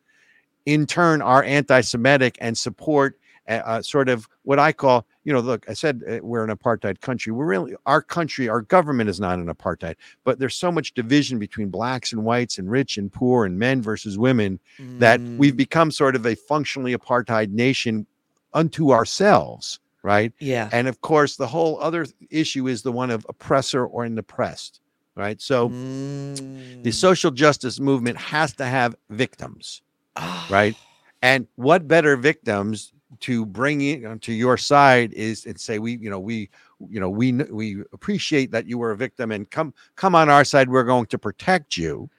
in 0.66 0.86
turn, 0.86 1.22
are 1.22 1.44
anti-Semitic 1.44 2.38
and 2.42 2.58
support 2.58 3.20
uh, 3.48 3.62
uh, 3.64 3.82
sort 3.82 4.10
of 4.10 4.28
what 4.42 4.58
I 4.58 4.72
call, 4.72 5.06
you 5.24 5.32
know, 5.32 5.40
look, 5.40 5.70
I 5.70 5.74
said 5.74 6.02
uh, 6.10 6.18
we're 6.24 6.44
an 6.44 6.50
apartheid 6.56 7.00
country. 7.02 7.32
We're 7.32 7.46
really 7.46 7.76
our 7.86 8.02
country, 8.02 8.50
our 8.50 8.62
government 8.62 9.08
is 9.08 9.20
not 9.20 9.38
an 9.38 9.46
apartheid, 9.54 9.96
but 10.24 10.40
there's 10.40 10.56
so 10.56 10.72
much 10.72 10.96
division 10.96 11.38
between 11.38 11.70
blacks 11.70 12.12
and 12.12 12.24
whites 12.24 12.58
and 12.58 12.72
rich 12.72 12.98
and 12.98 13.14
poor 13.14 13.46
and 13.46 13.60
men 13.60 13.84
versus 13.84 14.18
women 14.18 14.60
that 14.98 15.22
we've 15.38 15.54
Mm. 15.54 15.58
become 15.58 15.92
sort 15.92 16.16
of 16.16 16.26
a 16.26 16.34
functionally 16.36 16.96
apartheid 16.96 17.52
nation 17.52 18.08
unto 18.56 18.92
ourselves, 18.92 19.80
right? 20.06 20.32
yeah. 20.40 20.70
And 20.72 20.88
of 20.88 21.02
course, 21.02 21.36
the 21.36 21.48
whole 21.48 21.80
other 21.82 22.06
issue 22.30 22.68
is 22.68 22.84
the 22.84 22.92
one 22.92 23.10
of 23.12 23.26
oppressor 23.28 23.86
or 23.86 24.06
an 24.06 24.18
oppressed, 24.20 24.82
right? 25.16 25.42
So 25.42 25.70
Mm. 25.70 26.84
the 26.84 26.92
social 26.92 27.32
justice 27.32 27.80
movement 27.80 28.18
has 28.18 28.54
to 28.56 28.66
have 28.66 28.96
victims, 29.10 29.82
Ah. 30.16 30.46
right? 30.50 30.78
And 31.22 31.48
what 31.56 31.88
better 31.88 32.16
victims 32.18 32.94
to 33.22 33.46
bring 33.46 33.82
in 33.82 34.20
to 34.20 34.34
your 34.34 34.58
side 34.58 35.14
is 35.14 35.46
and 35.46 35.60
say 35.60 35.80
we, 35.80 35.98
you 35.98 36.10
know, 36.10 36.20
we, 36.20 36.50
you 36.90 37.00
know, 37.00 37.10
we 37.10 37.32
we 37.34 37.82
appreciate 37.94 38.52
that 38.52 38.68
you 38.68 38.78
were 38.78 38.92
a 38.92 38.98
victim 38.98 39.32
and 39.32 39.50
come 39.50 39.74
come 39.96 40.16
on 40.16 40.30
our 40.30 40.44
side. 40.46 40.70
We're 40.70 40.84
going 40.84 41.08
to 41.08 41.18
protect 41.18 41.78
you. 41.78 42.10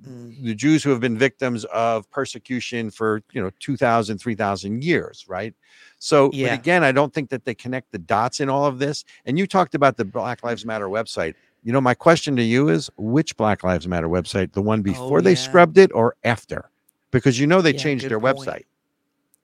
The 0.00 0.54
Jews 0.54 0.82
who 0.84 0.90
have 0.90 1.00
been 1.00 1.18
victims 1.18 1.64
of 1.66 2.08
persecution 2.10 2.90
for, 2.90 3.22
you 3.32 3.42
know, 3.42 3.50
2000, 3.58 4.18
3000 4.18 4.84
years, 4.84 5.24
right? 5.28 5.54
So, 5.98 6.30
Yeah. 6.32 6.48
but 6.50 6.60
again, 6.60 6.84
I 6.84 6.92
don't 6.92 7.12
think 7.12 7.30
that 7.30 7.44
they 7.44 7.54
connect 7.54 7.90
the 7.90 7.98
dots 7.98 8.40
in 8.40 8.48
all 8.48 8.64
of 8.66 8.78
this. 8.78 9.04
And 9.24 9.38
you 9.38 9.46
talked 9.46 9.74
about 9.74 9.96
the 9.96 10.04
Black 10.04 10.44
Lives 10.44 10.64
Matter 10.64 10.88
website. 10.88 11.34
You 11.64 11.72
know, 11.72 11.80
my 11.80 11.94
question 11.94 12.36
to 12.36 12.42
you 12.42 12.68
is 12.68 12.88
which 12.96 13.36
Black 13.36 13.64
Lives 13.64 13.88
Matter 13.88 14.08
website, 14.08 14.52
the 14.52 14.62
one 14.62 14.80
oh, 14.80 14.82
before 14.82 15.20
they 15.20 15.30
Oh, 15.30 15.32
yeah. 15.32 15.36
scrubbed 15.36 15.78
it 15.78 15.90
or 15.92 16.14
after? 16.22 16.70
Because 17.10 17.40
you 17.40 17.46
know 17.46 17.60
they 17.60 17.72
Yeah, 17.72 17.82
changed 17.82 18.08
their 18.08 18.20
point. 18.20 18.38
website. 18.38 18.64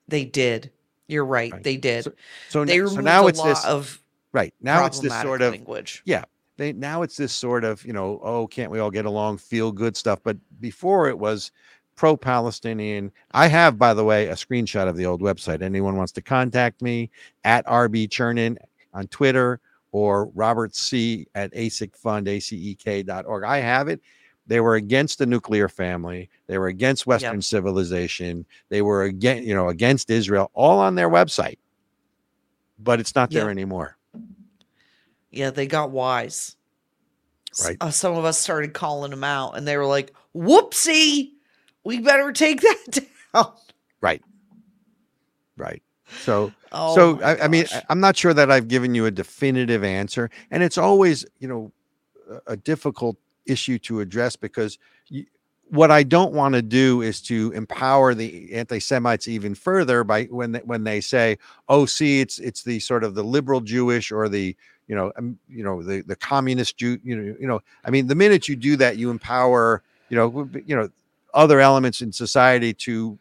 They 0.07 0.25
did. 0.25 0.71
You're 1.09 1.25
right. 1.25 1.53
Right. 1.53 1.63
They 1.63 1.77
did. 1.77 2.05
So, 2.49 2.65
they 2.65 2.75
n- 2.75 2.85
removed 2.85 2.95
so 2.95 3.01
now 3.01 3.27
it's 3.27 3.43
this 3.43 3.65
of 3.65 4.01
right. 4.33 4.55
Now 4.61 4.87
it's 4.87 5.01
this 5.01 5.21
sort 5.21 5.43
of 5.43 5.53
language. 5.53 6.03
They 6.57 6.73
now 6.73 7.03
it's 7.03 7.17
this 7.17 7.33
sort 7.33 7.65
of 7.65 7.85
you 7.85 7.93
know 7.93 8.21
oh 8.23 8.47
can't 8.47 8.71
we 8.71 8.79
all 8.79 8.91
get 8.91 9.07
along 9.07 9.39
feel 9.39 9.73
good 9.73 9.97
stuff? 9.97 10.21
But 10.23 10.37
before 10.61 11.09
it 11.09 11.19
was 11.19 11.51
pro-palestinian. 11.97 13.13
I 13.33 13.47
have 13.49 13.79
by 13.79 13.95
the 13.95 14.05
way 14.05 14.27
a 14.27 14.35
screenshot 14.35 14.89
of 14.89 14.97
the 14.97 15.07
old 15.07 15.21
website. 15.21 15.63
Anyone 15.63 15.97
wants 15.97 16.13
to 16.13 16.23
contact 16.23 16.83
me 16.83 17.11
at 17.45 17.65
rb 17.67 18.09
chernin 18.09 18.57
on 18.93 19.07
twitter 19.09 19.61
or 19.93 20.27
robert 20.35 20.75
c 20.75 21.27
at 21.35 21.53
asic 21.55 21.97
fund 21.97 22.27
acek.org 22.27 23.45
i 23.45 23.59
have 23.59 23.89
it. 23.89 24.01
They 24.47 24.61
were 24.61 24.75
against 24.75 25.19
the 25.19 25.25
nuclear 25.25 25.71
family. 25.71 26.29
They 26.49 26.59
were 26.59 26.67
against 26.67 27.07
western 27.07 27.41
civilization. 27.41 28.45
They 28.69 28.83
were 28.83 29.05
against 29.05 29.45
you 29.45 29.55
know 29.55 29.69
against 29.69 30.11
israel 30.11 30.51
all 30.53 30.81
on 30.81 30.95
their 30.95 31.09
website. 31.09 31.59
But 32.79 33.01
it's 33.01 33.15
not 33.15 33.31
there 33.31 33.51
anymore 33.51 33.97
Yeah, 35.37 35.51
they 35.51 35.67
got 35.67 35.91
wise. 35.91 36.57
S- 37.53 37.65
Right. 37.67 37.77
Uh, 37.81 37.91
some 37.91 38.17
of 38.17 38.25
us 38.25 38.39
started 38.39 38.75
calling 38.75 39.11
them 39.11 39.25
out, 39.25 39.57
and 39.57 39.67
they 39.67 39.77
were 39.77 39.87
like, 39.87 40.13
"Whoopsie, 40.35 41.33
we 41.85 42.01
better 42.01 42.33
take 42.33 42.61
that 42.63 43.07
down." 43.35 43.53
right 44.01 44.23
right 45.57 45.83
so 46.21 46.53
Oh, 46.73 46.95
so 46.95 47.21
I, 47.23 47.45
I 47.45 47.49
mean. 47.49 47.65
I'm 47.89 48.01
not 48.01 48.17
sure 48.17 48.35
that 48.35 48.51
i've 48.51 48.69
given 48.69 48.95
you 48.95 49.07
a 49.07 49.11
definitive 49.11 49.83
answer 49.85 50.31
and 50.51 50.63
it's 50.63 50.79
always 50.79 51.25
you 51.39 51.49
know 51.49 51.73
a- 52.31 52.53
a 52.53 52.57
difficult 52.57 53.17
issue 53.47 53.79
to 53.81 54.01
address 54.01 54.37
because 54.37 54.79
you, 55.09 55.27
what 55.69 55.91
i 55.91 56.03
don't 56.03 56.33
want 56.33 56.55
to 56.55 56.63
do 56.63 57.03
is 57.03 57.21
to 57.23 57.53
empower 57.53 58.15
the 58.15 58.53
anti-semites 58.55 59.27
even 59.29 59.55
further 59.55 60.05
by 60.05 60.25
when 60.25 60.53
they, 60.53 60.61
when 60.61 60.85
they 60.85 61.01
say 61.01 61.39
oh 61.69 61.87
see 61.87 62.21
it's 62.21 62.39
it's 62.39 62.63
the 62.63 62.79
sort 62.81 63.03
of 63.05 63.15
the 63.15 63.25
liberal 63.25 63.61
jewish 63.61 64.13
or 64.13 64.29
the 64.29 64.57
you 64.89 64.95
know 64.95 65.13
um, 65.17 65.39
you 65.49 65.65
know 65.65 65.83
the 65.83 66.03
the 66.03 66.17
communist 66.17 66.77
jew 66.77 66.99
you 67.03 67.17
know 67.17 67.37
you 67.41 67.47
know 67.47 67.61
i 67.85 67.91
mean 67.91 68.07
the 68.07 68.15
minute 68.15 68.49
you 68.49 68.57
do 68.57 68.77
that 68.77 68.97
you 68.99 69.11
empower 69.11 69.83
you 70.09 70.17
know 70.17 70.49
you 70.67 70.77
know 70.77 70.89
other 71.35 71.61
elements 71.61 72.01
in 72.03 72.13
society 72.13 72.73
to 72.73 73.19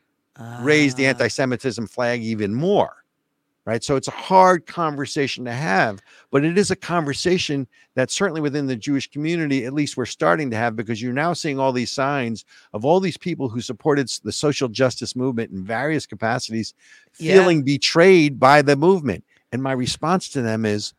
raise 0.58 0.94
the 0.96 1.06
Ah, 1.06 1.10
anti-Semitism 1.10 1.88
flag 1.88 2.22
even 2.22 2.54
more, 2.54 3.04
right? 3.66 3.84
So 3.84 3.96
it's 3.96 4.08
a 4.08 4.12
hard 4.12 4.66
conversation 4.68 5.46
to 5.46 5.52
have, 5.52 6.00
but 6.32 6.44
it 6.44 6.58
is 6.58 6.70
a 6.70 6.76
conversation 6.76 7.68
that 7.96 8.12
certainly 8.12 8.42
within 8.42 8.68
the 8.68 8.76
Jewish 8.76 9.10
community, 9.10 9.66
at 9.66 9.74
least 9.74 9.98
we're 9.98 10.06
starting 10.06 10.52
to 10.52 10.58
have 10.58 10.76
because 10.76 11.02
you're 11.02 11.14
now 11.14 11.34
seeing 11.34 11.60
all 11.60 11.72
these 11.72 11.92
signs 11.92 12.46
of 12.74 12.86
all 12.86 13.00
these 13.00 13.18
people 13.18 13.50
who 13.50 13.62
supported 13.62 14.10
the 14.24 14.32
social 14.32 14.68
justice 14.68 15.16
movement 15.16 15.52
in 15.52 15.64
various 15.64 16.06
capacities 16.06 16.74
Yeah. 17.18 17.34
feeling 17.34 17.64
betrayed 17.64 18.40
by 18.40 18.62
the 18.62 18.76
movement. 18.76 19.24
And 19.52 19.62
my 19.64 19.72
response 19.74 20.30
to 20.30 20.42
them 20.42 20.66
is, 20.66 20.94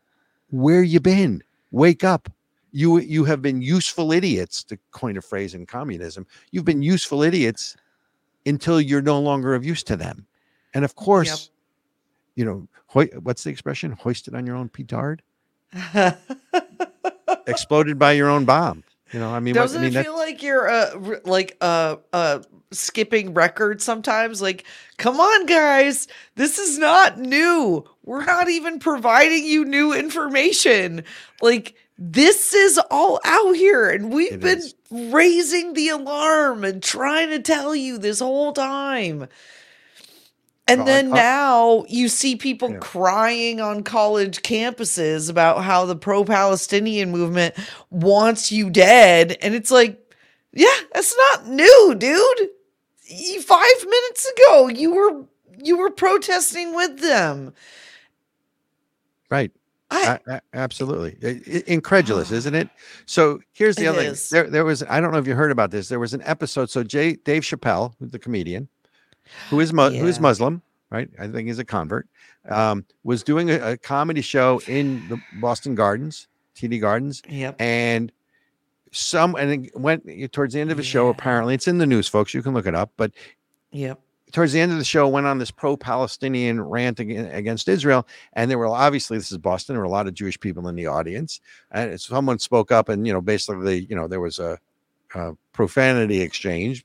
where 0.49 0.83
you 0.83 0.99
been? 0.99 1.43
Wake 1.71 2.03
up. 2.03 2.29
You 2.71 2.99
you 2.99 3.23
have 3.23 3.41
been 3.41 3.61
useful 3.61 4.11
idiots, 4.11 4.63
to 4.65 4.77
coin 4.91 5.15
a 5.17 5.21
phrase 5.21 5.53
in 5.53 5.65
communism. 5.65 6.27
You've 6.51 6.65
been 6.65 6.81
useful 6.81 7.23
idiots 7.23 7.75
until 8.45 8.81
you're 8.81 9.01
no 9.01 9.19
longer 9.19 9.55
of 9.55 9.65
use 9.65 9.81
to 9.83 9.95
them. 9.95 10.27
And 10.73 10.83
of 10.83 10.95
course, 10.95 11.49
you 12.35 12.43
know, 12.43 12.67
hoi- 12.87 13.11
what's 13.23 13.43
the 13.45 13.49
expression? 13.49 13.91
Hoisted 13.93 14.35
on 14.35 14.45
your 14.45 14.57
own 14.57 14.67
petard, 14.67 15.21
exploded 17.47 17.97
by 17.97 18.11
your 18.11 18.29
own 18.29 18.45
bomb. 18.45 18.83
You 19.11 19.19
know, 19.19 19.29
I 19.29 19.39
mean, 19.39 19.53
Doesn't 19.53 19.81
I 19.81 19.89
mean, 19.89 19.95
it 19.95 20.03
feel 20.03 20.15
like 20.15 20.41
you're 20.43 20.67
uh 20.67 21.19
like 21.25 21.55
uh 21.61 21.97
uh 22.11 22.39
skipping 22.71 23.33
records 23.33 23.83
sometimes? 23.83 24.41
Like, 24.41 24.65
come 24.97 25.19
on, 25.19 25.45
guys, 25.45 26.07
this 26.35 26.57
is 26.57 26.77
not 26.77 27.19
new. 27.19 27.85
We're 28.05 28.23
not 28.25 28.49
even 28.49 28.79
providing 28.79 29.43
you 29.45 29.65
new 29.65 29.91
information. 29.93 31.03
Like, 31.41 31.75
this 31.97 32.53
is 32.53 32.79
all 32.91 33.19
out 33.25 33.53
here, 33.55 33.89
and 33.89 34.13
we've 34.13 34.33
It 34.33 34.39
been 34.41 34.57
is. 34.59 34.75
raising 34.91 35.73
the 35.73 35.89
alarm 35.89 36.63
and 36.63 36.83
trying 36.83 37.29
to 37.31 37.39
tell 37.39 37.75
you 37.75 37.97
this 37.97 38.19
whole 38.19 38.53
time. 38.53 39.27
And 40.67 40.81
Well, 40.81 40.87
I- 40.89 40.91
then 40.91 41.13
I- 41.13 41.15
now 41.15 41.85
you 41.87 42.07
see 42.09 42.35
people 42.35 42.71
Yeah. 42.71 42.77
crying 42.79 43.59
on 43.61 43.83
college 43.83 44.41
campuses 44.41 45.29
about 45.29 45.63
how 45.63 45.85
the 45.85 45.95
pro 45.95 46.23
Palestinian 46.23 47.11
movement 47.11 47.55
wants 47.89 48.51
you 48.51 48.69
dead. 48.69 49.37
And 49.41 49.53
it's 49.55 49.71
like, 49.71 49.99
yeah, 50.53 50.67
that's 50.93 51.15
not 51.31 51.47
new, 51.47 51.95
dude. 51.97 52.49
You, 53.07 53.41
five 53.41 53.85
minutes 53.87 54.25
ago, 54.31 54.67
you 54.67 54.93
were 54.93 55.25
you 55.63 55.77
were 55.77 55.89
protesting 55.89 56.75
with 56.75 56.99
them. 56.99 57.53
Right. 59.29 59.51
I, 59.91 60.19
A- 60.25 60.31
a- 60.35 60.41
absolutely 60.55 61.15
incredulous 61.67 62.31
isn't 62.31 62.55
it 62.55 62.69
so 63.05 63.39
here's 63.53 63.75
the 63.75 63.85
other 63.85 64.01
is. 64.01 64.29
thing 64.29 64.41
there, 64.41 64.49
there 64.49 64.65
was 64.65 64.81
i 64.89 64.99
don't 64.99 65.11
know 65.11 65.19
if 65.19 65.27
you 65.27 65.35
heard 65.35 65.51
about 65.51 65.69
this 65.69 65.89
there 65.89 65.99
was 65.99 66.13
an 66.15 66.23
episode 66.23 66.71
so 66.71 66.83
jay 66.83 67.13
dave 67.13 67.43
chappelle 67.43 67.93
the 68.01 68.17
comedian 68.17 68.67
who 69.51 69.59
is 69.59 69.71
mu- 69.71 69.91
who 69.91 70.07
is 70.07 70.19
muslim 70.19 70.63
right 70.89 71.07
i 71.19 71.27
think 71.27 71.47
he's 71.47 71.59
a 71.59 71.63
convert 71.65 72.07
um, 72.49 72.83
was 73.03 73.21
doing 73.21 73.51
a, 73.51 73.59
a 73.73 73.77
comedy 73.77 74.21
show 74.21 74.59
in 74.67 75.07
the 75.07 75.21
boston 75.39 75.75
gardens 75.75 76.27
td 76.55 76.81
gardens 76.81 77.21
yep. 77.29 77.55
and 77.61 78.11
some 78.91 79.35
and 79.35 79.65
it 79.65 79.79
went 79.79 80.03
towards 80.31 80.55
the 80.55 80.59
end 80.59 80.71
of 80.71 80.77
the 80.77 80.83
show 80.83 81.09
apparently 81.09 81.53
it's 81.53 81.67
in 81.67 81.77
the 81.77 81.85
news 81.85 82.07
folks 82.07 82.33
you 82.33 82.41
can 82.41 82.55
look 82.55 82.65
it 82.65 82.73
up 82.75 82.91
but 82.97 83.11
Yep. 83.71 83.99
Towards 84.35 84.51
the 84.51 84.59
end 84.59 84.73
of 84.73 84.77
the 84.77 84.83
show 84.83 85.07
went 85.07 85.25
on 85.25 85.37
this 85.37 85.49
pro-palestinian 85.49 86.61
rant 86.61 86.99
against 86.99 87.69
israel 87.69 88.05
and 88.33 88.51
there 88.51 88.57
were 88.57 88.67
obviously 88.67 89.17
this 89.17 89.31
is 89.31 89.37
boston 89.37 89.73
there 89.73 89.79
were 89.79 89.85
a 89.85 89.89
lot 89.89 90.07
of 90.07 90.13
jewish 90.13 90.37
people 90.37 90.67
in 90.67 90.75
the 90.75 90.85
audience 90.85 91.39
and 91.71 91.99
someone 91.99 92.37
spoke 92.37 92.69
up 92.69 92.89
and 92.89 93.07
you 93.07 93.13
know 93.13 93.21
basically 93.21 93.87
you 93.89 93.95
know 93.95 94.09
there 94.09 94.19
was 94.19 94.39
a, 94.39 94.59
a 95.15 95.31
profanity 95.53 96.19
exchange 96.19 96.83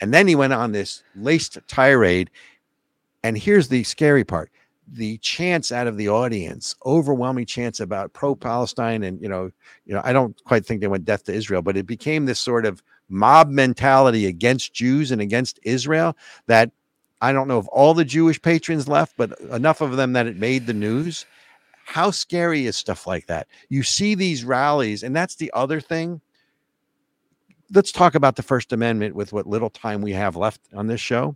and 0.00 0.14
then 0.14 0.26
he 0.26 0.34
went 0.34 0.54
on 0.54 0.72
this 0.72 1.02
laced 1.14 1.58
tirade 1.68 2.30
and 3.22 3.36
here's 3.36 3.68
the 3.68 3.84
scary 3.84 4.24
part 4.24 4.50
the 4.90 5.18
chants 5.18 5.70
out 5.70 5.86
of 5.86 5.98
the 5.98 6.08
audience 6.08 6.74
overwhelming 6.86 7.44
chants 7.44 7.80
about 7.80 8.14
pro-palestine 8.14 9.02
and 9.02 9.20
you 9.20 9.28
know 9.28 9.50
you 9.84 9.92
know 9.92 10.00
i 10.04 10.12
don't 10.14 10.42
quite 10.44 10.64
think 10.64 10.80
they 10.80 10.86
went 10.86 11.04
death 11.04 11.24
to 11.24 11.34
israel 11.34 11.60
but 11.60 11.76
it 11.76 11.86
became 11.86 12.24
this 12.24 12.40
sort 12.40 12.64
of 12.64 12.82
mob 13.10 13.50
mentality 13.50 14.24
against 14.24 14.72
jews 14.72 15.10
and 15.10 15.20
against 15.20 15.60
israel 15.64 16.16
that 16.46 16.70
i 17.20 17.32
don't 17.32 17.48
know 17.48 17.58
if 17.58 17.66
all 17.72 17.94
the 17.94 18.04
jewish 18.04 18.40
patrons 18.40 18.86
left 18.88 19.14
but 19.16 19.38
enough 19.52 19.80
of 19.80 19.96
them 19.96 20.12
that 20.12 20.26
it 20.26 20.36
made 20.36 20.66
the 20.66 20.72
news. 20.74 21.26
How 21.84 22.10
scary 22.10 22.66
is 22.66 22.76
stuff 22.76 23.06
like 23.06 23.26
that? 23.28 23.46
You 23.70 23.82
see 23.82 24.14
these 24.14 24.44
rallies 24.44 25.02
and 25.02 25.16
that's 25.16 25.36
the 25.36 25.50
other 25.54 25.80
thing. 25.80 26.20
Let's 27.72 27.92
talk 27.92 28.14
about 28.14 28.36
the 28.36 28.42
first 28.42 28.72
amendment 28.74 29.14
with 29.14 29.32
what 29.32 29.46
little 29.46 29.70
time 29.70 30.02
we 30.02 30.12
have 30.12 30.36
left 30.36 30.60
on 30.74 30.86
this 30.86 31.00
show. 31.00 31.34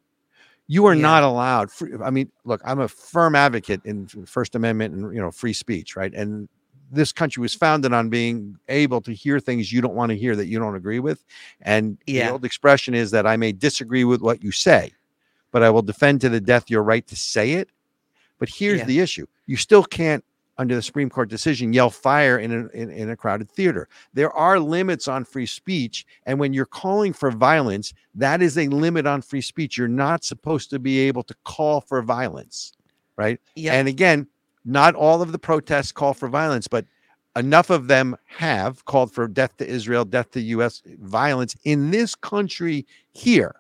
You 0.69 0.87
are 0.87 0.95
Yeah. 0.95 1.03
not 1.03 1.23
allowed 1.23 1.71
i 2.05 2.11
mean 2.11 2.31
look 2.45 2.61
i'm 2.65 2.81
a 2.81 2.89
firm 2.89 3.35
advocate 3.35 3.81
in 3.85 4.07
first 4.27 4.55
amendment 4.55 4.95
and 4.95 5.15
you 5.15 5.21
know 5.21 5.31
free 5.31 5.53
speech 5.55 5.97
right? 5.97 6.13
And 6.15 6.49
this 6.91 7.13
country 7.13 7.41
was 7.41 7.55
founded 7.55 7.95
on 7.95 8.11
being 8.11 8.57
able 8.69 9.01
to 9.01 9.13
hear 9.15 9.41
things 9.41 9.73
you 9.73 9.81
don't 9.81 9.95
want 9.95 10.11
to 10.11 10.17
hear 10.17 10.37
that 10.37 10.47
you 10.47 10.59
don't 10.59 10.77
agree 10.77 11.01
with. 11.01 11.25
And 11.63 11.97
Yeah. 12.07 12.27
the 12.27 12.33
old 12.33 12.45
expression 12.45 12.95
is 12.95 13.11
that 13.13 13.27
i 13.27 13.37
may 13.37 13.53
disagree 13.53 14.05
with 14.05 14.21
what 14.21 14.43
you 14.45 14.53
say 14.53 14.93
but 15.53 15.63
i 15.63 15.71
will 15.71 15.83
defend 15.83 16.21
to 16.21 16.29
the 16.29 16.41
death 16.41 16.69
your 16.69 16.83
right 16.83 17.07
to 17.07 17.17
say 17.17 17.53
it. 17.53 17.69
But 18.39 18.49
here's 18.49 18.81
Yeah. 18.81 18.87
the 18.87 18.99
issue. 18.99 19.27
You 19.47 19.57
still 19.57 19.85
can't 19.85 20.25
under 20.59 20.75
the 20.75 20.83
supreme 20.83 21.09
court 21.09 21.29
decision 21.31 21.73
yell 21.73 21.89
fire 21.91 22.39
in 22.39 22.53
a, 22.53 22.67
in, 22.77 22.91
in 22.91 23.09
a 23.11 23.17
crowded 23.17 23.49
theater. 23.49 23.89
There 24.13 24.31
are 24.33 24.59
limits 24.61 25.09
on 25.09 25.25
free 25.25 25.47
speech 25.47 26.05
and 26.27 26.39
when 26.41 26.53
you're 26.53 26.67
calling 26.67 27.13
for 27.13 27.31
violence 27.31 27.95
that 28.17 28.43
is 28.43 28.59
a 28.59 28.67
limit 28.69 29.07
on 29.07 29.23
free 29.23 29.41
speech. 29.41 29.79
You're 29.79 29.89
not 29.89 30.25
supposed 30.25 30.69
to 30.71 30.79
be 30.79 30.99
able 31.01 31.23
to 31.25 31.35
call 31.45 31.81
for 31.81 32.03
violence 32.03 32.73
right? 33.17 33.41
Yep. 33.57 33.75
and 33.75 33.89
again 33.89 34.27
not 34.65 34.95
all 34.95 35.23
of 35.23 35.33
the 35.33 35.39
protests 35.39 35.93
call 35.93 36.13
for 36.15 36.29
violence 36.29 36.69
but 36.69 36.85
enough 37.37 37.71
of 37.71 37.89
them 37.89 38.15
have 38.27 38.85
called 38.85 39.11
for 39.13 39.27
death 39.27 39.57
to 39.57 39.67
israel 39.67 40.05
death 40.05 40.31
to 40.33 40.41
us 40.63 40.83
violence 41.01 41.57
in 41.65 41.91
this 41.91 42.15
country 42.15 42.87
here 43.13 43.55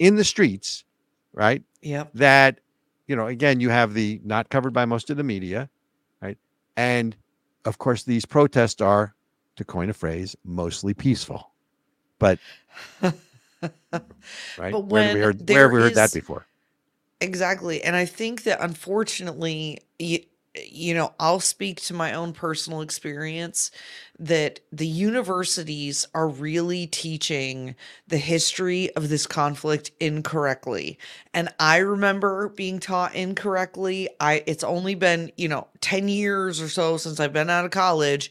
in 0.00 0.16
the 0.16 0.24
streets 0.24 0.84
right? 1.36 1.62
Yep. 1.82 2.10
that 2.14 2.60
you 3.06 3.14
know 3.14 3.28
again 3.28 3.60
you 3.60 3.68
have 3.68 3.94
the 3.94 4.20
not 4.24 4.48
covered 4.48 4.72
by 4.72 4.84
most 4.84 5.10
of 5.10 5.16
the 5.16 5.22
media 5.22 5.70
right? 6.20 6.36
And 6.76 7.14
of 7.64 7.78
course 7.78 8.02
these 8.02 8.24
protests 8.24 8.80
are 8.80 9.14
to 9.56 9.64
coin 9.64 9.88
a 9.90 9.94
phrase 9.94 10.34
mostly 10.44 10.94
peaceful. 10.94 11.52
But 12.18 12.38
right? 13.02 13.14
But 14.58 14.86
where 14.86 15.02
have 15.04 15.14
we 15.14 15.20
heard, 15.20 15.48
where 15.48 15.68
we 15.68 15.80
heard 15.80 15.94
that 15.94 16.06
is- 16.06 16.14
before? 16.14 16.46
Exactly. 17.20 17.82
And 17.82 17.96
I 17.96 18.04
think 18.04 18.42
that 18.42 18.60
unfortunately, 18.60 19.78
you, 20.70 20.94
know, 20.94 21.12
I'll 21.18 21.40
speak 21.40 21.80
to 21.82 21.94
my 21.94 22.14
own 22.14 22.32
personal 22.32 22.80
experience 22.80 23.70
that 24.18 24.60
the 24.72 24.86
universities 24.86 26.06
are 26.14 26.28
really 26.28 26.86
teaching 26.86 27.74
the 28.08 28.16
history 28.16 28.94
of 28.96 29.08
this 29.08 29.26
conflict 29.26 29.90
incorrectly. 30.00 30.98
And 31.34 31.50
I 31.60 31.78
remember 31.78 32.48
being 32.48 32.78
taught 32.78 33.14
incorrectly. 33.14 34.08
I 34.18 34.42
it's 34.46 34.64
only 34.64 34.94
been, 34.94 35.32
you 35.36 35.48
know, 35.48 35.68
10 35.82 36.08
years 36.08 36.60
or 36.60 36.68
so 36.68 36.96
since 36.96 37.20
I've 37.20 37.34
been 37.34 37.50
out 37.50 37.66
of 37.66 37.70
college. 37.70 38.30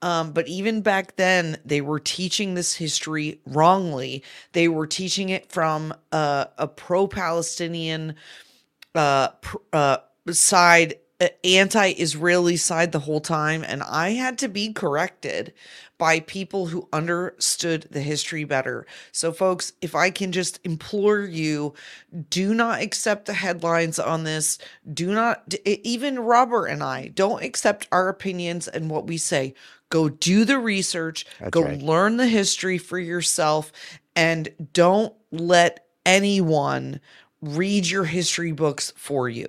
Um, 0.00 0.32
but 0.32 0.48
even 0.48 0.80
back 0.80 1.16
then, 1.16 1.58
they 1.64 1.82
were 1.82 2.00
teaching 2.00 2.54
this 2.54 2.74
history 2.74 3.40
wrongly. 3.46 4.22
They 4.52 4.68
were 4.68 4.86
teaching 4.86 5.28
it 5.28 5.52
from 5.52 5.92
uh, 6.12 6.46
a 6.56 6.66
pro-Palestinian 6.66 8.14
uh, 8.94 9.28
pr- 9.42 9.56
uh, 9.72 9.98
side, 10.30 10.94
anti-Israeli 11.44 12.56
side 12.56 12.92
the 12.92 13.00
whole 13.00 13.20
time, 13.20 13.64
and 13.66 13.82
I 13.82 14.10
had 14.10 14.38
to 14.38 14.48
be 14.48 14.72
corrected 14.72 15.54
by 15.98 16.20
people 16.20 16.66
who 16.66 16.88
understood 16.92 17.88
the 17.90 18.02
history 18.02 18.44
better. 18.44 18.86
So, 19.12 19.32
folks, 19.32 19.72
if 19.80 19.94
I 19.94 20.10
can 20.10 20.30
just 20.30 20.60
implore 20.62 21.20
you, 21.20 21.72
do 22.28 22.52
not 22.52 22.82
accept 22.82 23.24
the 23.24 23.32
headlines 23.32 23.98
on 23.98 24.24
this. 24.24 24.58
Do 24.92 25.12
not, 25.12 25.54
even 25.64 26.18
Robert 26.18 26.66
and 26.66 26.82
I, 26.82 27.08
don't 27.08 27.42
accept 27.42 27.88
our 27.90 28.08
opinions 28.08 28.68
and 28.68 28.90
what 28.90 29.06
we 29.06 29.16
say. 29.16 29.54
Go 29.88 30.10
do 30.10 30.44
the 30.44 30.58
research, 30.58 31.24
That's 31.40 31.50
go 31.50 31.62
right. 31.62 31.80
learn 31.80 32.18
the 32.18 32.26
history 32.26 32.76
for 32.76 32.98
yourself, 32.98 33.72
and 34.14 34.50
don't 34.74 35.14
let 35.30 35.86
anyone 36.04 37.00
read 37.40 37.86
your 37.86 38.04
history 38.04 38.52
books 38.52 38.92
for 38.96 39.28
you. 39.30 39.46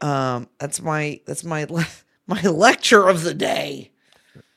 Um, 0.00 0.48
that's 0.58 0.80
my 0.80 1.20
that's 1.26 1.44
my 1.44 1.64
le- 1.64 1.86
my 2.26 2.40
lecture 2.42 3.08
of 3.08 3.22
the 3.22 3.34
day. 3.34 3.90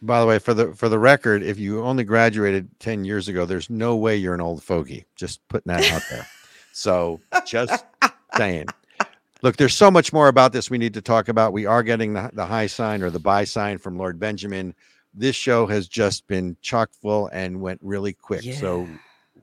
by 0.01 0.19
the 0.19 0.25
way 0.27 0.39
for 0.39 0.53
the 0.53 0.73
for 0.73 0.89
the 0.89 0.99
record 0.99 1.43
if 1.43 1.57
you 1.59 1.81
only 1.83 2.03
graduated 2.03 2.67
10 2.79 3.03
years 3.05 3.27
ago 3.27 3.45
there's 3.45 3.69
no 3.69 3.95
way 3.95 4.15
you're 4.15 4.33
an 4.33 4.41
old 4.41 4.63
fogey. 4.63 5.05
Just 5.15 5.45
putting 5.47 5.73
that 5.73 5.91
out 5.91 6.03
there. 6.09 6.27
So 6.75 7.19
just 7.45 7.85
saying. 8.35 8.65
Look 9.43 9.57
there's 9.57 9.75
so 9.75 9.91
much 9.91 10.11
more 10.11 10.27
about 10.27 10.51
this 10.51 10.71
we 10.71 10.79
need 10.79 10.95
to 10.95 11.03
talk 11.03 11.27
about. 11.27 11.53
We 11.53 11.67
are 11.67 11.83
getting 11.83 12.13
the, 12.13 12.31
the 12.33 12.47
high 12.47 12.65
sign 12.65 13.03
or 13.03 13.11
the 13.11 13.19
buy 13.19 13.43
sign 13.43 13.77
from 13.77 13.95
lord 13.95 14.19
benjamin. 14.19 14.73
This 15.13 15.35
show 15.35 15.67
has 15.67 15.87
just 15.87 16.25
been 16.25 16.57
chock 16.63 16.89
full 16.91 17.27
and 17.27 17.61
went 17.61 17.79
really 17.83 18.13
quick. 18.13 18.41
So 18.55 18.87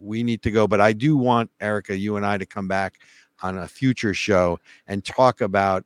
we 0.01 0.23
need 0.25 0.43
to 0.43 0.51
go 0.51 0.67
but 0.67 0.81
i 0.81 0.93
do 0.93 1.17
want 1.17 1.51
erica 1.61 1.95
you 1.97 2.17
and 2.17 2.25
i 2.25 2.39
to 2.39 2.47
come 2.47 2.67
back 2.67 3.01
on 3.43 3.59
a 3.59 3.69
future 3.69 4.15
show 4.15 4.59
and 4.87 5.05
talk 5.05 5.43
about 5.43 5.85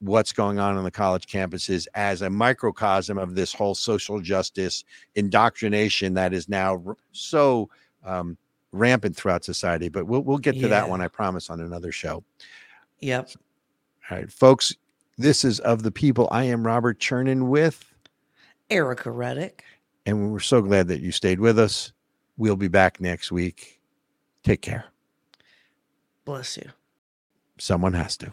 what's 0.00 0.32
going 0.32 0.58
on 0.58 0.76
on 0.76 0.84
the 0.84 0.90
college 0.90 1.26
campuses 1.26 1.86
as 1.94 2.22
a 2.22 2.30
microcosm 2.30 3.18
of 3.18 3.34
this 3.34 3.52
whole 3.52 3.74
social 3.74 4.20
justice 4.20 4.84
indoctrination 5.14 6.14
that 6.14 6.32
is 6.32 6.48
now 6.48 6.82
so 7.12 7.68
um, 8.04 8.36
rampant 8.72 9.14
throughout 9.14 9.44
society. 9.44 9.88
But 9.88 10.06
we'll 10.06 10.22
we'll 10.22 10.38
get 10.38 10.58
to 10.60 10.68
that 10.68 10.88
one, 10.88 11.00
I 11.00 11.08
promise, 11.08 11.50
on 11.50 11.60
another 11.60 11.92
show. 11.92 12.24
Yep. 13.00 13.30
All 14.10 14.18
right, 14.18 14.32
folks. 14.32 14.74
This 15.18 15.44
is 15.44 15.60
of 15.60 15.82
the 15.82 15.90
people. 15.90 16.28
I 16.30 16.44
am 16.44 16.66
Robert 16.66 16.98
Chernin 16.98 17.48
with, 17.48 17.92
Erica 18.70 19.10
Reddick. 19.10 19.64
and 20.06 20.32
we're 20.32 20.40
so 20.40 20.62
glad 20.62 20.88
that 20.88 21.00
you 21.00 21.12
stayed 21.12 21.40
with 21.40 21.58
us. 21.58 21.92
We'll 22.38 22.56
be 22.56 22.68
back 22.68 23.02
next 23.02 23.30
week. 23.30 23.80
Take 24.44 24.62
care. 24.62 24.86
Bless 26.24 26.56
you. 26.56 26.70
Someone 27.58 27.92
has 27.92 28.16
to. 28.18 28.32